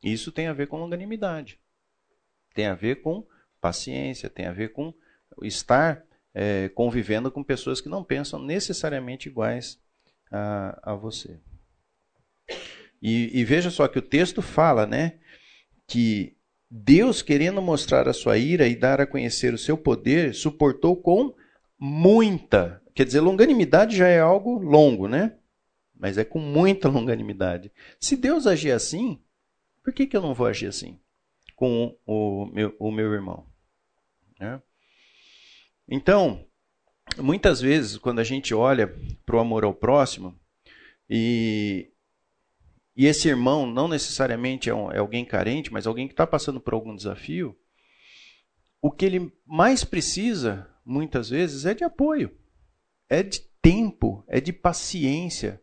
Isso 0.02 0.32
tem 0.32 0.48
a 0.48 0.54
ver 0.54 0.68
com 0.68 0.78
longanimidade. 0.78 1.60
Tem 2.54 2.68
a 2.68 2.76
ver 2.76 3.02
com 3.02 3.26
paciência, 3.60 4.30
tem 4.30 4.46
a 4.46 4.52
ver 4.52 4.72
com 4.72 4.94
estar 5.44 6.04
é, 6.34 6.70
convivendo 6.70 7.32
com 7.32 7.44
pessoas 7.44 7.82
que 7.82 7.90
não 7.90 8.04
pensam 8.04 8.42
necessariamente 8.42 9.30
iguais 9.30 9.80
a, 10.32 10.92
a 10.92 10.96
você. 10.96 11.40
E, 13.02 13.40
e, 13.40 13.44
veja 13.44 13.70
só 13.70 13.88
que 13.88 14.00
o 14.00 14.02
texto 14.02 14.42
fala, 14.42 14.86
né, 14.86 15.20
que 15.88 16.36
Deus, 16.70 17.22
querendo 17.22 17.62
mostrar 17.62 18.08
a 18.08 18.14
sua 18.14 18.38
ira 18.38 18.68
e 18.68 18.76
dar 18.76 19.00
a 19.02 19.08
conhecer 19.08 19.54
o 19.54 19.58
seu 19.58 19.78
poder, 19.78 20.34
suportou 20.36 20.96
com 20.96 21.34
muita. 21.80 22.82
Quer 22.94 23.06
dizer, 23.06 23.22
longanimidade 23.22 23.96
já 23.96 24.08
é 24.08 24.20
algo 24.20 24.60
longo, 24.60 25.08
né? 25.08 25.36
Mas 25.98 26.18
é 26.18 26.24
com 26.24 26.40
muita 26.40 26.88
longanimidade. 26.90 27.72
Se 28.00 28.16
Deus 28.16 28.46
agir 28.46 28.72
assim, 28.72 29.20
por 29.84 29.94
que, 29.94 30.08
que 30.08 30.16
eu 30.16 30.22
não 30.22 30.34
vou 30.34 30.48
agir 30.48 30.68
assim 30.68 31.00
com 31.56 31.98
o 32.06 32.46
meu, 32.46 32.76
o 32.80 32.92
meu 32.92 33.14
irmão? 33.14 33.46
Né? 34.40 34.62
Então, 35.88 36.46
muitas 37.18 37.60
vezes, 37.60 37.98
quando 37.98 38.20
a 38.20 38.24
gente 38.24 38.54
olha 38.54 38.88
para 39.26 39.36
o 39.36 39.40
amor 39.40 39.64
ao 39.64 39.74
próximo, 39.74 40.40
e, 41.10 41.92
e 42.96 43.06
esse 43.06 43.28
irmão 43.28 43.66
não 43.66 43.88
necessariamente 43.88 44.70
é, 44.70 44.74
um, 44.74 44.92
é 44.92 45.00
alguém 45.00 45.26
carente, 45.26 45.74
mas 45.74 45.88
alguém 45.88 46.08
que 46.08 46.14
está 46.14 46.28
passando 46.28 46.62
por 46.62 46.74
algum 46.74 46.96
desafio, 46.96 47.58
o 48.82 48.92
que 48.92 49.06
ele 49.06 49.34
mais 49.46 49.84
precisa, 49.84 50.70
muitas 50.86 51.30
vezes, 51.30 51.66
é 51.66 51.74
de 51.74 51.84
apoio, 51.84 52.38
é 53.10 53.24
de 53.24 53.42
tempo, 53.62 54.24
é 54.28 54.40
de 54.40 54.54
paciência, 54.54 55.62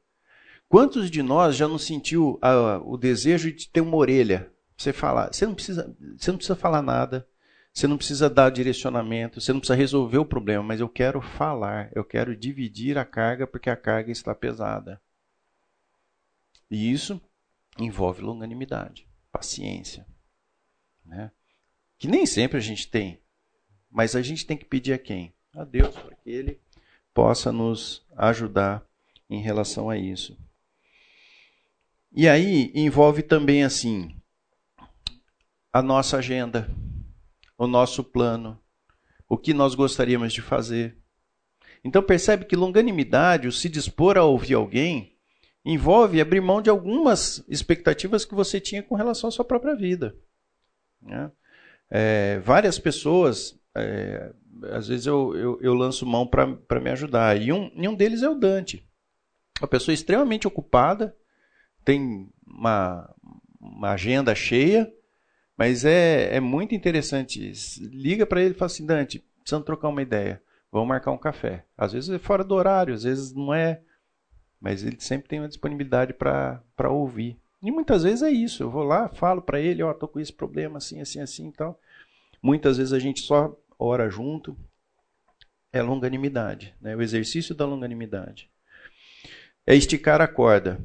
Quantos 0.69 1.11
de 1.11 1.23
nós 1.23 1.57
já 1.57 1.69
não 1.69 1.79
sentiu 1.79 2.41
uh, 2.43 2.83
o 2.85 2.97
desejo 2.97 3.53
de 3.53 3.69
ter 3.69 3.81
uma 3.81 3.97
orelha? 3.97 4.53
Você 4.77 4.93
falar, 4.93 5.33
você 5.33 5.47
não 5.47 5.55
precisa, 5.55 5.97
você 6.19 6.31
não 6.31 6.37
precisa 6.37 6.57
falar 6.57 6.83
nada, 6.83 7.27
você 7.73 7.87
não 7.87 7.97
precisa 7.97 8.29
dar 8.29 8.51
direcionamento, 8.51 9.41
você 9.41 9.53
não 9.53 9.61
precisa 9.61 9.77
resolver 9.77 10.19
o 10.19 10.25
problema, 10.25 10.63
mas 10.63 10.81
eu 10.81 10.89
quero 10.89 11.21
falar, 11.21 11.91
eu 11.95 12.05
quero 12.05 12.37
dividir 12.37 12.99
a 12.99 13.05
carga 13.05 13.47
porque 13.47 13.71
a 13.71 13.77
carga 13.77 14.11
está 14.11 14.35
pesada. 14.35 15.01
E 16.71 16.91
isso 16.91 17.21
envolve 17.79 18.21
longanimidade, 18.21 19.09
paciência, 19.31 20.07
né? 21.05 21.31
Que 21.99 22.09
nem 22.09 22.27
sempre 22.27 22.59
a 22.59 22.61
gente 22.61 22.89
tem, 22.89 23.21
mas 23.91 24.17
a 24.17 24.21
gente 24.21 24.45
tem 24.45 24.57
que 24.57 24.65
pedir 24.65 24.93
a 24.93 24.99
quem? 24.99 25.33
A 25.55 25.65
Deus, 25.65 25.97
para 25.97 26.15
que 26.17 26.29
Ele 26.29 26.61
possa 27.15 27.51
nos 27.51 28.05
ajudar 28.17 28.85
em 29.31 29.41
relação 29.41 29.89
a 29.89 29.97
isso. 29.97 30.37
E 32.17 32.27
aí 32.27 32.73
envolve 32.75 33.23
também 33.23 33.63
assim 33.63 34.17
a 35.71 35.83
nossa 35.83 36.17
agenda, 36.17 36.75
o 37.59 37.67
nosso 37.67 38.03
plano. 38.03 38.59
o 39.29 39.37
que 39.37 39.53
nós 39.53 39.75
gostaríamos 39.75 40.33
de 40.33 40.41
fazer. 40.41 40.97
Então 41.85 42.03
percebe 42.03 42.45
que 42.45 42.57
longanimidade, 42.57 43.49
o 43.49 43.53
se 43.53 43.69
dispor 43.69 44.17
a 44.17 44.25
ouvir 44.25 44.55
alguém, 44.55 45.19
envolve 45.65 46.21
abrir 46.21 46.41
mão 46.41 46.63
de 46.63 46.71
algumas 46.71 47.45
expectativas 47.49 48.25
que 48.25 48.37
você 48.37 48.61
tinha 48.61 48.85
com 48.85 48.95
relação 48.95 49.29
à 49.29 49.31
sua 49.33 49.45
própria 49.45 49.75
vida. 49.75 50.17
Né? 51.03 51.31
É, 51.91 52.39
várias 52.39 52.79
pessoas, 52.79 53.61
é, 53.77 54.33
às 54.71 54.87
vezes 54.87 55.07
eu, 55.07 55.37
eu, 55.37 55.59
eu 55.61 55.75
lanço 55.75 56.07
mão 56.07 56.25
para 56.27 56.81
me 56.81 56.91
ajudar. 56.91 57.41
E 57.41 57.53
um, 57.53 57.71
e 57.75 57.89
um 57.89 57.95
deles 57.95 58.23
é 58.23 58.29
o 58.29 58.37
Dante. 58.37 58.89
Uma 59.61 59.69
pessoa 59.69 59.93
extremamente 59.93 60.47
ocupada, 60.47 61.17
tem 61.87 62.29
uma, 62.45 63.15
uma 63.61 63.93
agenda 63.93 64.35
cheia, 64.35 64.93
mas 65.57 65.85
é, 65.85 66.35
é 66.35 66.41
muito 66.41 66.75
interessante. 66.75 67.53
Liga 67.81 68.27
para 68.27 68.43
ele 68.43 68.51
e 68.51 68.59
fala 68.59 68.67
assim: 68.67 68.85
Dante, 68.85 69.25
precisamos 69.41 69.65
trocar 69.65 69.89
uma 69.89 70.03
ideia. 70.03 70.43
Vamos 70.71 70.89
marcar 70.89 71.13
um 71.13 71.19
café. 71.19 71.65
Às 71.79 71.93
vezes 71.93 72.11
é 72.11 72.19
fora 72.19 72.43
do 72.43 72.55
horário, 72.55 72.93
às 72.93 73.05
vezes 73.05 73.33
não 73.33 73.55
é. 73.55 73.81
Mas 74.61 74.83
ele 74.83 74.97
sempre 74.99 75.29
tem 75.29 75.39
uma 75.39 75.49
disponibilidade 75.49 76.13
para 76.13 76.91
ouvir. 76.91 77.39
E 77.63 77.71
muitas 77.71 78.03
vezes 78.03 78.23
é 78.23 78.31
isso. 78.31 78.65
Eu 78.65 78.71
vou 78.71 78.83
lá, 78.83 79.09
falo 79.09 79.41
para 79.41 79.61
ele: 79.61 79.83
Ó, 79.83 79.91
oh, 79.91 79.95
tô 79.95 80.09
com 80.09 80.19
esse 80.19 80.33
problema 80.33 80.79
assim, 80.79 81.01
assim, 81.01 81.21
assim 81.21 81.49
e 81.49 81.53
tal. 81.53 81.81
Muitas 82.43 82.79
vezes 82.79 82.93
a 82.93 82.99
gente 82.99 83.21
só 83.21 83.57
ora 83.79 84.11
junto. 84.11 84.57
É 85.73 85.83
longanimidade, 85.83 86.75
né? 86.81 86.97
o 86.97 87.03
exercício 87.03 87.55
da 87.55 87.67
longanimidade. 87.67 88.51
É 89.67 89.75
esticar 89.75 90.23
a 90.23 90.29
corda. 90.29 90.81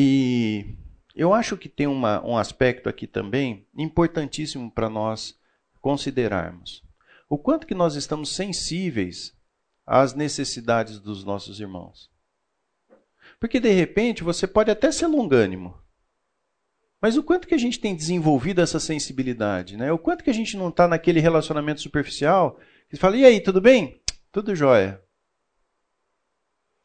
E 0.00 0.76
eu 1.12 1.34
acho 1.34 1.56
que 1.56 1.68
tem 1.68 1.88
uma, 1.88 2.24
um 2.24 2.36
aspecto 2.36 2.88
aqui 2.88 3.04
também 3.04 3.66
importantíssimo 3.76 4.70
para 4.70 4.88
nós 4.88 5.36
considerarmos. 5.80 6.84
O 7.28 7.36
quanto 7.36 7.66
que 7.66 7.74
nós 7.74 7.96
estamos 7.96 8.28
sensíveis 8.28 9.36
às 9.84 10.14
necessidades 10.14 11.00
dos 11.00 11.24
nossos 11.24 11.58
irmãos. 11.58 12.08
Porque 13.40 13.58
de 13.58 13.70
repente 13.72 14.22
você 14.22 14.46
pode 14.46 14.70
até 14.70 14.92
ser 14.92 15.08
longânimo, 15.08 15.76
mas 17.02 17.16
o 17.16 17.22
quanto 17.24 17.48
que 17.48 17.54
a 17.56 17.58
gente 17.58 17.80
tem 17.80 17.96
desenvolvido 17.96 18.60
essa 18.60 18.78
sensibilidade, 18.78 19.76
né? 19.76 19.90
O 19.90 19.98
quanto 19.98 20.22
que 20.22 20.30
a 20.30 20.34
gente 20.34 20.56
não 20.56 20.68
está 20.68 20.86
naquele 20.86 21.18
relacionamento 21.18 21.80
superficial 21.80 22.56
que 22.88 22.96
fala, 22.96 23.16
e 23.16 23.24
aí, 23.24 23.40
tudo 23.40 23.60
bem? 23.60 24.00
Tudo 24.30 24.54
jóia. 24.54 25.02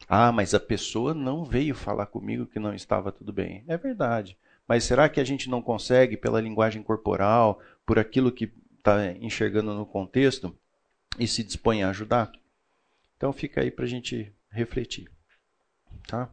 Ah, 0.07 0.31
mas 0.31 0.53
a 0.53 0.59
pessoa 0.59 1.13
não 1.13 1.43
veio 1.43 1.75
falar 1.75 2.05
comigo 2.07 2.45
que 2.45 2.59
não 2.59 2.73
estava 2.73 3.11
tudo 3.11 3.31
bem. 3.31 3.63
É 3.67 3.77
verdade. 3.77 4.37
Mas 4.67 4.83
será 4.83 5.09
que 5.09 5.19
a 5.19 5.23
gente 5.23 5.49
não 5.49 5.61
consegue, 5.61 6.17
pela 6.17 6.41
linguagem 6.41 6.81
corporal, 6.81 7.59
por 7.85 7.99
aquilo 7.99 8.31
que 8.31 8.51
está 8.77 9.11
enxergando 9.13 9.73
no 9.73 9.85
contexto, 9.85 10.55
e 11.19 11.27
se 11.27 11.43
dispõe 11.43 11.83
a 11.83 11.89
ajudar? 11.89 12.31
Então 13.17 13.31
fica 13.31 13.61
aí 13.61 13.71
para 13.71 13.85
a 13.85 13.87
gente 13.87 14.33
refletir. 14.49 15.09
Tá? 16.07 16.29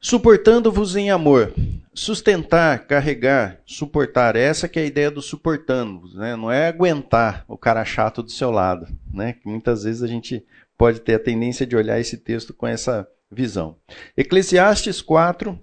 Suportando-vos 0.00 0.96
em 0.96 1.10
amor. 1.10 1.54
Sustentar, 1.92 2.86
carregar, 2.86 3.60
suportar. 3.66 4.34
Essa 4.34 4.68
que 4.68 4.78
é 4.78 4.82
a 4.82 4.86
ideia 4.86 5.10
do 5.10 5.20
suportando-vos. 5.20 6.14
Né? 6.14 6.36
Não 6.36 6.50
é 6.50 6.68
aguentar 6.68 7.44
o 7.46 7.58
cara 7.58 7.84
chato 7.84 8.22
do 8.22 8.30
seu 8.30 8.50
lado. 8.50 8.86
Né? 9.12 9.36
Muitas 9.44 9.84
vezes 9.84 10.02
a 10.02 10.06
gente 10.06 10.44
pode 10.80 10.98
ter 11.00 11.16
a 11.16 11.22
tendência 11.22 11.66
de 11.66 11.76
olhar 11.76 12.00
esse 12.00 12.16
texto 12.16 12.54
com 12.54 12.66
essa 12.66 13.06
visão. 13.30 13.78
Eclesiastes 14.16 15.02
4, 15.02 15.62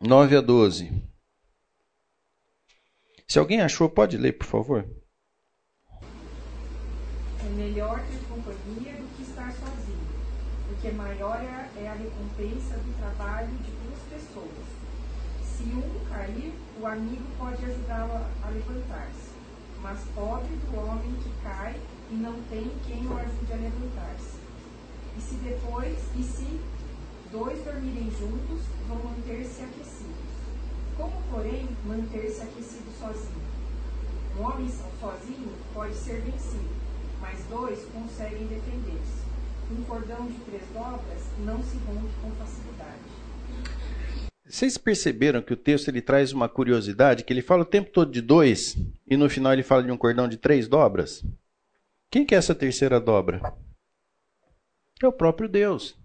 9 0.00 0.36
a 0.36 0.40
12. 0.40 0.92
Se 3.26 3.36
alguém 3.36 3.62
achou, 3.62 3.88
pode 3.88 4.16
ler, 4.16 4.34
por 4.34 4.46
favor. 4.46 4.88
É 6.00 7.48
melhor 7.56 7.98
ter 8.06 8.20
companhia 8.28 8.92
do 8.92 9.16
que 9.16 9.22
estar 9.24 9.50
sozinho, 9.54 10.06
porque 10.68 10.88
maior 10.92 11.42
é 11.76 11.88
a 11.88 11.94
recompensa 11.94 12.76
do 12.76 12.96
trabalho 12.96 13.50
de 13.56 13.72
duas 13.72 13.98
pessoas. 14.08 14.66
Se 15.42 15.64
um 15.64 16.04
cair, 16.08 16.54
o 16.80 16.86
amigo 16.86 17.24
pode 17.36 17.64
ajudá-lo 17.64 18.24
a 18.40 18.50
levantar-se, 18.50 19.32
mas 19.82 19.98
pobre 20.14 20.54
do 20.54 20.78
homem 20.78 21.12
que 21.24 21.42
cai 21.42 21.74
e 22.08 22.14
não 22.14 22.40
tem 22.44 22.70
quem 22.86 23.04
o 23.04 23.18
ajude 23.18 23.52
a 23.52 23.56
levantar-se. 23.56 24.43
E 25.16 25.20
se 25.20 25.34
depois, 25.36 25.98
e 26.16 26.22
se 26.22 26.60
dois 27.30 27.62
dormirem 27.64 28.10
juntos, 28.18 28.62
vão 28.88 28.98
manter-se 29.04 29.62
aquecidos. 29.62 30.14
Como, 30.96 31.22
porém, 31.30 31.68
manter-se 31.84 32.42
aquecido 32.42 32.90
sozinho? 32.98 33.42
Um 34.38 34.42
homem 34.42 34.68
sozinho 34.68 35.52
pode 35.72 35.94
ser 35.94 36.20
vencido, 36.20 36.68
mas 37.20 37.38
dois 37.48 37.84
conseguem 37.92 38.46
defender-se. 38.46 39.24
Um 39.70 39.82
cordão 39.84 40.26
de 40.26 40.38
três 40.40 40.62
dobras 40.72 41.22
não 41.44 41.62
se 41.62 41.76
rompe 41.78 42.12
com 42.20 42.30
facilidade. 42.32 43.00
Vocês 44.46 44.76
perceberam 44.76 45.40
que 45.40 45.52
o 45.52 45.56
texto 45.56 45.88
ele 45.88 46.02
traz 46.02 46.32
uma 46.32 46.48
curiosidade, 46.48 47.24
que 47.24 47.32
ele 47.32 47.42
fala 47.42 47.62
o 47.62 47.66
tempo 47.66 47.90
todo 47.90 48.12
de 48.12 48.20
dois 48.20 48.76
e 49.06 49.16
no 49.16 49.28
final 49.30 49.52
ele 49.52 49.62
fala 49.62 49.82
de 49.82 49.90
um 49.90 49.96
cordão 49.96 50.28
de 50.28 50.36
três 50.36 50.68
dobras? 50.68 51.24
Quem 52.10 52.26
que 52.26 52.34
é 52.34 52.38
essa 52.38 52.54
terceira 52.54 53.00
dobra? 53.00 53.54
É 55.04 55.08
o 55.08 55.12
próprio 55.12 55.48
Deus. 55.48 55.96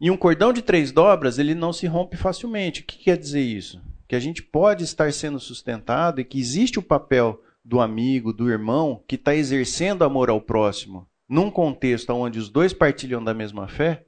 E 0.00 0.10
um 0.10 0.16
cordão 0.16 0.52
de 0.52 0.62
três 0.62 0.90
dobras, 0.90 1.38
ele 1.38 1.54
não 1.54 1.72
se 1.72 1.86
rompe 1.86 2.16
facilmente. 2.16 2.80
O 2.80 2.84
que 2.84 2.98
quer 2.98 3.16
dizer 3.16 3.42
isso? 3.42 3.80
Que 4.08 4.16
a 4.16 4.20
gente 4.20 4.42
pode 4.42 4.82
estar 4.82 5.12
sendo 5.12 5.38
sustentado 5.38 6.20
e 6.20 6.24
que 6.24 6.40
existe 6.40 6.78
o 6.78 6.82
papel 6.82 7.42
do 7.64 7.80
amigo, 7.80 8.32
do 8.32 8.50
irmão, 8.50 9.04
que 9.06 9.14
está 9.14 9.34
exercendo 9.34 10.02
amor 10.02 10.28
ao 10.28 10.40
próximo, 10.40 11.08
num 11.28 11.50
contexto 11.50 12.10
onde 12.10 12.38
os 12.38 12.48
dois 12.48 12.72
partilham 12.72 13.22
da 13.22 13.32
mesma 13.32 13.68
fé, 13.68 14.04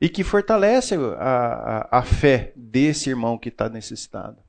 e 0.00 0.08
que 0.08 0.24
fortalece 0.24 0.94
a, 0.94 1.88
a, 1.90 1.98
a 1.98 2.02
fé 2.02 2.52
desse 2.56 3.10
irmão 3.10 3.36
que 3.36 3.50
está 3.50 3.68
necessitado. 3.68 4.42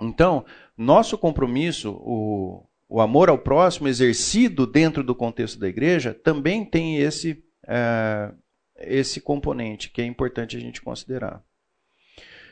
Então, 0.00 0.44
nosso 0.76 1.16
compromisso, 1.16 1.92
o, 1.92 2.66
o 2.90 3.00
amor 3.00 3.28
ao 3.28 3.38
próximo 3.38 3.86
exercido 3.86 4.66
dentro 4.66 5.04
do 5.04 5.14
contexto 5.14 5.60
da 5.60 5.68
igreja 5.68 6.12
também 6.12 6.64
tem 6.64 6.98
esse, 6.98 7.40
é, 7.64 8.32
esse 8.78 9.20
componente 9.20 9.90
que 9.90 10.02
é 10.02 10.04
importante 10.04 10.56
a 10.56 10.60
gente 10.60 10.82
considerar. 10.82 11.40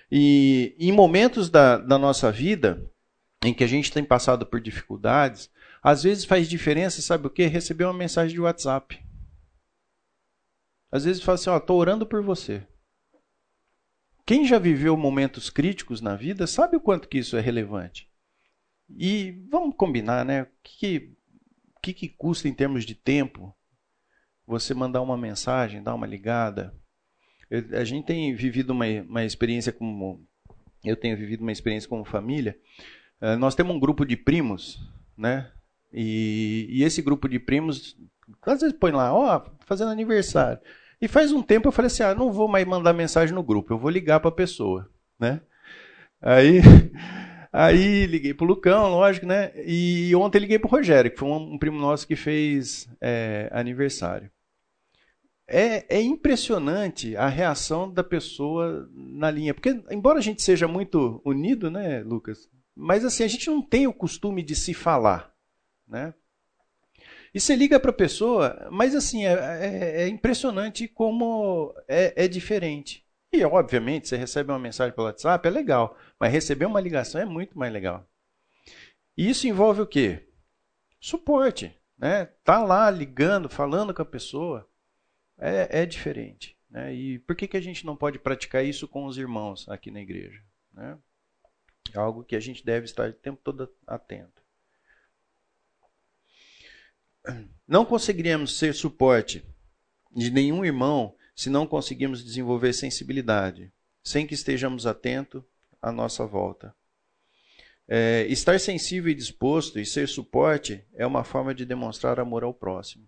E 0.09 0.77
em 0.79 0.93
momentos 0.93 1.51
da, 1.51 1.77
da 1.77 1.99
nossa 1.99 2.31
vida 2.31 2.89
em 3.45 3.53
que 3.53 3.65
a 3.65 3.67
gente 3.67 3.91
tem 3.91 4.05
passado 4.05 4.47
por 4.47 4.61
dificuldades, 4.61 5.51
às 5.83 6.05
vezes 6.05 6.25
faz 6.25 6.49
diferença, 6.49 7.03
sabe 7.03 7.27
o 7.27 7.31
que? 7.31 7.45
Receber 7.47 7.85
uma 7.85 7.93
mensagem 7.93 8.33
de 8.33 8.41
WhatsApp. 8.41 9.05
Às 10.91 11.05
vezes 11.05 11.21
fala 11.21 11.35
assim, 11.35 11.51
ó, 11.51 11.57
estou 11.57 11.79
orando 11.79 12.07
por 12.07 12.23
você. 12.23 12.65
Quem 14.25 14.47
já 14.47 14.59
viveu 14.59 14.97
momentos 14.97 15.51
críticos 15.51 16.01
na 16.01 16.15
vida 16.15 16.47
sabe 16.47 16.77
o 16.77 16.81
quanto 16.81 17.09
que 17.09 17.19
isso 17.19 17.37
é 17.37 17.41
relevante. 17.41 18.08
E 18.97 19.43
vamos 19.51 19.75
combinar, 19.77 20.25
né? 20.25 20.43
O 20.43 20.47
que, 20.63 21.15
que, 21.83 21.93
que 21.93 22.09
custa 22.09 22.49
em 22.49 22.55
termos 22.55 22.85
de 22.85 22.95
tempo 22.95 23.55
você 24.47 24.73
mandar 24.73 25.03
uma 25.03 25.17
mensagem, 25.17 25.83
dar 25.83 25.95
uma 25.95 26.07
ligada? 26.07 26.75
Eu, 27.51 27.65
a 27.79 27.85
gente 27.85 28.07
tem 28.07 28.35
vivido 28.35 28.71
uma, 28.71 28.87
uma 29.09 29.25
experiência 29.25 29.73
como. 29.73 30.27
Eu 30.85 30.97
tenho 30.97 31.17
vivido 31.17 31.43
uma 31.43 31.53
experiência 31.53 31.89
como 31.89 32.05
família. 32.05 32.57
Uh, 33.21 33.37
nós 33.37 33.55
temos 33.55 33.75
um 33.75 33.81
grupo 33.81 34.05
de 34.05 34.17
primos, 34.17 34.81
né? 35.17 35.51
E, 35.93 36.67
e, 36.71 36.85
esse 36.85 37.03
grupo 37.03 37.29
de 37.29 37.39
primos, 37.39 37.97
às 38.43 38.61
vezes 38.61 38.77
põe 38.79 38.93
lá, 38.93 39.13
ó, 39.13 39.37
oh, 39.37 39.51
fazendo 39.65 39.91
aniversário. 39.91 40.61
E 41.01 41.09
faz 41.09 41.33
um 41.33 41.43
tempo 41.43 41.69
eu 41.69 41.73
falei 41.73 41.87
assim: 41.87 42.03
ah, 42.03 42.15
não 42.15 42.33
vou 42.33 42.47
mais 42.49 42.67
mandar 42.67 42.93
mensagem 42.93 43.35
no 43.35 43.43
grupo, 43.43 43.73
eu 43.73 43.79
vou 43.79 43.91
ligar 43.91 44.21
para 44.21 44.29
a 44.29 44.33
pessoa, 44.33 44.89
né? 45.19 45.41
Aí 46.21 46.61
Aí 47.61 48.07
liguei 48.07 48.33
pro 48.33 48.47
Lucão, 48.47 48.89
lógico, 48.91 49.27
né? 49.27 49.51
E 49.67 50.15
ontem 50.15 50.39
liguei 50.39 50.61
pro 50.61 50.69
Rogério, 50.69 51.11
que 51.11 51.19
foi 51.19 51.29
um, 51.29 51.59
primo 51.59 51.77
nosso 51.77 52.07
que 52.07 52.15
fez 52.15 52.89
é, 53.01 53.49
aniversário. 53.51 54.31
É, 55.45 55.97
é, 55.97 56.01
impressionante 56.01 57.17
a 57.17 57.27
reação 57.27 57.93
da 57.93 58.05
pessoa 58.05 58.89
na 58.95 59.29
linha. 59.29 59.53
Porque, 59.53 59.83
embora 59.91 60.21
a 60.21 60.23
gente 60.23 60.41
seja 60.41 60.69
muito 60.69 61.21
unido, 61.25 61.69
né, 61.69 62.01
Lucas? 62.05 62.49
Mas 62.77 63.05
assim, 63.05 63.25
a 63.25 63.29
gente 63.29 63.49
não 63.49 63.61
tem 63.61 63.89
o 63.89 63.93
costume 63.93 64.41
de 64.41 64.55
se 64.55 64.73
falar, 64.73 65.35
né? 65.85 66.15
E 67.35 67.41
você 67.41 67.57
liga 67.57 67.81
para 67.81 67.91
a 67.91 67.95
pessoa, 67.95 68.69
mas 68.71 68.95
assim, 68.95 69.27
é, 69.27 69.33
é, 69.33 70.03
é 70.03 70.09
impressionante 70.09 70.87
como 70.87 71.75
é, 71.89 72.25
é 72.25 72.29
diferente. 72.29 73.05
E, 73.33 73.45
obviamente, 73.45 74.09
você 74.09 74.17
recebe 74.17 74.51
uma 74.51 74.59
mensagem 74.59 74.95
pelo 74.95 75.07
WhatsApp, 75.07 75.47
é 75.47 75.51
legal. 75.51 75.97
Mas 76.19 76.33
receber 76.33 76.67
uma 76.67 76.81
ligação 76.81 77.21
é 77.21 77.25
muito 77.25 77.59
mais 77.59 77.73
legal. 77.73 78.09
E 79.17 79.29
isso 79.29 79.47
envolve 79.47 79.83
o 79.83 79.87
quê? 79.87 80.29
Suporte. 81.01 81.77
Né? 81.97 82.27
Tá 82.43 82.63
lá 82.63 82.91
ligando, 82.91 83.49
falando 83.49 83.93
com 83.93 84.03
a 84.03 84.07
pessoa. 84.07 84.69
É, 85.37 85.83
é 85.83 85.87
diferente. 85.87 86.57
Né? 86.71 86.95
E 86.95 87.19
por 87.21 87.37
que, 87.37 87.47
que 87.47 87.57
a 87.57 87.61
gente 87.61 87.85
não 87.85 87.97
pode 87.97 88.19
praticar 88.19 88.65
isso 88.65 88.89
com 88.89 89.05
os 89.05 89.19
irmãos 89.19 89.69
aqui 89.69 89.91
na 89.91 90.01
igreja? 90.01 90.43
Né? 90.73 90.99
É 91.95 91.99
algo 91.99 92.25
que 92.25 92.37
a 92.37 92.41
gente 92.41 92.65
deve 92.65 92.87
estar 92.87 93.11
o 93.11 93.13
tempo 93.13 93.41
todo 93.43 93.73
atento. 93.87 94.43
não 97.67 97.85
conseguiríamos 97.85 98.59
ser 98.59 98.75
suporte 98.75 99.45
de 100.15 100.31
nenhum 100.31 100.65
irmão 100.65 101.15
se 101.39 101.49
não 101.49 101.69
conseguirmos 101.69 102.25
desenvolver 102.25 102.73
sensibilidade, 102.73 103.73
sem 104.03 104.27
que 104.27 104.35
estejamos 104.35 104.89
atentos 104.89 105.41
à 105.81 105.93
nossa 105.93 106.27
volta. 106.27 106.75
É, 107.87 108.27
estar 108.29 108.59
sensível 108.59 109.09
e 109.13 109.15
disposto 109.15 109.79
e 109.79 109.87
ser 109.87 110.09
suporte 110.09 110.85
é 110.95 111.07
uma 111.07 111.23
forma 111.23 111.55
de 111.55 111.65
demonstrar 111.65 112.19
amor 112.19 112.43
ao 112.43 112.53
próximo. 112.53 113.07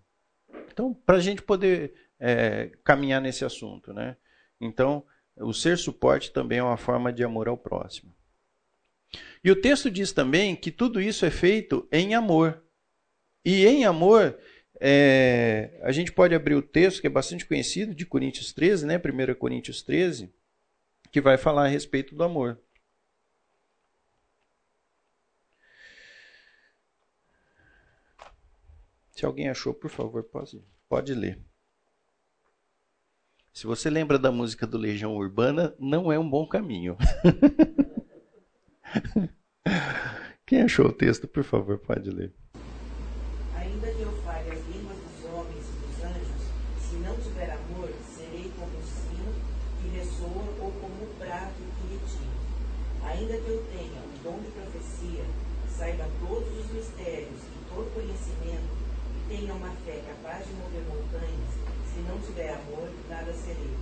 Então, 0.72 0.94
para 0.94 1.16
a 1.16 1.20
gente 1.20 1.42
poder 1.42 1.92
é, 2.20 2.70
caminhar 2.84 3.20
nesse 3.20 3.44
assunto, 3.44 3.92
né? 3.92 4.16
Então, 4.60 5.04
o 5.36 5.52
ser 5.52 5.76
suporte 5.76 6.30
também 6.30 6.58
é 6.58 6.62
uma 6.62 6.76
forma 6.76 7.12
de 7.12 7.24
amor 7.24 7.48
ao 7.48 7.56
próximo. 7.56 8.14
E 9.42 9.50
o 9.50 9.60
texto 9.60 9.90
diz 9.90 10.12
também 10.12 10.54
que 10.54 10.70
tudo 10.70 11.00
isso 11.00 11.26
é 11.26 11.32
feito 11.32 11.88
em 11.90 12.14
amor. 12.14 12.62
E 13.44 13.66
em 13.66 13.84
amor, 13.84 14.38
é, 14.80 15.78
a 15.82 15.92
gente 15.92 16.10
pode 16.10 16.34
abrir 16.34 16.54
o 16.54 16.62
texto 16.62 17.00
que 17.00 17.06
é 17.06 17.10
bastante 17.10 17.46
conhecido, 17.46 17.94
de 17.94 18.06
Coríntios 18.06 18.52
13, 18.52 18.86
né? 18.86 18.96
1 18.96 19.34
Coríntios 19.34 19.82
13, 19.82 20.32
que 21.12 21.20
vai 21.20 21.36
falar 21.36 21.66
a 21.66 21.68
respeito 21.68 22.14
do 22.14 22.24
amor. 22.24 22.58
Se 29.20 29.26
alguém 29.26 29.50
achou, 29.50 29.74
por 29.74 29.90
favor, 29.90 30.24
pode, 30.24 30.64
pode 30.88 31.12
ler. 31.12 31.38
Se 33.52 33.66
você 33.66 33.90
lembra 33.90 34.18
da 34.18 34.32
música 34.32 34.66
do 34.66 34.78
Legião 34.78 35.14
Urbana, 35.14 35.74
não 35.78 36.10
é 36.10 36.18
um 36.18 36.26
bom 36.26 36.48
caminho. 36.48 36.96
Quem 40.46 40.62
achou 40.62 40.86
o 40.86 40.92
texto, 40.92 41.28
por 41.28 41.44
favor, 41.44 41.78
pode 41.78 42.08
ler. 42.08 42.32
Ainda 43.54 43.92
que 43.92 44.00
eu 44.00 44.12
fale 44.22 44.52
as 44.52 44.66
línguas 44.68 44.96
dos 44.96 45.24
homens 45.26 45.66
e 45.68 45.72
dos 45.84 46.02
anjos, 46.02 46.42
se 46.80 46.96
não 46.96 47.14
tiver 47.18 47.50
amor, 47.50 47.90
serei 48.16 48.50
como 48.56 48.78
o 48.78 48.82
sino 48.82 49.34
que 49.82 49.88
ressoa 49.98 50.48
ou 50.64 50.72
como 50.80 51.04
o 51.04 51.14
prato 51.18 51.52
que 51.54 51.92
retira. 51.92 52.40
Ainda 53.04 53.36
que 53.36 53.50
eu 53.50 53.62
tenha 53.70 54.00
o 54.00 54.16
dom 54.24 54.40
de 54.40 54.50
profecia, 54.52 55.26
saiba 55.68 56.08
todos 56.26 56.58
os 56.58 56.70
mistérios 56.72 57.42
e 57.42 57.58
todo 57.68 58.00
e 58.44 59.28
tenha 59.28 59.54
uma 59.54 59.70
fé 59.84 60.00
capaz 60.06 60.46
de 60.46 60.52
mover 60.54 60.82
montanhas, 60.82 61.50
se 61.92 62.00
não 62.00 62.18
tiver 62.20 62.50
amor, 62.50 62.88
nada 63.08 63.32
serei. 63.32 63.74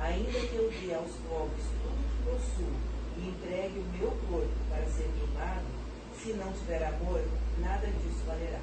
Ainda 0.00 0.40
que 0.46 0.54
eu 0.54 0.70
dê 0.70 0.94
aos 0.94 1.10
tudo 1.10 1.50
que 1.58 2.30
possuo 2.30 2.72
e 3.18 3.28
entregue 3.28 3.78
o 3.78 3.98
meu 3.98 4.10
corpo 4.30 4.48
para 4.70 4.84
ser 4.86 5.10
queimado, 5.18 5.66
se 6.16 6.32
não 6.34 6.52
tiver 6.52 6.84
amor, 6.84 7.22
nada 7.60 7.86
disso 7.86 8.24
valerá. 8.26 8.60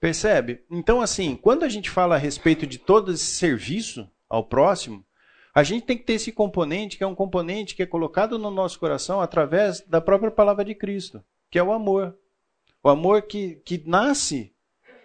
Percebe? 0.00 0.64
Então, 0.68 1.00
assim, 1.00 1.36
quando 1.36 1.64
a 1.64 1.68
gente 1.68 1.88
fala 1.88 2.16
a 2.16 2.18
respeito 2.18 2.66
de 2.66 2.78
todo 2.78 3.12
esse 3.12 3.24
serviço 3.24 4.10
ao 4.28 4.44
próximo, 4.44 5.04
a 5.54 5.62
gente 5.62 5.84
tem 5.84 5.96
que 5.96 6.04
ter 6.04 6.14
esse 6.14 6.32
componente, 6.32 6.96
que 6.96 7.04
é 7.04 7.06
um 7.06 7.14
componente 7.14 7.76
que 7.76 7.82
é 7.82 7.86
colocado 7.86 8.38
no 8.38 8.50
nosso 8.50 8.80
coração 8.80 9.20
através 9.20 9.80
da 9.82 10.00
própria 10.00 10.30
palavra 10.30 10.64
de 10.64 10.74
Cristo, 10.74 11.22
que 11.50 11.58
é 11.58 11.62
o 11.62 11.72
amor. 11.72 12.16
O 12.82 12.88
amor 12.88 13.22
que, 13.22 13.56
que 13.64 13.82
nasce 13.86 14.52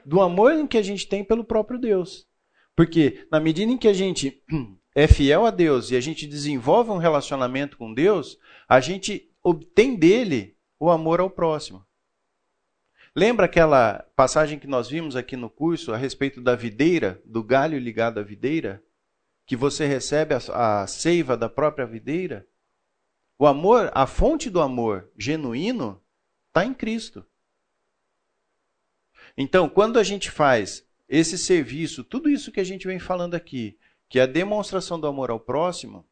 do 0.07 0.21
amor 0.21 0.67
que 0.69 0.77
a 0.77 0.81
gente 0.81 1.05
tem 1.05 1.21
pelo 1.21 1.43
próprio 1.43 1.77
Deus. 1.77 2.25
Porque 2.73 3.27
na 3.29 3.41
medida 3.41 3.69
em 3.69 3.77
que 3.77 3.89
a 3.89 3.93
gente 3.93 4.41
é 4.95 5.05
fiel 5.05 5.45
a 5.45 5.51
Deus 5.51 5.91
e 5.91 5.97
a 5.97 5.99
gente 5.99 6.25
desenvolve 6.25 6.91
um 6.91 6.97
relacionamento 6.97 7.77
com 7.77 7.93
Deus, 7.93 8.39
a 8.69 8.79
gente 8.79 9.29
obtém 9.43 9.95
dele 9.95 10.55
o 10.79 10.89
amor 10.89 11.19
ao 11.19 11.29
próximo. 11.29 11.85
Lembra 13.13 13.47
aquela 13.47 14.05
passagem 14.15 14.59
que 14.59 14.67
nós 14.67 14.87
vimos 14.87 15.15
aqui 15.15 15.35
no 15.35 15.49
curso 15.49 15.91
a 15.91 15.97
respeito 15.97 16.39
da 16.39 16.55
videira, 16.55 17.21
do 17.25 17.43
galho 17.43 17.77
ligado 17.77 18.19
à 18.19 18.23
videira? 18.23 18.81
Que 19.45 19.55
você 19.55 19.87
recebe 19.87 20.35
a, 20.35 20.83
a 20.83 20.87
seiva 20.87 21.35
da 21.35 21.49
própria 21.49 21.85
videira? 21.85 22.47
O 23.37 23.45
amor, 23.45 23.91
a 23.93 24.07
fonte 24.07 24.49
do 24.49 24.61
amor 24.61 25.09
genuíno, 25.17 26.01
está 26.47 26.63
em 26.63 26.73
Cristo. 26.73 27.25
Então, 29.37 29.69
quando 29.69 29.99
a 29.99 30.03
gente 30.03 30.31
faz 30.31 30.83
esse 31.07 31.37
serviço, 31.37 32.03
tudo 32.03 32.29
isso 32.29 32.51
que 32.51 32.59
a 32.59 32.63
gente 32.63 32.87
vem 32.87 32.99
falando 32.99 33.35
aqui, 33.35 33.77
que 34.09 34.19
é 34.19 34.23
a 34.23 34.25
demonstração 34.25 34.99
do 34.99 35.07
amor 35.07 35.29
ao 35.29 35.39
próximo, 35.39 36.05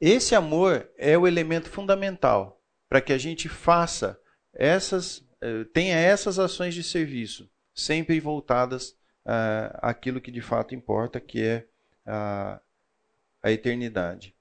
esse 0.00 0.34
amor 0.34 0.90
é 0.96 1.16
o 1.16 1.26
elemento 1.26 1.68
fundamental 1.68 2.60
para 2.88 3.00
que 3.00 3.12
a 3.12 3.18
gente 3.18 3.48
faça 3.48 4.18
essas, 4.52 5.24
eh, 5.40 5.64
tenha 5.72 5.96
essas 5.96 6.38
ações 6.38 6.74
de 6.74 6.82
serviço, 6.82 7.50
sempre 7.74 8.20
voltadas 8.20 8.90
uh, 9.24 9.74
àquilo 9.82 10.20
que 10.20 10.30
de 10.30 10.40
fato 10.40 10.74
importa, 10.74 11.20
que 11.20 11.42
é 11.42 11.66
a 12.06 13.50
eternidade. 13.50 14.34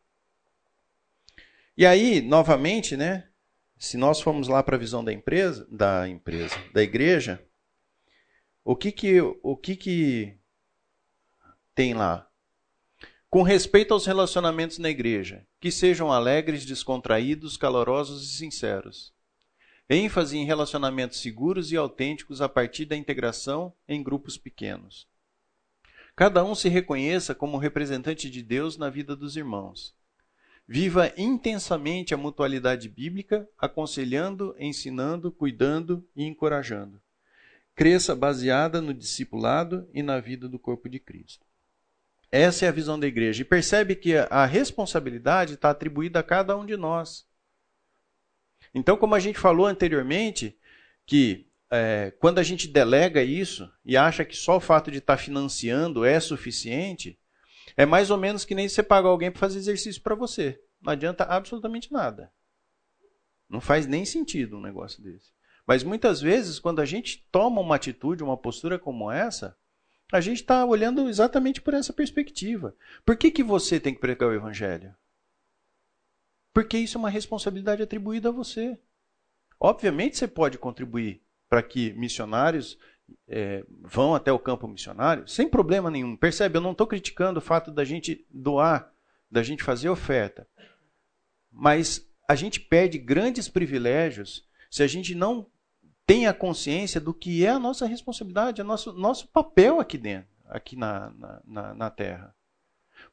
E 1.77 1.85
aí, 1.85 2.21
novamente, 2.21 2.95
né, 2.95 3.27
se 3.83 3.97
nós 3.97 4.21
formos 4.21 4.47
lá 4.47 4.63
para 4.63 4.77
a 4.77 4.79
visão 4.79 5.03
da 5.03 5.11
empresa, 5.11 5.67
da 5.69 6.07
empresa, 6.07 6.55
da 6.71 6.81
igreja, 6.81 7.45
o 8.63 8.77
que 8.77 8.93
que, 8.93 9.19
o 9.19 9.57
que 9.57 9.75
que 9.75 10.37
tem 11.75 11.93
lá? 11.93 12.25
Com 13.29 13.41
respeito 13.41 13.93
aos 13.93 14.05
relacionamentos 14.05 14.77
na 14.77 14.89
igreja, 14.89 15.45
que 15.59 15.69
sejam 15.69 16.13
alegres, 16.13 16.63
descontraídos, 16.65 17.57
calorosos 17.57 18.23
e 18.23 18.37
sinceros. 18.37 19.13
ênfase 19.89 20.37
em 20.37 20.45
relacionamentos 20.45 21.19
seguros 21.19 21.73
e 21.73 21.75
autênticos 21.75 22.39
a 22.39 22.47
partir 22.47 22.85
da 22.85 22.95
integração 22.95 23.73
em 23.85 24.01
grupos 24.01 24.37
pequenos. 24.37 25.09
Cada 26.15 26.41
um 26.45 26.55
se 26.55 26.69
reconheça 26.69 27.35
como 27.35 27.57
representante 27.57 28.29
de 28.29 28.41
Deus 28.41 28.77
na 28.77 28.89
vida 28.89 29.13
dos 29.13 29.35
irmãos. 29.35 29.93
Viva 30.73 31.13
intensamente 31.15 32.15
a 32.15 32.17
mutualidade 32.17 32.89
bíblica, 32.89 33.47
aconselhando, 33.59 34.55
ensinando, 34.57 35.31
cuidando 35.31 36.03
e 36.15 36.23
encorajando. 36.23 36.99
Cresça 37.75 38.15
baseada 38.15 38.81
no 38.81 38.91
discipulado 38.91 39.87
e 39.93 40.01
na 40.01 40.19
vida 40.19 40.49
do 40.49 40.57
corpo 40.57 40.89
de 40.89 40.99
Cristo. 40.99 41.45
Essa 42.31 42.65
é 42.65 42.69
a 42.69 42.71
visão 42.71 42.99
da 42.99 43.05
igreja. 43.05 43.43
E 43.43 43.45
percebe 43.45 43.95
que 43.95 44.15
a 44.17 44.47
responsabilidade 44.47 45.53
está 45.53 45.69
atribuída 45.69 46.21
a 46.21 46.23
cada 46.23 46.57
um 46.57 46.65
de 46.65 46.75
nós. 46.75 47.23
Então, 48.73 48.97
como 48.97 49.13
a 49.13 49.19
gente 49.19 49.37
falou 49.37 49.67
anteriormente, 49.67 50.57
que 51.05 51.45
é, 51.69 52.11
quando 52.17 52.39
a 52.39 52.43
gente 52.43 52.67
delega 52.67 53.21
isso 53.21 53.71
e 53.85 53.95
acha 53.95 54.25
que 54.25 54.35
só 54.35 54.57
o 54.57 54.59
fato 54.59 54.89
de 54.89 54.97
estar 54.97 55.17
tá 55.17 55.21
financiando 55.21 56.03
é 56.03 56.19
suficiente, 56.19 57.19
é 57.75 57.85
mais 57.85 58.09
ou 58.09 58.17
menos 58.17 58.45
que 58.45 58.55
nem 58.55 58.67
você 58.67 58.83
pagar 58.83 59.09
alguém 59.09 59.31
para 59.31 59.39
fazer 59.39 59.59
exercício 59.59 60.01
para 60.01 60.15
você. 60.15 60.61
Não 60.81 60.91
adianta 60.93 61.23
absolutamente 61.23 61.91
nada. 61.91 62.31
Não 63.49 63.61
faz 63.61 63.85
nem 63.85 64.05
sentido 64.05 64.57
um 64.57 64.61
negócio 64.61 65.01
desse. 65.01 65.31
Mas 65.65 65.83
muitas 65.83 66.21
vezes, 66.21 66.59
quando 66.59 66.81
a 66.81 66.85
gente 66.85 67.25
toma 67.31 67.61
uma 67.61 67.75
atitude, 67.75 68.23
uma 68.23 68.37
postura 68.37 68.77
como 68.77 69.09
essa, 69.09 69.57
a 70.11 70.19
gente 70.19 70.41
está 70.41 70.65
olhando 70.65 71.07
exatamente 71.07 71.61
por 71.61 71.73
essa 71.73 71.93
perspectiva. 71.93 72.75
Por 73.05 73.15
que, 73.15 73.31
que 73.31 73.43
você 73.43 73.79
tem 73.79 73.93
que 73.93 74.01
pregar 74.01 74.29
o 74.29 74.33
evangelho? 74.33 74.93
Porque 76.53 76.77
isso 76.77 76.97
é 76.97 76.99
uma 76.99 77.09
responsabilidade 77.09 77.81
atribuída 77.81 78.29
a 78.29 78.31
você. 78.31 78.77
Obviamente 79.59 80.17
você 80.17 80.27
pode 80.27 80.57
contribuir 80.57 81.23
para 81.49 81.63
que 81.63 81.93
missionários 81.93 82.77
é, 83.27 83.63
vão 83.81 84.15
até 84.15 84.31
o 84.31 84.39
campo 84.39 84.67
missionário, 84.67 85.27
sem 85.27 85.47
problema 85.47 85.89
nenhum. 85.89 86.15
Percebe? 86.15 86.57
Eu 86.57 86.61
não 86.61 86.71
estou 86.71 86.87
criticando 86.87 87.39
o 87.39 87.41
fato 87.41 87.71
da 87.71 87.83
gente 87.83 88.25
doar, 88.29 88.91
da 89.29 89.43
gente 89.43 89.63
fazer 89.63 89.89
oferta. 89.89 90.47
Mas 91.51 92.07
a 92.27 92.35
gente 92.35 92.59
perde 92.59 92.97
grandes 92.97 93.47
privilégios 93.47 94.47
se 94.69 94.81
a 94.83 94.87
gente 94.87 95.13
não 95.13 95.47
tem 96.05 96.27
a 96.27 96.33
consciência 96.33 96.99
do 96.99 97.13
que 97.13 97.45
é 97.45 97.49
a 97.49 97.59
nossa 97.59 97.85
responsabilidade, 97.85 98.61
o 98.61 98.65
nosso, 98.65 98.91
nosso 98.93 99.27
papel 99.27 99.79
aqui 99.79 99.97
dentro, 99.97 100.29
aqui 100.45 100.75
na, 100.75 101.11
na, 101.11 101.41
na, 101.45 101.73
na 101.73 101.89
Terra. 101.89 102.35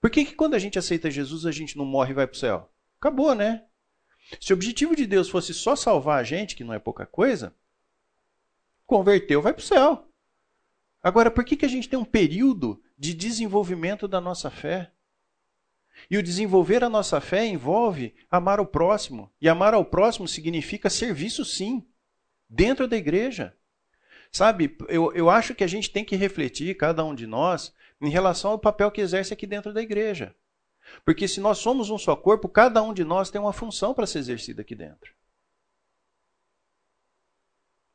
Por 0.00 0.10
que, 0.10 0.24
que 0.24 0.34
quando 0.34 0.54
a 0.54 0.58
gente 0.58 0.78
aceita 0.78 1.10
Jesus 1.10 1.46
a 1.46 1.52
gente 1.52 1.76
não 1.76 1.84
morre 1.84 2.12
e 2.12 2.14
vai 2.14 2.26
para 2.26 2.34
o 2.34 2.38
céu? 2.38 2.70
Acabou, 2.98 3.34
né? 3.34 3.64
Se 4.40 4.52
o 4.52 4.56
objetivo 4.56 4.94
de 4.94 5.06
Deus 5.06 5.28
fosse 5.28 5.52
só 5.52 5.74
salvar 5.74 6.20
a 6.20 6.24
gente, 6.24 6.54
que 6.54 6.64
não 6.64 6.74
é 6.74 6.78
pouca 6.78 7.06
coisa, 7.06 7.54
converteu, 8.90 9.40
vai 9.40 9.52
para 9.52 9.60
o 9.60 9.64
céu. 9.64 10.08
Agora, 11.00 11.30
por 11.30 11.44
que, 11.44 11.56
que 11.56 11.64
a 11.64 11.68
gente 11.68 11.88
tem 11.88 11.98
um 11.98 12.04
período 12.04 12.82
de 12.98 13.14
desenvolvimento 13.14 14.08
da 14.08 14.20
nossa 14.20 14.50
fé? 14.50 14.90
E 16.10 16.18
o 16.18 16.22
desenvolver 16.22 16.82
a 16.82 16.88
nossa 16.88 17.20
fé 17.20 17.46
envolve 17.46 18.14
amar 18.28 18.58
o 18.58 18.66
próximo. 18.66 19.30
E 19.40 19.48
amar 19.48 19.74
ao 19.74 19.84
próximo 19.84 20.26
significa 20.26 20.90
serviço, 20.90 21.44
sim 21.44 21.86
dentro 22.48 22.88
da 22.88 22.96
igreja. 22.96 23.56
Sabe, 24.32 24.76
eu, 24.88 25.12
eu 25.12 25.30
acho 25.30 25.54
que 25.54 25.62
a 25.62 25.68
gente 25.68 25.90
tem 25.90 26.04
que 26.04 26.16
refletir, 26.16 26.76
cada 26.76 27.04
um 27.04 27.14
de 27.14 27.26
nós, 27.26 27.72
em 28.00 28.10
relação 28.10 28.50
ao 28.50 28.58
papel 28.58 28.90
que 28.90 29.00
exerce 29.00 29.32
aqui 29.32 29.46
dentro 29.46 29.72
da 29.72 29.80
igreja. 29.80 30.34
Porque 31.04 31.28
se 31.28 31.40
nós 31.40 31.58
somos 31.58 31.90
um 31.90 31.98
só 31.98 32.16
corpo, 32.16 32.48
cada 32.48 32.82
um 32.82 32.92
de 32.92 33.04
nós 33.04 33.30
tem 33.30 33.40
uma 33.40 33.52
função 33.52 33.94
para 33.94 34.06
ser 34.06 34.18
exercida 34.18 34.62
aqui 34.62 34.74
dentro. 34.74 35.14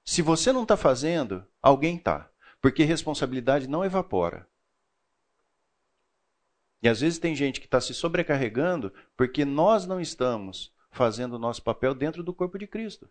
Se 0.05 0.21
você 0.21 0.53
não 0.53 0.63
está 0.63 0.77
fazendo, 0.77 1.45
alguém 1.61 1.97
está. 1.97 2.29
Porque 2.61 2.83
responsabilidade 2.83 3.67
não 3.67 3.83
evapora. 3.83 4.47
E 6.81 6.87
às 6.87 7.01
vezes 7.01 7.17
tem 7.17 7.35
gente 7.35 7.59
que 7.59 7.65
está 7.65 7.81
se 7.81 7.93
sobrecarregando 7.93 8.93
porque 9.17 9.43
nós 9.43 9.87
não 9.87 9.99
estamos 9.99 10.73
fazendo 10.91 11.33
o 11.33 11.39
nosso 11.39 11.63
papel 11.63 11.95
dentro 11.95 12.23
do 12.23 12.33
corpo 12.33 12.59
de 12.59 12.67
Cristo. 12.67 13.09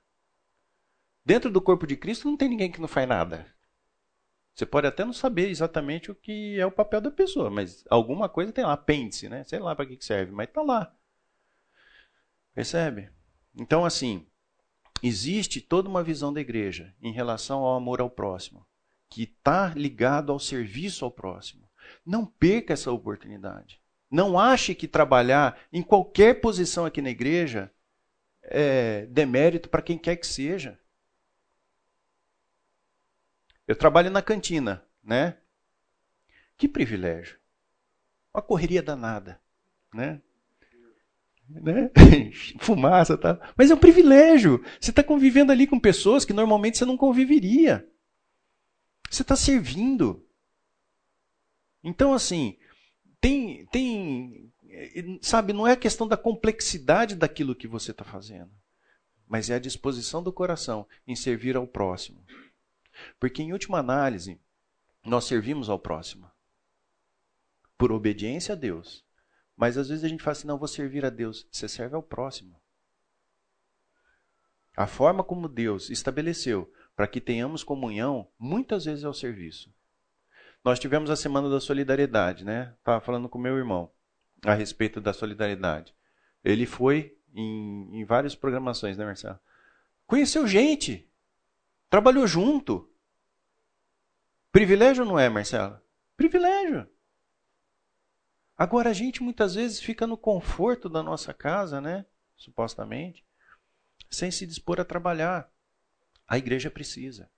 Dentro 1.24 1.51
do 1.51 1.61
corpo 1.61 1.86
de 1.86 1.97
Cristo 1.97 2.28
não 2.28 2.36
tem 2.36 2.49
ninguém 2.49 2.70
que 2.70 2.80
não 2.80 2.88
faz 2.88 3.09
nada. 3.09 3.53
Você 4.55 4.64
pode 4.64 4.86
até 4.86 5.05
não 5.05 5.12
saber 5.12 5.49
exatamente 5.49 6.11
o 6.11 6.14
que 6.14 6.59
é 6.61 6.64
o 6.64 6.70
papel 6.70 7.01
da 7.01 7.11
pessoa, 7.11 7.51
mas 7.51 7.84
alguma 7.90 8.28
coisa 8.28 8.53
tem 8.53 8.64
lá, 8.64 8.74
apêndice, 8.74 9.28
né? 9.28 9.42
Sei 9.42 9.59
lá 9.59 9.74
para 9.74 9.86
que 9.86 10.05
serve, 10.05 10.30
mas 10.30 10.47
está 10.47 10.62
lá. 10.62 10.95
Percebe? 12.55 13.11
Então, 13.57 13.84
assim, 13.84 14.24
existe 15.07 15.61
toda 15.61 15.86
uma 15.86 16.02
visão 16.02 16.32
da 16.32 16.40
igreja 16.40 16.94
em 17.02 17.12
relação 17.12 17.61
ao 17.61 17.76
amor 17.76 18.00
ao 18.00 18.09
próximo, 18.09 18.66
que 19.11 19.24
está 19.24 19.68
ligado 19.74 20.32
ao 20.32 20.38
serviço 20.38 21.05
ao 21.05 21.11
próximo. 21.11 21.68
Não 22.07 22.24
perca 22.24 22.72
essa 22.72 22.90
oportunidade. 22.90 23.78
Não 24.11 24.38
ache 24.38 24.74
que 24.74 24.88
trabalhar 24.88 25.61
em 25.70 25.82
qualquer 25.82 26.40
posição 26.40 26.86
aqui 26.86 27.02
na 27.02 27.11
igreja 27.11 27.70
é 28.42 29.05
demérito 29.07 29.68
para 29.68 29.82
quem 29.82 29.98
quer 29.98 30.16
que 30.16 30.26
seja. 30.26 30.80
Eu 33.68 33.76
trabalho 33.76 34.11
na 34.11 34.22
cantina, 34.22 34.86
né? 35.02 35.36
Que 36.57 36.66
privilégio. 36.66 37.38
Uma 38.32 38.42
correria 38.42 38.82
danada, 38.82 39.38
né? 39.92 40.22
Né? 41.49 41.90
Fumaça, 42.61 43.16
tá? 43.16 43.38
Mas 43.57 43.70
é 43.70 43.74
um 43.74 43.78
privilégio. 43.78 44.62
Você 44.80 44.90
está 44.90 45.03
convivendo 45.03 45.53
ali 45.53 45.66
com 45.66 45.78
pessoas 45.78 46.24
que 46.24 46.32
normalmente 46.32 46.78
você 46.78 46.84
não 46.84 46.97
conviveria. 46.97 47.88
Você 49.11 49.22
está 49.22 49.36
servindo. 49.36 50.26
Então, 51.82 52.14
assim, 52.14 52.57
tem, 53.20 53.66
tem, 53.66 54.53
sabe, 55.20 55.53
não 55.53 55.66
é 55.66 55.72
a 55.72 55.76
questão 55.76 56.09
da 56.09 56.16
complexidade 56.16 57.14
daquilo 57.14 57.55
que 57.55 57.68
você 57.68 57.90
está 57.90 58.05
fazendo, 58.05 58.51
mas 59.26 59.51
é 59.51 59.55
a 59.55 59.61
disposição 59.61 60.22
do 60.22 60.32
coração 60.32 60.86
em 61.07 61.14
servir 61.14 61.57
ao 61.57 61.66
próximo. 61.66 62.24
Porque, 63.20 63.42
em 63.42 63.53
última 63.53 63.78
análise, 63.78 64.40
nós 65.05 65.24
servimos 65.24 65.68
ao 65.68 65.78
próximo 65.78 66.30
por 67.76 67.92
obediência 67.92 68.55
a 68.55 68.57
Deus. 68.57 69.05
Mas 69.57 69.78
às 69.78 69.88
vezes 69.88 70.05
a 70.05 70.09
gente 70.09 70.22
fala 70.22 70.32
assim: 70.32 70.46
não, 70.46 70.59
vou 70.59 70.68
servir 70.68 71.05
a 71.05 71.11
Deus. 71.11 71.46
Você 71.50 71.68
serve 71.68 71.94
ao 71.94 72.02
próximo. 72.02 72.61
A 74.76 74.86
forma 74.86 75.22
como 75.22 75.48
Deus 75.48 75.88
estabeleceu 75.90 76.72
para 76.96 77.07
que 77.07 77.20
tenhamos 77.20 77.62
comunhão, 77.62 78.28
muitas 78.38 78.84
vezes 78.84 79.05
é 79.05 79.09
o 79.09 79.14
serviço. 79.14 79.72
Nós 80.64 80.78
tivemos 80.78 81.11
a 81.11 81.16
semana 81.16 81.48
da 81.48 81.61
solidariedade, 81.61 82.44
né? 82.44 82.74
Estava 82.78 83.00
falando 83.00 83.28
com 83.28 83.38
meu 83.38 83.57
irmão 83.57 83.92
a 84.44 84.55
respeito 84.55 85.00
da 85.00 85.12
solidariedade. 85.12 85.94
Ele 86.42 86.66
foi 86.66 87.16
em, 87.32 88.00
em 88.00 88.05
várias 88.05 88.34
programações, 88.34 88.96
né, 88.96 89.05
Marcelo? 89.05 89.38
Conheceu 90.07 90.46
gente. 90.46 91.11
Trabalhou 91.88 92.26
junto. 92.26 92.90
Privilégio 94.50 95.05
não 95.05 95.18
é, 95.18 95.28
Marcelo? 95.28 95.80
Privilégio. 96.16 96.88
Agora 98.57 98.90
a 98.90 98.92
gente 98.92 99.22
muitas 99.22 99.55
vezes 99.55 99.80
fica 99.80 100.07
no 100.07 100.16
conforto 100.16 100.88
da 100.88 101.02
nossa 101.02 101.34
casa, 101.34 101.80
né? 101.80 102.07
Supostamente, 102.36 103.24
sem 104.11 104.30
se 104.30 104.46
dispor 104.46 104.80
a 104.80 104.84
trabalhar. 104.84 105.50
A 106.26 106.38
igreja 106.38 106.70
precisa. 106.70 107.30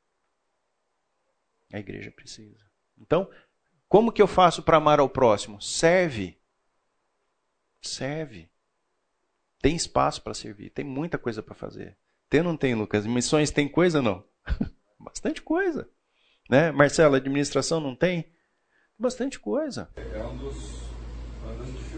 A 1.72 1.78
igreja 1.78 2.10
precisa. 2.10 2.64
Então, 2.98 3.30
como 3.88 4.12
que 4.12 4.20
eu 4.20 4.26
faço 4.26 4.62
para 4.62 4.76
amar 4.76 5.00
ao 5.00 5.08
próximo? 5.08 5.60
Serve. 5.60 6.38
Serve. 7.80 8.50
Tem 9.60 9.74
espaço 9.74 10.22
para 10.22 10.34
servir, 10.34 10.70
tem 10.70 10.84
muita 10.84 11.18
coisa 11.18 11.42
para 11.42 11.54
fazer. 11.54 11.96
Tem 12.28 12.40
ou 12.40 12.46
não 12.46 12.56
tem, 12.56 12.74
Lucas? 12.74 13.06
Missões 13.06 13.50
tem 13.50 13.68
coisa 13.68 14.02
não? 14.02 14.24
Bastante 14.98 15.40
coisa. 15.40 15.88
Né? 16.48 16.70
Marcelo, 16.70 17.14
administração 17.14 17.80
não 17.80 17.94
tem? 17.94 18.32
Bastante 18.98 19.38
coisa. 19.38 19.90
É 19.96 20.22
um 20.24 20.36
dos, 20.36 20.85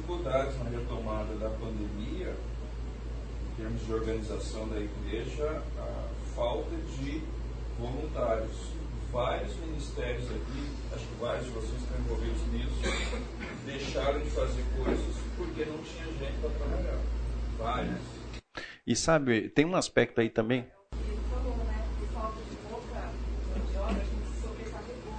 dificuldades 0.09 0.56
na 0.59 0.70
retomada 0.70 1.34
da 1.34 1.50
pandemia, 1.50 2.32
em 3.52 3.56
termos 3.56 3.84
de 3.84 3.92
organização 3.92 4.66
da 4.68 4.80
igreja, 4.80 5.62
a 5.78 6.09
falta 6.34 6.74
de 6.96 7.22
voluntários. 7.78 8.78
Vários 9.12 9.56
ministérios 9.56 10.24
aqui, 10.24 10.70
acho 10.94 11.06
que 11.06 11.14
vários 11.18 11.46
de 11.46 11.50
vocês 11.52 11.80
estão 11.80 11.98
envolvidos 11.98 12.42
nisso, 12.52 12.74
deixaram 13.64 14.20
de 14.20 14.30
fazer 14.30 14.62
coisas 14.76 15.16
porque 15.34 15.64
não 15.64 15.78
tinha 15.78 16.04
gente 16.04 16.38
para 16.42 16.50
trabalhar. 16.50 16.98
Vários. 17.56 18.00
E 18.86 18.94
sabe, 18.94 19.48
tem 19.48 19.64
um 19.64 19.74
aspecto 19.74 20.20
aí 20.20 20.28
também 20.28 20.66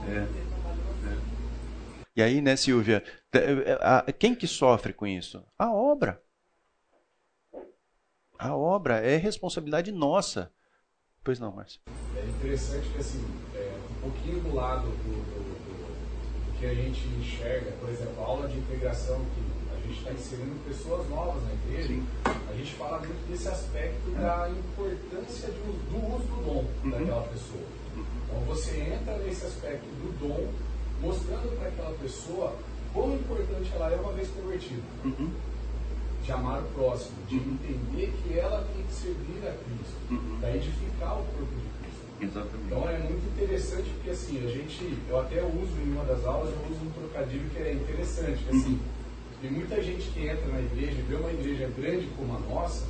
É. 0.07 0.27
E 2.15 2.21
aí, 2.21 2.41
né, 2.41 2.55
Silvia, 2.55 3.01
quem 4.17 4.33
que 4.33 4.47
sofre 4.47 4.93
com 4.93 5.05
isso? 5.05 5.43
A 5.57 5.71
obra. 5.71 6.21
A 8.37 8.55
obra 8.55 8.99
é 8.99 9.17
responsabilidade 9.17 9.91
nossa. 9.91 10.51
Pois 11.23 11.39
não, 11.39 11.51
Márcio. 11.51 11.81
É 12.15 12.25
interessante 12.25 12.87
que, 12.89 12.97
assim, 12.97 13.23
é, 13.53 13.77
um 13.91 14.01
pouquinho 14.01 14.41
do 14.41 14.55
lado 14.55 14.87
do, 14.87 14.95
do, 14.95 16.53
do, 16.53 16.59
que 16.59 16.65
a 16.65 16.73
gente 16.73 17.05
enxerga, 17.19 17.71
por 17.73 17.89
exemplo, 17.89 18.23
a 18.23 18.25
aula 18.25 18.47
de 18.47 18.57
integração, 18.57 19.19
que 19.35 19.75
a 19.75 19.79
gente 19.81 19.97
está 19.97 20.11
inserindo 20.13 20.65
pessoas 20.65 21.09
novas 21.09 21.43
na 21.43 21.53
igreja, 21.53 21.89
Sim. 21.89 22.07
a 22.25 22.53
gente 22.53 22.73
fala 22.75 22.99
muito 22.99 23.29
desse 23.29 23.47
aspecto 23.49 24.09
é. 24.15 24.21
da 24.21 24.49
importância 24.49 25.49
do, 25.49 25.91
do 25.91 26.15
uso 26.15 26.25
do 26.25 26.45
dom 26.45 26.65
uhum. 26.83 26.91
daquela 26.91 27.27
pessoa. 27.27 27.63
Então 28.25 28.39
você 28.45 28.79
entra 28.79 29.17
nesse 29.17 29.45
aspecto 29.45 29.85
do 29.85 30.27
dom, 30.27 30.53
mostrando 31.01 31.57
para 31.57 31.67
aquela 31.67 31.97
pessoa 31.97 32.57
quão 32.93 33.13
importante 33.13 33.71
ela 33.73 33.91
é 33.91 33.95
uma 33.95 34.13
vez 34.13 34.29
convertida. 34.29 34.81
Uhum. 35.03 35.29
De 36.23 36.31
amar 36.31 36.61
o 36.61 36.65
próximo, 36.67 37.15
de 37.27 37.35
uhum. 37.35 37.53
entender 37.53 38.13
que 38.21 38.37
ela 38.37 38.67
tem 38.73 38.83
que 38.83 38.93
servir 38.93 39.47
a 39.47 39.53
Cristo, 39.53 39.97
uhum. 40.11 40.37
para 40.39 40.55
edificar 40.55 41.13
o 41.13 41.23
corpo 41.23 41.55
de 41.55 41.69
Cristo. 41.79 42.05
Exatamente. 42.21 42.65
Então 42.65 42.89
é 42.89 42.99
muito 42.99 43.25
interessante 43.33 43.89
porque 43.89 44.09
assim, 44.09 44.45
a 44.45 44.49
gente, 44.49 44.97
eu 45.09 45.19
até 45.19 45.41
uso 45.41 45.73
em 45.85 45.91
uma 45.93 46.03
das 46.03 46.25
aulas, 46.25 46.49
eu 46.49 46.71
uso 46.71 46.85
um 46.85 46.91
trocadilho 46.91 47.49
que 47.49 47.57
é 47.57 47.73
interessante, 47.73 48.43
que, 48.43 48.49
assim, 48.49 48.79
tem 49.41 49.51
muita 49.51 49.81
gente 49.81 50.09
que 50.09 50.27
entra 50.27 50.47
na 50.47 50.59
igreja, 50.59 51.01
vê 51.07 51.15
uma 51.15 51.31
igreja 51.31 51.71
grande 51.75 52.07
como 52.17 52.35
a 52.35 52.39
nossa, 52.39 52.85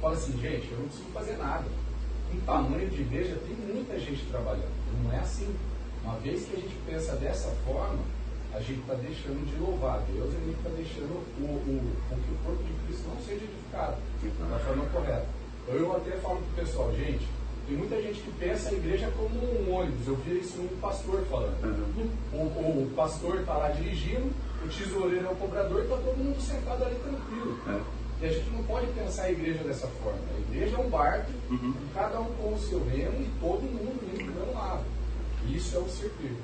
fala 0.00 0.14
assim, 0.14 0.32
gente, 0.40 0.68
eu 0.72 0.78
não 0.78 0.86
preciso 0.86 1.08
fazer 1.12 1.36
nada 1.36 1.64
em 2.32 2.40
tamanho 2.40 2.88
de 2.88 3.02
igreja, 3.02 3.38
tem 3.46 3.56
muita 3.74 3.98
gente 3.98 4.24
trabalhando. 4.26 4.70
Não 5.02 5.12
é 5.12 5.18
assim. 5.18 5.54
Uma 6.02 6.16
vez 6.16 6.44
que 6.44 6.56
a 6.56 6.60
gente 6.60 6.74
pensa 6.86 7.14
dessa 7.16 7.50
forma, 7.66 7.98
a 8.52 8.60
gente 8.60 8.80
está 8.80 8.94
deixando 8.94 9.46
de 9.46 9.56
louvar 9.60 10.00
Deus 10.12 10.32
e 10.32 10.36
a 10.36 10.40
gente 10.40 10.56
está 10.56 10.70
deixando 10.70 11.12
o, 11.38 11.44
o, 11.44 11.92
com 12.08 12.16
que 12.16 12.30
o 12.30 12.38
corpo 12.44 12.64
de 12.64 12.72
Cristo 12.86 13.08
não 13.08 13.22
seja 13.22 13.44
edificado 13.44 13.96
da 14.50 14.58
forma 14.58 14.84
correta. 14.86 15.26
Então 15.62 15.74
eu 15.76 15.96
até 15.96 16.10
falo 16.18 16.36
para 16.36 16.62
o 16.62 16.66
pessoal, 16.66 16.92
gente, 16.94 17.28
tem 17.70 17.76
muita 17.76 18.02
gente 18.02 18.20
que 18.20 18.32
pensa 18.32 18.70
a 18.70 18.72
igreja 18.72 19.12
como 19.16 19.30
um 19.30 19.72
ônibus. 19.72 20.08
Eu 20.08 20.16
vi 20.16 20.40
isso 20.40 20.60
um 20.60 20.80
pastor 20.80 21.24
falando. 21.26 21.62
Uhum. 21.62 22.10
O, 22.32 22.82
o, 22.82 22.92
pastor 22.96 23.40
está 23.40 23.54
lá 23.54 23.68
dirigindo, 23.68 24.30
o 24.64 24.68
tesoureiro 24.68 25.26
é 25.26 25.30
o 25.30 25.36
cobrador 25.36 25.80
e 25.80 25.84
está 25.84 25.96
todo 25.96 26.16
mundo 26.18 26.40
sentado 26.40 26.84
ali 26.84 26.96
tranquilo. 26.96 27.60
É. 27.68 28.00
E 28.22 28.26
a 28.26 28.32
gente 28.32 28.50
não 28.50 28.64
pode 28.64 28.86
pensar 28.88 29.22
a 29.22 29.30
igreja 29.30 29.62
dessa 29.62 29.86
forma. 29.86 30.18
A 30.36 30.40
igreja 30.40 30.76
é 30.76 30.80
um 30.80 30.90
barco, 30.90 31.30
uhum. 31.48 31.72
cada 31.94 32.20
um 32.20 32.32
com 32.34 32.52
o 32.52 32.58
seu 32.58 32.84
remo 32.84 33.22
e 33.22 33.30
todo 33.40 33.62
mundo 33.62 34.00
indo 34.12 34.24
do 34.24 34.40
mesmo 34.40 34.52
lado. 34.52 34.84
Isso 35.48 35.76
é 35.76 35.78
o 35.78 35.88
servir. 35.88 36.36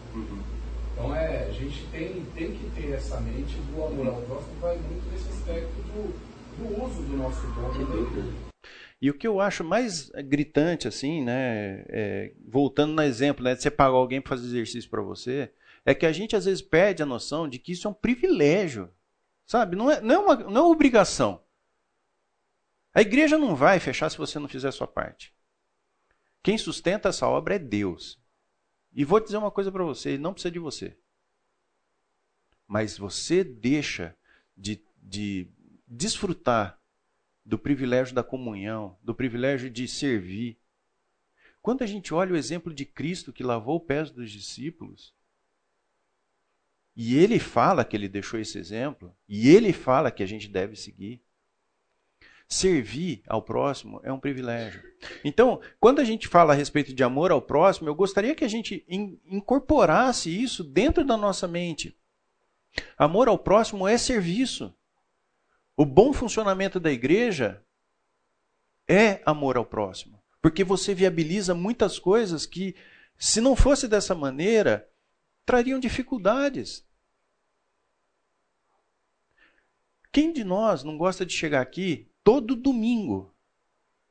Então 0.96 1.14
é, 1.14 1.44
a 1.44 1.52
gente 1.52 1.86
tem, 1.88 2.24
tem 2.34 2.56
que 2.56 2.70
ter 2.70 2.92
essa 2.92 3.20
mente 3.20 3.54
do 3.58 3.84
amor 3.84 4.06
ao 4.06 4.22
próximo, 4.22 4.54
vai 4.60 4.78
muito 4.78 5.06
nesse 5.10 5.28
aspecto 5.28 5.74
do, 5.82 6.56
do 6.56 6.82
uso 6.82 7.02
do 7.02 7.16
nosso 7.18 7.46
dom 7.48 8.00
igreja. 8.00 8.32
E 8.98 9.10
o 9.10 9.14
que 9.14 9.26
eu 9.26 9.38
acho 9.38 9.62
mais 9.62 10.08
gritante, 10.24 10.88
assim, 10.88 11.22
né, 11.22 11.84
é, 11.88 12.32
voltando 12.48 12.94
no 12.94 13.02
exemplo, 13.02 13.44
né, 13.44 13.54
de 13.54 13.60
você 13.60 13.70
pagar 13.70 13.94
alguém 13.94 14.22
para 14.22 14.30
fazer 14.30 14.46
exercício 14.46 14.88
para 14.88 15.02
você, 15.02 15.52
é 15.84 15.94
que 15.94 16.06
a 16.06 16.12
gente 16.12 16.34
às 16.34 16.46
vezes 16.46 16.62
perde 16.62 17.02
a 17.02 17.06
noção 17.06 17.46
de 17.46 17.58
que 17.58 17.72
isso 17.72 17.86
é 17.86 17.90
um 17.90 17.94
privilégio, 17.94 18.90
sabe? 19.46 19.76
Não 19.76 19.90
é, 19.90 20.00
não 20.00 20.14
é, 20.14 20.18
uma, 20.18 20.34
não 20.36 20.56
é 20.56 20.60
uma 20.62 20.72
obrigação. 20.72 21.42
A 22.94 23.02
igreja 23.02 23.36
não 23.36 23.54
vai 23.54 23.78
fechar 23.78 24.08
se 24.08 24.16
você 24.16 24.38
não 24.38 24.48
fizer 24.48 24.68
a 24.68 24.72
sua 24.72 24.86
parte. 24.86 25.34
Quem 26.42 26.56
sustenta 26.56 27.10
essa 27.10 27.28
obra 27.28 27.56
é 27.56 27.58
Deus. 27.58 28.18
E 28.96 29.04
vou 29.04 29.20
dizer 29.20 29.36
uma 29.36 29.50
coisa 29.50 29.70
para 29.70 29.84
você: 29.84 30.10
ele 30.10 30.22
não 30.22 30.32
precisa 30.32 30.50
de 30.50 30.58
você. 30.58 30.96
Mas 32.66 32.96
você 32.96 33.44
deixa 33.44 34.16
de, 34.56 34.82
de 35.00 35.46
desfrutar 35.86 36.80
do 37.44 37.58
privilégio 37.58 38.14
da 38.14 38.24
comunhão, 38.24 38.98
do 39.02 39.14
privilégio 39.14 39.70
de 39.70 39.86
servir, 39.86 40.58
Quando 41.62 41.82
a 41.82 41.86
gente 41.86 42.14
olha 42.14 42.32
o 42.32 42.36
exemplo 42.36 42.72
de 42.72 42.84
Cristo 42.84 43.32
que 43.32 43.42
lavou 43.42 43.78
os 43.80 43.84
pés 43.84 44.10
dos 44.10 44.30
discípulos, 44.30 45.12
e 46.94 47.16
ele 47.16 47.38
fala 47.38 47.84
que 47.84 47.96
ele 47.96 48.08
deixou 48.08 48.38
esse 48.38 48.56
exemplo, 48.56 49.14
e 49.28 49.48
ele 49.48 49.72
fala 49.72 50.10
que 50.10 50.22
a 50.22 50.26
gente 50.26 50.48
deve 50.48 50.76
seguir. 50.76 51.20
Servir 52.48 53.22
ao 53.26 53.42
próximo 53.42 54.00
é 54.04 54.12
um 54.12 54.20
privilégio. 54.20 54.80
Então, 55.24 55.60
quando 55.80 56.00
a 56.00 56.04
gente 56.04 56.28
fala 56.28 56.52
a 56.52 56.56
respeito 56.56 56.94
de 56.94 57.02
amor 57.02 57.32
ao 57.32 57.42
próximo, 57.42 57.88
eu 57.88 57.94
gostaria 57.94 58.36
que 58.36 58.44
a 58.44 58.48
gente 58.48 58.84
in 58.88 59.18
incorporasse 59.26 60.30
isso 60.30 60.62
dentro 60.62 61.04
da 61.04 61.16
nossa 61.16 61.48
mente. 61.48 61.96
Amor 62.96 63.28
ao 63.28 63.38
próximo 63.38 63.88
é 63.88 63.98
serviço. 63.98 64.72
O 65.76 65.84
bom 65.84 66.12
funcionamento 66.12 66.78
da 66.78 66.90
igreja 66.90 67.62
é 68.86 69.20
amor 69.26 69.56
ao 69.56 69.66
próximo. 69.66 70.22
Porque 70.40 70.62
você 70.62 70.94
viabiliza 70.94 71.52
muitas 71.52 71.98
coisas 71.98 72.46
que, 72.46 72.76
se 73.18 73.40
não 73.40 73.56
fosse 73.56 73.88
dessa 73.88 74.14
maneira, 74.14 74.88
trariam 75.44 75.80
dificuldades. 75.80 76.86
Quem 80.12 80.32
de 80.32 80.44
nós 80.44 80.84
não 80.84 80.96
gosta 80.96 81.26
de 81.26 81.32
chegar 81.32 81.60
aqui 81.60 82.08
todo 82.26 82.56
domingo 82.56 83.32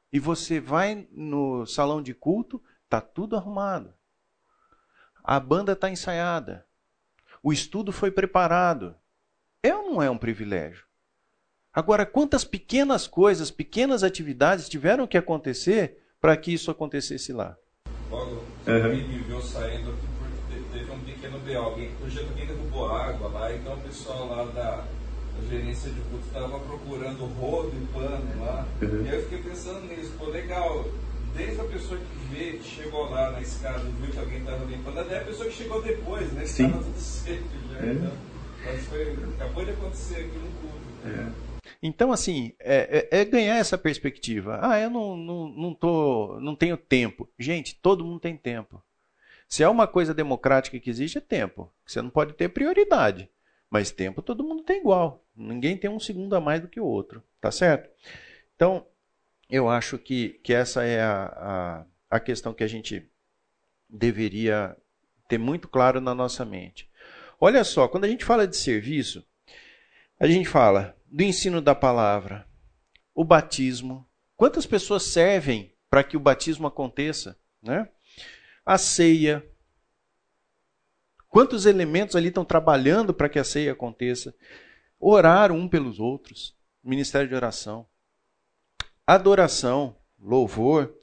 e 0.10 0.22
você 0.22 0.58
vai 0.58 1.06
no 1.12 1.66
salão 1.66 2.02
de 2.02 2.14
culto, 2.14 2.64
tá 2.88 3.02
tudo 3.02 3.36
arrumado. 3.36 3.94
A 5.22 5.38
banda 5.38 5.74
está 5.74 5.90
ensaiada. 5.90 6.66
O 7.44 7.52
estudo 7.52 7.92
foi 7.92 8.10
preparado. 8.10 8.96
É 9.62 9.76
ou 9.76 9.92
não 9.92 10.02
é 10.02 10.10
um 10.10 10.18
privilégio? 10.18 10.86
Agora, 11.74 12.06
quantas 12.06 12.46
pequenas 12.46 13.06
coisas, 13.06 13.52
pequenas 13.52 14.02
atividades 14.02 14.70
tiveram 14.70 15.06
que 15.06 15.18
acontecer 15.18 16.02
para 16.22 16.38
que 16.38 16.54
isso 16.54 16.72
acontecesse 16.72 17.34
lá? 17.34 17.58
Logo, 18.10 18.46
uhum. 18.66 18.96
me 18.96 19.18
viu 19.24 19.42
saindo 19.42 19.94
porque 20.18 20.64
teve 20.72 20.90
um 20.90 21.00
pequeno 21.02 21.38
B.O. 21.40 21.62
Alguém, 21.62 21.92
alguém 22.02 22.48
derrubou 22.48 22.88
água 22.88 23.28
lá, 23.28 23.54
então 23.54 23.74
o 23.74 23.82
pessoal 23.82 24.26
lá 24.28 24.46
da 24.46 24.86
gerência 25.50 25.92
de 25.92 26.02
culto 26.02 26.26
estava 26.28 26.60
procurando 26.60 27.26
rodo 27.26 27.72
e 27.76 27.86
pano 27.94 28.46
lá. 28.46 28.68
Uhum. 28.82 29.06
E 29.06 29.10
aí 29.10 29.16
eu 29.16 29.24
fiquei 29.24 29.44
pensando 29.44 29.82
nisso, 29.88 30.14
pô, 30.18 30.26
legal. 30.26 30.86
Desde 31.36 31.60
a 31.60 31.66
pessoa 31.66 32.00
que 32.00 32.34
vê, 32.34 32.52
que 32.54 32.64
chegou 32.64 33.10
lá 33.10 33.32
na 33.32 33.42
escada 33.42 33.82
e 33.82 34.02
viu 34.02 34.12
que 34.12 34.20
alguém 34.20 34.40
estava 34.40 34.64
limpando, 34.64 35.00
até 35.00 35.18
a 35.18 35.26
pessoa 35.26 35.50
que 35.50 35.56
chegou 35.56 35.82
depois, 35.82 36.32
né? 36.32 36.46
Estava 36.46 36.78
tudo 36.82 36.96
seco 36.98 37.44
já. 37.72 37.80
É. 37.80 37.92
Então, 37.92 38.12
mas 38.66 38.86
foi, 38.86 39.18
acabou 39.36 39.66
de 39.66 39.72
acontecer 39.72 40.16
aqui 40.16 40.38
no 40.38 40.52
culto. 40.62 40.76
É. 41.06 41.46
Então, 41.82 42.12
assim, 42.12 42.54
é, 42.60 43.08
é, 43.12 43.22
é, 43.22 43.26
ganhar 43.26 43.58
essa 43.58 43.78
perspectiva. 43.78 44.60
Ah, 44.62 44.80
eu 44.80 44.90
não, 44.90 45.18
não, 45.18 45.50
não, 45.50 45.74
tô, 45.74 46.40
não 46.40 46.56
tenho 46.56 46.78
tempo. 46.78 47.30
Gente, 47.38 47.76
todo 47.76 48.04
mundo 48.04 48.20
tem 48.20 48.38
tempo. 48.38 48.82
Se 49.48 49.62
é 49.62 49.70
uma 49.70 49.88
coisa 49.88 50.14
democrática 50.14 50.80
que 50.80 50.90
existe, 50.90 51.18
é 51.18 51.22
tempo. 51.22 51.72
Você 51.86 52.02
não 52.02 52.10
pode 52.10 52.34
ter 52.34 52.50
prioridade. 52.50 53.30
Mas 53.70 53.92
tempo 53.92 54.22
todo 54.22 54.44
mundo 54.44 54.64
tem 54.64 54.80
igual. 54.80 55.24
Ninguém 55.36 55.78
tem 55.78 55.90
um 55.90 56.00
segundo 56.00 56.36
a 56.36 56.42
mais 56.42 56.62
do 56.62 56.68
que 56.68 56.80
o 56.80 56.86
outro. 56.86 57.24
Tá 57.42 57.52
certo? 57.52 57.90
Então, 58.56 58.86
eu 59.50 59.70
acho 59.70 59.98
que, 59.98 60.40
que 60.44 60.54
essa 60.54 60.84
é 60.84 61.02
a, 61.02 61.86
a, 62.10 62.16
a 62.18 62.20
questão 62.20 62.54
que 62.54 62.64
a 62.64 62.68
gente 62.68 63.10
deveria 63.90 64.76
ter 65.28 65.38
muito 65.38 65.68
claro 65.68 66.00
na 66.00 66.16
nossa 66.16 66.46
mente. 66.46 66.90
Olha 67.40 67.64
só, 67.64 67.88
quando 67.88 68.06
a 68.06 68.08
gente 68.08 68.26
fala 68.26 68.48
de 68.48 68.56
serviço, 68.56 69.26
a 70.20 70.28
gente 70.28 70.48
fala 70.48 70.96
do 71.06 71.24
ensino 71.24 71.62
da 71.62 71.76
palavra, 71.76 72.48
o 73.14 73.24
batismo. 73.24 74.08
Quantas 74.36 74.66
pessoas 74.66 75.04
servem 75.04 75.74
para 75.90 76.04
que 76.04 76.18
o 76.18 76.20
batismo 76.20 76.68
aconteça? 76.68 77.38
Né? 77.62 77.88
A 78.66 78.78
ceia. 78.78 79.46
Quantos 81.36 81.66
elementos 81.66 82.16
ali 82.16 82.30
estão 82.30 82.46
trabalhando 82.46 83.14
para 83.14 83.28
que 83.28 83.38
a 83.38 83.44
ceia 83.44 83.74
aconteça? 83.74 84.34
Orar 84.98 85.52
um 85.52 85.68
pelos 85.68 86.00
outros, 86.00 86.56
ministério 86.82 87.28
de 87.28 87.36
oração. 87.36 87.86
Adoração, 89.06 89.98
louvor, 90.18 90.96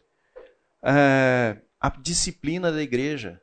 é, 0.83 1.59
a 1.79 1.91
disciplina 2.01 2.73
da 2.73 2.81
igreja 2.83 3.43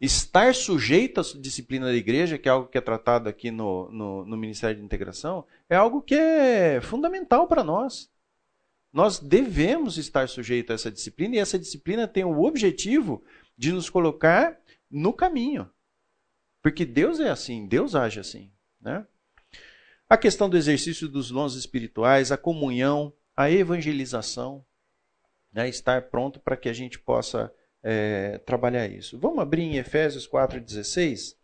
estar 0.00 0.54
sujeito 0.54 1.20
à 1.20 1.24
disciplina 1.40 1.86
da 1.86 1.94
igreja, 1.94 2.38
que 2.38 2.48
é 2.48 2.52
algo 2.52 2.68
que 2.68 2.78
é 2.78 2.80
tratado 2.80 3.28
aqui 3.28 3.50
no, 3.50 3.90
no, 3.90 4.24
no 4.24 4.36
Ministério 4.36 4.76
de 4.76 4.84
Integração, 4.84 5.44
é 5.68 5.74
algo 5.74 6.00
que 6.00 6.14
é 6.14 6.80
fundamental 6.80 7.48
para 7.48 7.64
nós. 7.64 8.08
Nós 8.92 9.18
devemos 9.18 9.98
estar 9.98 10.28
sujeitos 10.28 10.70
a 10.70 10.74
essa 10.76 10.90
disciplina 10.92 11.34
e 11.34 11.40
essa 11.40 11.58
disciplina 11.58 12.06
tem 12.06 12.22
o 12.22 12.44
objetivo 12.44 13.24
de 13.56 13.72
nos 13.72 13.90
colocar 13.90 14.56
no 14.90 15.12
caminho. 15.12 15.70
Porque 16.62 16.84
Deus 16.84 17.20
é 17.20 17.30
assim, 17.30 17.66
Deus 17.66 17.94
age 17.94 18.20
assim. 18.20 18.52
Né? 18.80 19.06
A 20.08 20.16
questão 20.16 20.48
do 20.48 20.56
exercício 20.56 21.08
dos 21.08 21.30
dons 21.30 21.54
espirituais, 21.54 22.32
a 22.32 22.36
comunhão, 22.36 23.12
a 23.36 23.50
evangelização, 23.50 24.64
né? 25.52 25.68
estar 25.68 26.10
pronto 26.10 26.40
para 26.40 26.56
que 26.56 26.68
a 26.68 26.72
gente 26.72 26.98
possa 26.98 27.52
é, 27.82 28.38
trabalhar 28.38 28.86
isso. 28.86 29.18
Vamos 29.18 29.40
abrir 29.40 29.62
em 29.62 29.76
Efésios 29.76 30.28
4,16? 30.28 31.36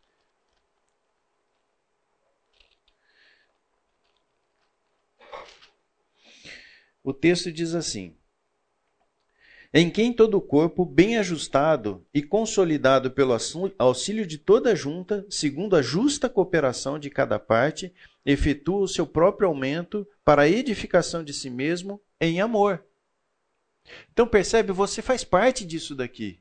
O 7.02 7.12
texto 7.12 7.52
diz 7.52 7.74
assim: 7.74 8.16
Em 9.76 9.90
quem 9.90 10.12
todo 10.12 10.36
o 10.36 10.40
corpo, 10.40 10.86
bem 10.86 11.18
ajustado 11.18 12.06
e 12.14 12.22
consolidado 12.22 13.10
pelo 13.10 13.36
auxílio 13.76 14.24
de 14.24 14.38
toda 14.38 14.70
a 14.70 14.74
junta, 14.74 15.26
segundo 15.28 15.74
a 15.74 15.82
justa 15.82 16.28
cooperação 16.28 16.96
de 16.96 17.10
cada 17.10 17.40
parte, 17.40 17.92
efetua 18.24 18.82
o 18.82 18.88
seu 18.88 19.04
próprio 19.04 19.48
aumento 19.48 20.06
para 20.24 20.42
a 20.42 20.48
edificação 20.48 21.24
de 21.24 21.32
si 21.32 21.50
mesmo 21.50 22.00
em 22.20 22.40
amor 22.40 22.84
então 24.12 24.26
percebe, 24.26 24.72
você 24.72 25.02
faz 25.02 25.24
parte 25.24 25.64
disso 25.64 25.94
daqui. 25.94 26.40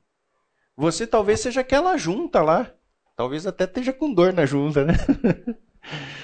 Você 0.76 1.06
talvez 1.06 1.40
seja 1.40 1.62
aquela 1.62 1.98
junta 1.98 2.42
lá. 2.42 2.72
Talvez 3.16 3.46
até 3.46 3.66
esteja 3.66 3.94
com 3.94 4.14
dor 4.14 4.34
na 4.34 4.46
junta, 4.46 4.86
né? 4.86 4.94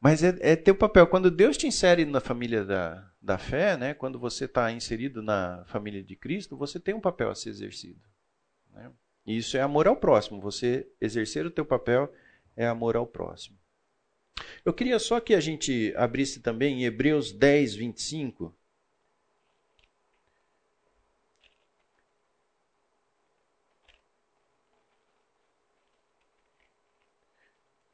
Mas 0.00 0.22
é, 0.22 0.36
é 0.40 0.56
teu 0.56 0.74
papel. 0.74 1.06
Quando 1.06 1.30
Deus 1.30 1.56
te 1.56 1.66
insere 1.66 2.04
na 2.04 2.20
família 2.20 2.64
da, 2.64 3.10
da 3.20 3.36
fé, 3.36 3.76
né? 3.76 3.94
quando 3.94 4.18
você 4.18 4.44
está 4.44 4.70
inserido 4.70 5.22
na 5.22 5.64
família 5.66 6.02
de 6.02 6.14
Cristo, 6.14 6.56
você 6.56 6.78
tem 6.78 6.94
um 6.94 7.00
papel 7.00 7.30
a 7.30 7.34
ser 7.34 7.50
exercido. 7.50 8.00
Né? 8.72 8.92
E 9.26 9.36
isso 9.36 9.56
é 9.56 9.60
amor 9.60 9.88
ao 9.88 9.96
próximo. 9.96 10.40
Você 10.40 10.88
exercer 11.00 11.44
o 11.46 11.50
teu 11.50 11.64
papel 11.64 12.12
é 12.56 12.66
amor 12.66 12.96
ao 12.96 13.06
próximo. 13.06 13.58
Eu 14.64 14.72
queria 14.72 14.98
só 14.98 15.20
que 15.20 15.34
a 15.34 15.40
gente 15.40 15.92
abrisse 15.96 16.40
também 16.40 16.82
em 16.82 16.84
Hebreus 16.84 17.32
10, 17.32 17.74
25. 17.74 18.56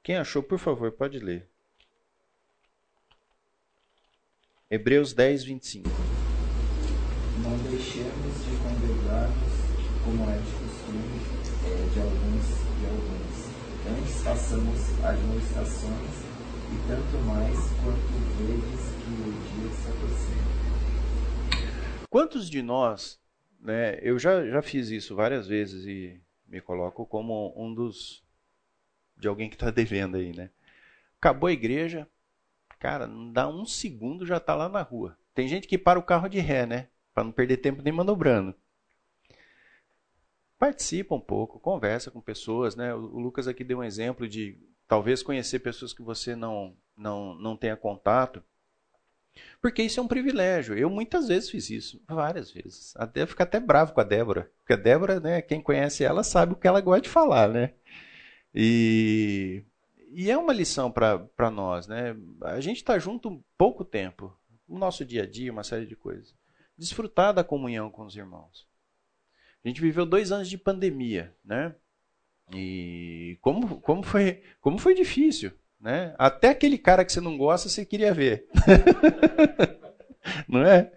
Quem 0.02 0.16
achou, 0.18 0.42
por 0.42 0.58
favor, 0.58 0.92
pode 0.92 1.18
ler. 1.18 1.53
Hebreus 4.70 5.12
10, 5.12 5.44
25. 5.44 5.90
Não 7.42 7.58
deixemos 7.58 8.44
de 8.44 8.56
congregar-nos, 8.62 9.52
como 10.02 10.24
é 10.30 10.38
de 10.38 10.52
costume 10.52 11.20
é, 11.66 11.88
de 11.92 12.00
alguns 12.00 12.46
e 12.80 12.86
alguns. 12.86 13.44
Antes 13.86 14.22
façamos 14.22 15.04
administrações, 15.04 16.10
e 16.72 16.88
tanto 16.88 17.18
mais 17.26 17.54
quanto 17.82 18.08
vedes 18.38 18.80
que 19.04 19.10
o 19.20 19.32
dia 19.52 19.70
se 19.70 19.86
aproxima. 19.90 20.44
Quantos 22.08 22.48
de 22.48 22.62
nós, 22.62 23.20
né, 23.60 23.98
eu 24.00 24.18
já, 24.18 24.46
já 24.46 24.62
fiz 24.62 24.88
isso 24.88 25.14
várias 25.14 25.46
vezes 25.46 25.84
e 25.84 26.18
me 26.48 26.62
coloco 26.62 27.04
como 27.04 27.52
um 27.54 27.74
dos 27.74 28.24
de 29.14 29.28
alguém 29.28 29.50
que 29.50 29.56
está 29.56 29.70
devendo 29.70 30.16
aí, 30.16 30.34
né? 30.34 30.48
Acabou 31.18 31.48
a 31.48 31.52
igreja, 31.52 32.08
cara, 32.78 33.06
não 33.06 33.32
dá 33.32 33.48
um 33.48 33.64
segundo 33.64 34.26
já 34.26 34.36
está 34.38 34.54
lá 34.54 34.68
na 34.68 34.82
rua. 34.82 35.16
Tem 35.34 35.48
gente 35.48 35.66
que 35.66 35.78
para 35.78 35.98
o 35.98 36.02
carro 36.02 36.28
de 36.28 36.38
ré, 36.38 36.66
né? 36.66 36.88
Para 37.12 37.24
não 37.24 37.32
perder 37.32 37.58
tempo 37.58 37.82
nem 37.82 37.92
manobrando. 37.92 38.54
Participa 40.58 41.14
um 41.14 41.20
pouco, 41.20 41.58
conversa 41.60 42.10
com 42.10 42.20
pessoas, 42.20 42.76
né? 42.76 42.94
O 42.94 43.18
Lucas 43.18 43.48
aqui 43.48 43.64
deu 43.64 43.78
um 43.78 43.84
exemplo 43.84 44.28
de 44.28 44.58
talvez 44.86 45.22
conhecer 45.22 45.58
pessoas 45.58 45.92
que 45.92 46.02
você 46.02 46.36
não 46.36 46.76
não 46.96 47.34
não 47.34 47.56
tenha 47.56 47.76
contato. 47.76 48.42
Porque 49.60 49.82
isso 49.82 49.98
é 49.98 50.02
um 50.02 50.08
privilégio. 50.08 50.76
Eu 50.76 50.88
muitas 50.88 51.28
vezes 51.28 51.50
fiz 51.50 51.70
isso, 51.70 52.02
várias 52.08 52.50
vezes. 52.50 52.94
Até 52.96 53.26
ficar 53.26 53.44
até 53.44 53.58
bravo 53.58 53.92
com 53.92 54.00
a 54.00 54.04
Débora, 54.04 54.50
porque 54.58 54.74
a 54.74 54.76
Débora, 54.76 55.20
né, 55.20 55.42
quem 55.42 55.60
conhece 55.60 56.04
ela 56.04 56.22
sabe 56.22 56.52
o 56.52 56.56
que 56.56 56.68
ela 56.68 56.80
gosta 56.80 57.02
de 57.02 57.08
falar, 57.08 57.48
né? 57.48 57.74
E, 58.54 59.64
e 60.14 60.30
é 60.30 60.38
uma 60.38 60.52
lição 60.52 60.90
para 60.90 61.50
nós, 61.50 61.86
né? 61.88 62.16
A 62.42 62.60
gente 62.60 62.76
está 62.76 62.98
junto 62.98 63.44
pouco 63.58 63.84
tempo, 63.84 64.32
no 64.68 64.78
nosso 64.78 65.04
dia 65.04 65.24
a 65.24 65.26
dia, 65.26 65.52
uma 65.52 65.64
série 65.64 65.86
de 65.86 65.96
coisas. 65.96 66.34
Desfrutar 66.78 67.34
da 67.34 67.44
comunhão 67.44 67.90
com 67.90 68.04
os 68.04 68.16
irmãos. 68.16 68.66
A 69.64 69.68
gente 69.68 69.80
viveu 69.80 70.06
dois 70.06 70.30
anos 70.30 70.48
de 70.48 70.56
pandemia, 70.56 71.34
né? 71.44 71.74
E 72.54 73.38
como, 73.40 73.80
como, 73.80 74.02
foi, 74.02 74.42
como 74.60 74.78
foi 74.78 74.94
difícil, 74.94 75.52
né? 75.80 76.14
Até 76.18 76.50
aquele 76.50 76.78
cara 76.78 77.04
que 77.04 77.12
você 77.12 77.20
não 77.20 77.36
gosta, 77.36 77.68
você 77.68 77.84
queria 77.84 78.12
ver. 78.14 78.46
não 80.48 80.62
é? 80.62 80.92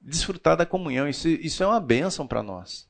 Desfrutar 0.00 0.56
da 0.56 0.66
comunhão, 0.66 1.08
isso, 1.08 1.28
isso 1.28 1.62
é 1.62 1.66
uma 1.66 1.80
bênção 1.80 2.26
para 2.26 2.42
nós. 2.42 2.88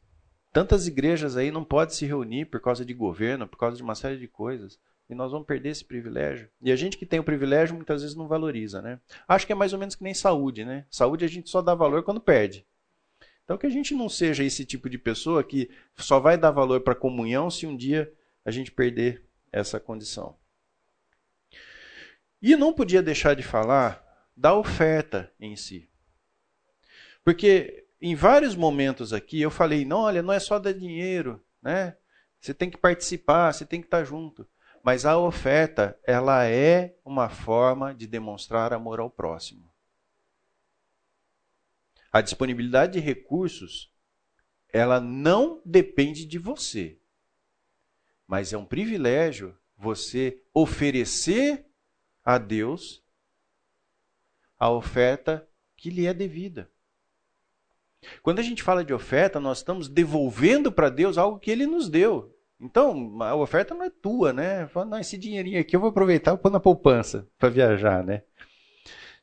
Tantas 0.52 0.86
igrejas 0.86 1.36
aí 1.36 1.50
não 1.50 1.64
podem 1.64 1.94
se 1.94 2.06
reunir 2.06 2.46
por 2.46 2.60
causa 2.60 2.84
de 2.84 2.94
governo, 2.94 3.46
por 3.46 3.58
causa 3.58 3.76
de 3.76 3.82
uma 3.82 3.94
série 3.94 4.18
de 4.18 4.28
coisas. 4.28 4.78
E 5.08 5.14
nós 5.14 5.32
vamos 5.32 5.46
perder 5.46 5.70
esse 5.70 5.84
privilégio. 5.84 6.50
E 6.60 6.70
a 6.70 6.76
gente 6.76 6.98
que 6.98 7.06
tem 7.06 7.18
o 7.18 7.24
privilégio 7.24 7.74
muitas 7.74 8.02
vezes 8.02 8.14
não 8.14 8.28
valoriza, 8.28 8.82
né? 8.82 9.00
Acho 9.26 9.46
que 9.46 9.52
é 9.52 9.56
mais 9.56 9.72
ou 9.72 9.78
menos 9.78 9.94
que 9.94 10.04
nem 10.04 10.12
saúde, 10.12 10.64
né? 10.64 10.84
Saúde 10.90 11.24
a 11.24 11.28
gente 11.28 11.48
só 11.48 11.62
dá 11.62 11.74
valor 11.74 12.02
quando 12.02 12.20
perde. 12.20 12.66
Então 13.44 13.56
que 13.56 13.66
a 13.66 13.70
gente 13.70 13.94
não 13.94 14.08
seja 14.08 14.44
esse 14.44 14.66
tipo 14.66 14.90
de 14.90 14.98
pessoa 14.98 15.42
que 15.42 15.70
só 15.96 16.20
vai 16.20 16.36
dar 16.36 16.50
valor 16.50 16.82
para 16.82 16.92
a 16.92 16.96
comunhão 16.96 17.50
se 17.50 17.66
um 17.66 17.74
dia 17.74 18.12
a 18.44 18.50
gente 18.50 18.70
perder 18.70 19.24
essa 19.50 19.80
condição. 19.80 20.36
E 22.40 22.54
não 22.54 22.74
podia 22.74 23.02
deixar 23.02 23.34
de 23.34 23.42
falar 23.42 24.04
da 24.36 24.54
oferta 24.54 25.32
em 25.40 25.56
si. 25.56 25.88
Porque 27.24 27.86
em 28.00 28.14
vários 28.14 28.54
momentos 28.54 29.12
aqui 29.12 29.40
eu 29.40 29.50
falei, 29.50 29.84
não, 29.84 30.00
olha, 30.00 30.22
não 30.22 30.32
é 30.32 30.38
só 30.38 30.58
dar 30.58 30.72
dinheiro, 30.72 31.42
né? 31.62 31.96
Você 32.40 32.54
tem 32.54 32.70
que 32.70 32.76
participar, 32.78 33.52
você 33.52 33.64
tem 33.64 33.80
que 33.80 33.86
estar 33.86 34.04
junto. 34.04 34.46
Mas 34.88 35.04
a 35.04 35.18
oferta, 35.18 36.00
ela 36.02 36.46
é 36.46 36.96
uma 37.04 37.28
forma 37.28 37.94
de 37.94 38.06
demonstrar 38.06 38.72
amor 38.72 39.00
ao 39.00 39.10
próximo. 39.10 39.70
A 42.10 42.22
disponibilidade 42.22 42.94
de 42.94 42.98
recursos, 42.98 43.92
ela 44.72 44.98
não 44.98 45.60
depende 45.62 46.24
de 46.24 46.38
você. 46.38 46.98
Mas 48.26 48.54
é 48.54 48.56
um 48.56 48.64
privilégio 48.64 49.54
você 49.76 50.42
oferecer 50.54 51.66
a 52.24 52.38
Deus 52.38 53.04
a 54.58 54.70
oferta 54.70 55.46
que 55.76 55.90
lhe 55.90 56.06
é 56.06 56.14
devida. 56.14 56.72
Quando 58.22 58.38
a 58.38 58.42
gente 58.42 58.62
fala 58.62 58.82
de 58.82 58.94
oferta, 58.94 59.38
nós 59.38 59.58
estamos 59.58 59.86
devolvendo 59.86 60.72
para 60.72 60.88
Deus 60.88 61.18
algo 61.18 61.38
que 61.38 61.50
ele 61.50 61.66
nos 61.66 61.90
deu. 61.90 62.37
Então, 62.60 63.22
a 63.22 63.36
oferta 63.36 63.74
não 63.74 63.84
é 63.84 63.90
tua, 63.90 64.32
né? 64.32 64.66
Fala, 64.68 64.86
não, 64.86 64.98
esse 64.98 65.16
dinheirinho 65.16 65.60
aqui 65.60 65.76
eu 65.76 65.80
vou 65.80 65.90
aproveitar 65.90 66.34
e 66.34 66.38
pôr 66.38 66.50
na 66.50 66.58
poupança 66.58 67.26
para 67.38 67.48
viajar, 67.48 68.04
né? 68.04 68.22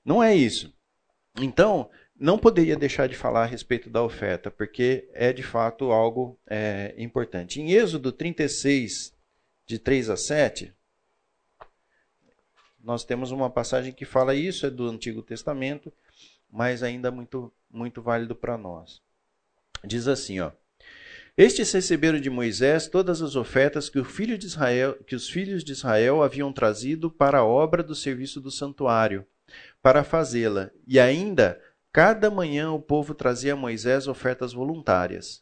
Não 0.03 0.23
é 0.23 0.33
isso. 0.33 0.73
Então, 1.41 1.89
não 2.17 2.37
poderia 2.37 2.77
deixar 2.77 3.07
de 3.07 3.15
falar 3.15 3.43
a 3.43 3.47
respeito 3.47 3.89
da 3.89 4.01
oferta, 4.01 4.49
porque 4.49 5.09
é 5.13 5.33
de 5.33 5.43
fato 5.43 5.91
algo 5.91 6.39
é, 6.47 6.95
importante. 6.97 7.59
Em 7.59 7.71
Êxodo 7.71 8.11
36, 8.11 9.13
de 9.65 9.79
3 9.79 10.09
a 10.09 10.15
7, 10.15 10.73
nós 12.81 13.03
temos 13.03 13.31
uma 13.31 13.49
passagem 13.49 13.91
que 13.91 14.05
fala 14.05 14.33
isso, 14.33 14.65
é 14.65 14.69
do 14.69 14.87
Antigo 14.87 15.21
Testamento, 15.21 15.91
mas 16.49 16.83
ainda 16.83 17.11
muito, 17.11 17.51
muito 17.69 18.01
válido 18.01 18.35
para 18.35 18.57
nós. 18.57 19.01
Diz 19.83 20.07
assim, 20.07 20.39
ó. 20.39 20.51
Estes 21.37 21.71
receberam 21.71 22.19
de 22.19 22.29
Moisés 22.29 22.87
todas 22.87 23.21
as 23.21 23.35
ofertas 23.35 23.89
que, 23.89 24.01
filho 24.03 24.37
Israel, 24.37 24.95
que 25.05 25.15
os 25.15 25.29
filhos 25.29 25.63
de 25.63 25.73
Israel 25.73 26.23
haviam 26.23 26.53
trazido 26.53 27.11
para 27.11 27.39
a 27.39 27.45
obra 27.45 27.83
do 27.83 27.93
serviço 27.93 28.39
do 28.39 28.49
santuário, 28.49 29.25
para 29.81 30.03
fazê-la, 30.03 30.71
e 30.87 30.99
ainda 30.99 31.59
Cada 31.95 32.29
manhã 32.29 32.73
o 32.73 32.81
povo 32.81 33.13
trazia 33.15 33.53
a 33.53 33.55
Moisés 33.55 34.05
ofertas 34.05 34.51
voluntárias. 34.51 35.41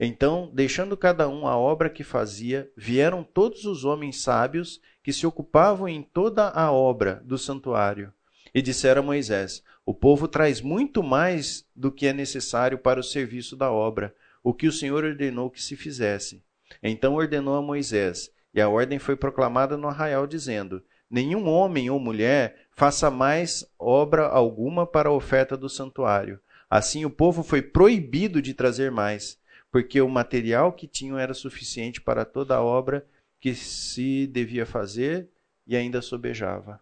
Então, 0.00 0.50
deixando 0.54 0.96
cada 0.96 1.28
um 1.28 1.46
a 1.46 1.54
obra 1.54 1.90
que 1.90 2.02
fazia, 2.02 2.72
vieram 2.74 3.22
todos 3.22 3.66
os 3.66 3.84
homens 3.84 4.22
sábios 4.22 4.80
que 5.02 5.12
se 5.12 5.26
ocupavam 5.26 5.86
em 5.86 6.02
toda 6.02 6.48
a 6.48 6.72
obra 6.72 7.22
do 7.26 7.36
santuário. 7.36 8.10
E 8.54 8.62
disseram 8.62 9.02
a 9.02 9.04
Moisés: 9.04 9.62
O 9.84 9.92
povo 9.92 10.26
traz 10.26 10.62
muito 10.62 11.02
mais 11.02 11.68
do 11.76 11.92
que 11.92 12.06
é 12.06 12.14
necessário 12.14 12.78
para 12.78 12.98
o 12.98 13.04
serviço 13.04 13.54
da 13.54 13.70
obra, 13.70 14.14
o 14.42 14.52
que 14.52 14.66
o 14.66 14.72
Senhor 14.72 15.04
ordenou 15.04 15.50
que 15.50 15.62
se 15.62 15.76
fizesse. 15.76 16.42
Então 16.82 17.14
ordenou 17.14 17.54
a 17.54 17.62
Moisés, 17.62 18.30
e 18.54 18.60
a 18.60 18.68
ordem 18.68 18.98
foi 18.98 19.16
proclamada 19.16 19.76
no 19.76 19.88
arraial, 19.88 20.26
dizendo: 20.26 20.82
Nenhum 21.08 21.46
homem 21.46 21.90
ou 21.90 22.00
mulher 22.00 22.66
faça 22.70 23.10
mais 23.10 23.64
obra 23.78 24.26
alguma 24.26 24.86
para 24.86 25.08
a 25.08 25.12
oferta 25.12 25.56
do 25.56 25.68
santuário. 25.68 26.40
Assim 26.68 27.04
o 27.04 27.10
povo 27.10 27.42
foi 27.42 27.60
proibido 27.60 28.40
de 28.40 28.54
trazer 28.54 28.90
mais, 28.90 29.38
porque 29.70 30.00
o 30.00 30.08
material 30.08 30.72
que 30.72 30.86
tinham 30.86 31.18
era 31.18 31.34
suficiente 31.34 32.00
para 32.00 32.24
toda 32.24 32.56
a 32.56 32.62
obra 32.62 33.06
que 33.38 33.54
se 33.54 34.26
devia 34.26 34.64
fazer 34.64 35.28
e 35.66 35.76
ainda 35.76 36.00
sobejava. 36.00 36.80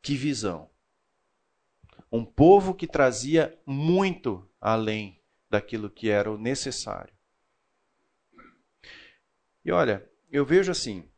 Que 0.00 0.14
visão! 0.14 0.68
Um 2.12 2.24
povo 2.24 2.74
que 2.74 2.86
trazia 2.86 3.58
muito 3.66 4.48
além 4.60 5.18
daquilo 5.54 5.88
que 5.88 6.10
era 6.10 6.30
o 6.30 6.36
necessário. 6.36 7.14
E 9.64 9.70
olha, 9.70 10.04
eu 10.28 10.44
vejo 10.44 10.72
assim, 10.72 11.08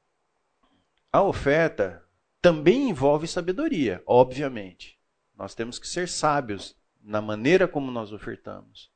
a 1.11 1.23
oferta 1.23 2.05
também 2.41 2.91
envolve 2.91 3.27
sabedoria, 3.27 4.03
obviamente. 4.07 5.01
Nós 5.35 5.55
temos 5.55 5.79
que 5.79 5.89
ser 5.89 6.07
sábios 6.07 6.77
na 7.03 7.23
maneira 7.23 7.67
como 7.67 7.91
nós 7.91 8.13
ofertamos. 8.13 8.93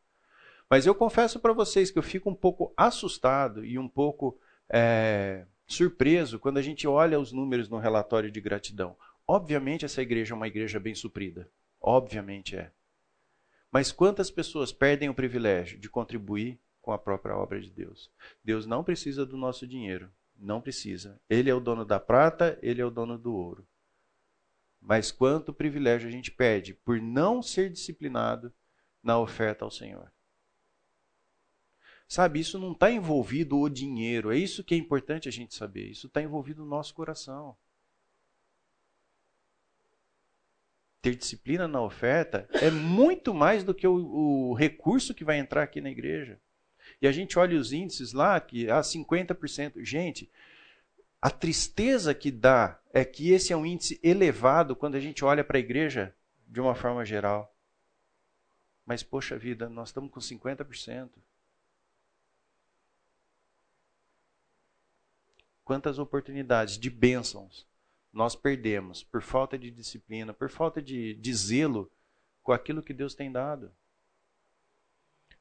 Mas 0.68 0.84
eu 0.84 0.94
confesso 0.94 1.40
para 1.40 1.54
vocês 1.54 1.90
que 1.90 1.98
eu 1.98 2.02
fico 2.02 2.28
um 2.28 2.34
pouco 2.34 2.72
assustado 2.76 3.64
e 3.64 3.78
um 3.78 3.88
pouco 3.88 4.38
é, 4.68 5.46
surpreso 5.66 6.38
quando 6.38 6.58
a 6.58 6.62
gente 6.62 6.86
olha 6.86 7.18
os 7.18 7.32
números 7.32 7.68
no 7.68 7.78
relatório 7.78 8.30
de 8.30 8.42
gratidão. 8.42 8.94
Obviamente, 9.26 9.86
essa 9.86 10.02
igreja 10.02 10.34
é 10.34 10.36
uma 10.36 10.48
igreja 10.48 10.78
bem 10.78 10.94
suprida. 10.94 11.50
Obviamente 11.80 12.56
é. 12.56 12.70
Mas 13.70 13.92
quantas 13.92 14.30
pessoas 14.30 14.72
perdem 14.72 15.08
o 15.08 15.14
privilégio 15.14 15.78
de 15.78 15.88
contribuir 15.88 16.58
com 16.82 16.92
a 16.92 16.98
própria 16.98 17.36
obra 17.36 17.60
de 17.60 17.70
Deus? 17.70 18.10
Deus 18.44 18.66
não 18.66 18.82
precisa 18.82 19.24
do 19.24 19.36
nosso 19.36 19.66
dinheiro. 19.66 20.10
Não 20.36 20.60
precisa. 20.60 21.20
Ele 21.28 21.50
é 21.50 21.54
o 21.54 21.60
dono 21.60 21.84
da 21.84 22.00
prata, 22.00 22.58
ele 22.62 22.80
é 22.80 22.84
o 22.84 22.90
dono 22.90 23.18
do 23.18 23.34
ouro. 23.34 23.66
Mas 24.80 25.12
quanto 25.12 25.52
privilégio 25.52 26.08
a 26.08 26.10
gente 26.10 26.30
perde 26.30 26.72
por 26.72 27.00
não 27.00 27.42
ser 27.42 27.70
disciplinado 27.70 28.52
na 29.02 29.18
oferta 29.18 29.64
ao 29.64 29.70
Senhor. 29.70 30.10
Sabe, 32.08 32.40
isso 32.40 32.58
não 32.58 32.72
está 32.72 32.90
envolvido 32.90 33.58
o 33.58 33.68
dinheiro. 33.68 34.32
É 34.32 34.36
isso 34.36 34.64
que 34.64 34.74
é 34.74 34.78
importante 34.78 35.28
a 35.28 35.32
gente 35.32 35.54
saber. 35.54 35.90
Isso 35.90 36.06
está 36.08 36.20
envolvido 36.20 36.62
no 36.62 36.68
nosso 36.68 36.92
coração. 36.92 37.56
Ter 41.02 41.14
disciplina 41.16 41.66
na 41.66 41.80
oferta 41.80 42.46
é 42.52 42.70
muito 42.70 43.32
mais 43.32 43.64
do 43.64 43.74
que 43.74 43.86
o, 43.86 44.50
o 44.50 44.54
recurso 44.54 45.14
que 45.14 45.24
vai 45.24 45.38
entrar 45.38 45.62
aqui 45.62 45.80
na 45.80 45.90
igreja. 45.90 46.38
E 47.00 47.06
a 47.06 47.12
gente 47.12 47.38
olha 47.38 47.58
os 47.58 47.72
índices 47.72 48.12
lá, 48.12 48.38
que 48.40 48.70
há 48.70 48.78
ah, 48.78 48.82
50%. 48.82 49.82
Gente, 49.82 50.30
a 51.20 51.30
tristeza 51.30 52.14
que 52.14 52.30
dá 52.30 52.80
é 52.92 53.04
que 53.04 53.30
esse 53.30 53.52
é 53.52 53.56
um 53.56 53.64
índice 53.64 53.98
elevado 54.02 54.76
quando 54.76 54.96
a 54.96 55.00
gente 55.00 55.24
olha 55.24 55.44
para 55.44 55.56
a 55.56 55.60
igreja 55.60 56.14
de 56.46 56.60
uma 56.60 56.74
forma 56.74 57.04
geral. 57.04 57.54
Mas, 58.84 59.02
poxa 59.02 59.38
vida, 59.38 59.68
nós 59.68 59.88
estamos 59.88 60.10
com 60.10 60.20
50%. 60.20 61.10
Quantas 65.64 65.98
oportunidades 65.98 66.76
de 66.76 66.90
bênçãos 66.90 67.69
nós 68.12 68.34
perdemos 68.34 69.02
por 69.02 69.22
falta 69.22 69.58
de 69.58 69.70
disciplina, 69.70 70.32
por 70.32 70.50
falta 70.50 70.82
de, 70.82 71.14
de 71.14 71.34
zelo 71.34 71.90
com 72.42 72.52
aquilo 72.52 72.82
que 72.82 72.92
Deus 72.92 73.14
tem 73.14 73.30
dado. 73.30 73.72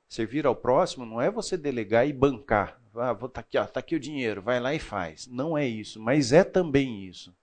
Servir 0.07 0.45
ao 0.45 0.55
próximo 0.55 1.05
não 1.05 1.21
é 1.21 1.29
você 1.29 1.55
delegar 1.55 2.07
e 2.07 2.13
bancar. 2.13 2.81
Ah, 2.95 3.13
vou 3.13 3.29
tá 3.29 3.41
aqui, 3.41 3.57
ó, 3.57 3.65
tá 3.65 3.79
aqui 3.79 3.95
o 3.95 3.99
dinheiro, 3.99 4.41
vai 4.41 4.59
lá 4.59 4.73
e 4.73 4.79
faz. 4.79 5.27
Não 5.27 5.57
é 5.57 5.67
isso, 5.67 5.99
mas 5.99 6.33
é 6.33 6.43
também 6.43 7.05
isso. 7.05 7.35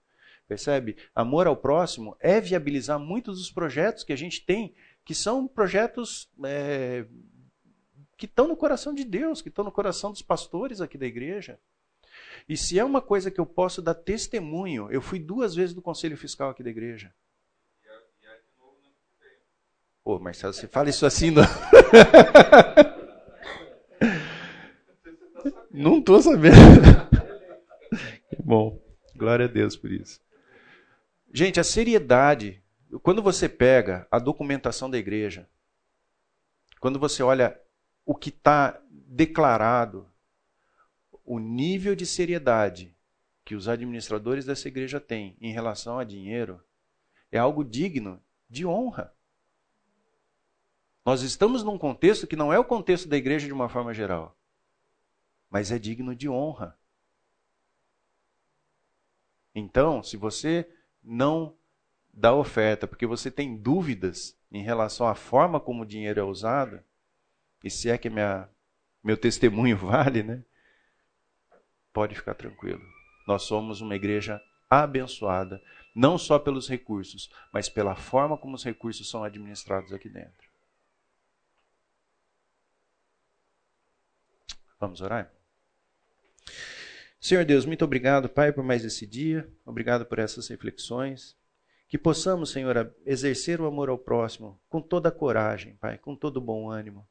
Percebe? 0.47 0.97
Amor 1.13 1.47
ao 1.47 1.57
próximo 1.57 2.15
é 2.19 2.39
viabilizar 2.39 2.99
muitos 2.99 3.37
dos 3.37 3.51
projetos 3.51 4.03
que 4.03 4.13
a 4.13 4.17
gente 4.17 4.45
tem, 4.45 4.73
que 5.03 5.13
são 5.13 5.47
projetos 5.47 6.29
é, 6.43 7.05
que 8.17 8.25
estão 8.25 8.47
no 8.47 8.55
coração 8.55 8.93
de 8.93 9.03
Deus, 9.03 9.41
que 9.41 9.49
estão 9.49 9.63
no 9.63 9.71
coração 9.71 10.11
dos 10.11 10.21
pastores 10.21 10.81
aqui 10.81 10.97
da 10.97 11.05
igreja. 11.05 11.59
E 12.47 12.55
se 12.55 12.79
é 12.79 12.85
uma 12.85 13.01
coisa 13.01 13.29
que 13.29 13.39
eu 13.39 13.45
posso 13.45 13.81
dar 13.81 13.93
testemunho, 13.93 14.89
eu 14.89 15.01
fui 15.01 15.19
duas 15.19 15.53
vezes 15.53 15.75
do 15.75 15.81
conselho 15.81 16.15
fiscal 16.15 16.49
aqui 16.49 16.63
da 16.63 16.69
igreja. 16.69 17.13
Ô, 20.03 20.17
Marcelo, 20.17 20.53
você 20.53 20.67
fala 20.67 20.89
isso 20.89 21.05
assim, 21.05 21.31
não? 21.31 21.43
não 25.69 26.21
sabendo. 26.21 26.55
Que 28.29 28.41
bom. 28.41 28.79
Glória 29.13 29.45
a 29.45 29.49
Deus 29.49 29.75
por 29.75 29.91
isso. 29.91 30.21
Gente, 31.33 31.59
a 31.59 31.63
seriedade, 31.63 32.63
quando 33.03 33.21
você 33.21 33.49
pega 33.49 34.07
a 34.09 34.17
documentação 34.17 34.89
da 34.89 34.97
igreja, 34.97 35.45
quando 36.79 36.97
você 36.97 37.21
olha 37.21 37.59
o 38.05 38.15
que 38.15 38.29
está 38.29 38.79
declarado, 38.89 40.07
o 41.27 41.39
nível 41.39 41.93
de 41.93 42.05
seriedade 42.05 42.95
que 43.43 43.53
os 43.53 43.67
administradores 43.67 44.45
dessa 44.45 44.69
igreja 44.69 44.97
têm 44.97 45.35
em 45.41 45.51
relação 45.51 45.99
a 45.99 46.05
dinheiro, 46.05 46.63
é 47.29 47.37
algo 47.37 47.65
digno 47.65 48.23
de 48.49 48.65
honra. 48.65 49.13
Nós 51.05 51.21
estamos 51.21 51.63
num 51.63 51.77
contexto 51.77 52.25
que 52.25 52.37
não 52.37 52.51
é 52.51 52.57
o 52.57 52.63
contexto 52.63 53.09
da 53.09 53.17
igreja 53.17 53.45
de 53.45 53.51
uma 53.51 53.67
forma 53.67 53.93
geral, 53.93 54.37
mas 55.49 55.69
é 55.69 55.77
digno 55.77 56.15
de 56.15 56.29
honra. 56.29 56.79
Então, 59.53 60.01
se 60.01 60.15
você 60.15 60.69
não 61.03 61.57
dá 62.13 62.33
oferta 62.33 62.87
porque 62.87 63.05
você 63.05 63.29
tem 63.29 63.57
dúvidas 63.57 64.37
em 64.49 64.63
relação 64.63 65.05
à 65.05 65.13
forma 65.13 65.59
como 65.59 65.83
o 65.83 65.85
dinheiro 65.85 66.21
é 66.21 66.23
usado, 66.23 66.81
e 67.61 67.69
se 67.69 67.89
é 67.89 67.97
que 67.97 68.09
minha, 68.09 68.49
meu 69.03 69.17
testemunho 69.17 69.75
vale, 69.77 70.23
né? 70.23 70.43
Pode 71.97 72.13
ficar 72.13 72.35
tranquilo. 72.35 72.87
Nós 73.27 73.41
somos 73.41 73.81
uma 73.81 73.95
igreja 73.95 74.39
abençoada, 74.69 75.59
não 75.95 76.15
só 76.15 76.37
pelos 76.37 76.69
recursos, 76.69 77.27
mas 77.51 77.69
pela 77.69 77.95
forma 77.95 78.37
como 78.37 78.53
os 78.53 78.63
recursos 78.63 79.09
são 79.09 79.23
administrados 79.23 79.91
aqui 79.91 80.07
dentro. 80.07 80.47
Vamos 84.79 85.01
orar? 85.01 85.33
Senhor 87.19 87.43
Deus, 87.43 87.65
muito 87.65 87.83
obrigado, 87.83 88.29
Pai, 88.29 88.53
por 88.53 88.63
mais 88.63 88.85
esse 88.85 89.07
dia. 89.07 89.51
Obrigado 89.65 90.05
por 90.05 90.19
essas 90.19 90.47
reflexões. 90.49 91.35
Que 91.87 91.97
possamos, 91.97 92.51
Senhor, 92.51 92.95
exercer 93.07 93.59
o 93.59 93.65
amor 93.65 93.89
ao 93.89 93.97
próximo 93.97 94.61
com 94.69 94.79
toda 94.83 95.09
a 95.09 95.11
coragem, 95.11 95.75
Pai, 95.77 95.97
com 95.97 96.15
todo 96.15 96.37
o 96.37 96.41
bom 96.41 96.69
ânimo. 96.69 97.07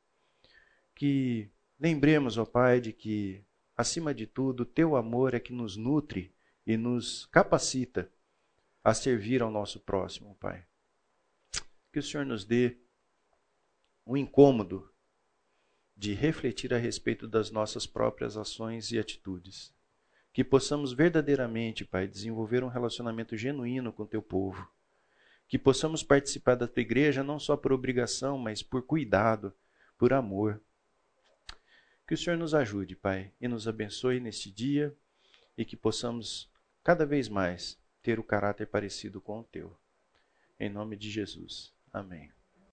Que 0.95 1.51
lembremos, 1.77 2.39
ó 2.39 2.45
Pai, 2.45 2.81
de 2.81 2.93
que, 2.93 3.45
acima 3.77 4.15
de 4.15 4.27
tudo, 4.27 4.65
teu 4.65 4.97
amor 4.97 5.35
é 5.35 5.41
que 5.41 5.53
nos 5.53 5.77
nutre 5.77 6.35
e 6.67 6.77
nos 6.77 7.27
capacita 7.27 8.11
a 8.83 8.95
servir 8.95 9.43
ao 9.43 9.51
nosso 9.51 9.81
próximo, 9.81 10.35
Pai. 10.37 10.65
Que 11.93 11.99
o 11.99 12.03
Senhor 12.03 12.25
nos 12.25 12.45
dê 12.45 12.77
o 14.05 14.17
incômodo 14.17 14.89
de 15.97 16.13
refletir 16.13 16.73
a 16.75 16.79
respeito 16.79 17.27
das 17.27 17.51
nossas 17.51 17.87
próprias 17.87 18.37
ações 18.37 18.93
e 18.93 18.99
atitudes. 18.99 19.75
Que 20.33 20.45
possamos 20.45 20.93
verdadeiramente, 20.93 21.85
Pai, 21.85 22.07
desenvolver 22.07 22.63
um 22.63 22.69
relacionamento 22.69 23.37
genuíno 23.37 23.93
com 23.93 24.05
teu 24.05 24.21
povo. 24.21 24.71
Que 25.49 25.59
possamos 25.59 26.03
participar 26.03 26.55
da 26.55 26.69
tua 26.69 26.83
igreja 26.83 27.25
não 27.25 27.39
só 27.39 27.57
por 27.57 27.73
obrigação, 27.73 28.37
mas 28.37 28.63
por 28.63 28.83
cuidado, 28.83 29.55
por 29.97 30.13
amor. 30.13 30.61
Que 32.07 32.15
o 32.15 32.17
Senhor 32.17 32.37
nos 32.37 32.55
ajude, 32.55 32.95
Pai, 32.95 33.33
e 33.41 33.49
nos 33.49 33.67
abençoe 33.67 34.21
neste 34.21 34.51
dia 34.51 34.97
e 35.59 35.65
que 35.65 35.77
possamos 35.77 36.49
cada 36.85 37.05
vez 37.05 37.29
mais 37.29 37.79
ter 38.01 38.21
o 38.21 38.25
caráter 38.25 38.67
parecido 38.67 39.21
com 39.21 39.41
o 39.41 39.45
teu. 39.45 39.77
Em 40.59 40.71
nome 40.71 40.97
de 40.97 41.11
Jesus. 41.11 41.75
Amém. 41.93 42.36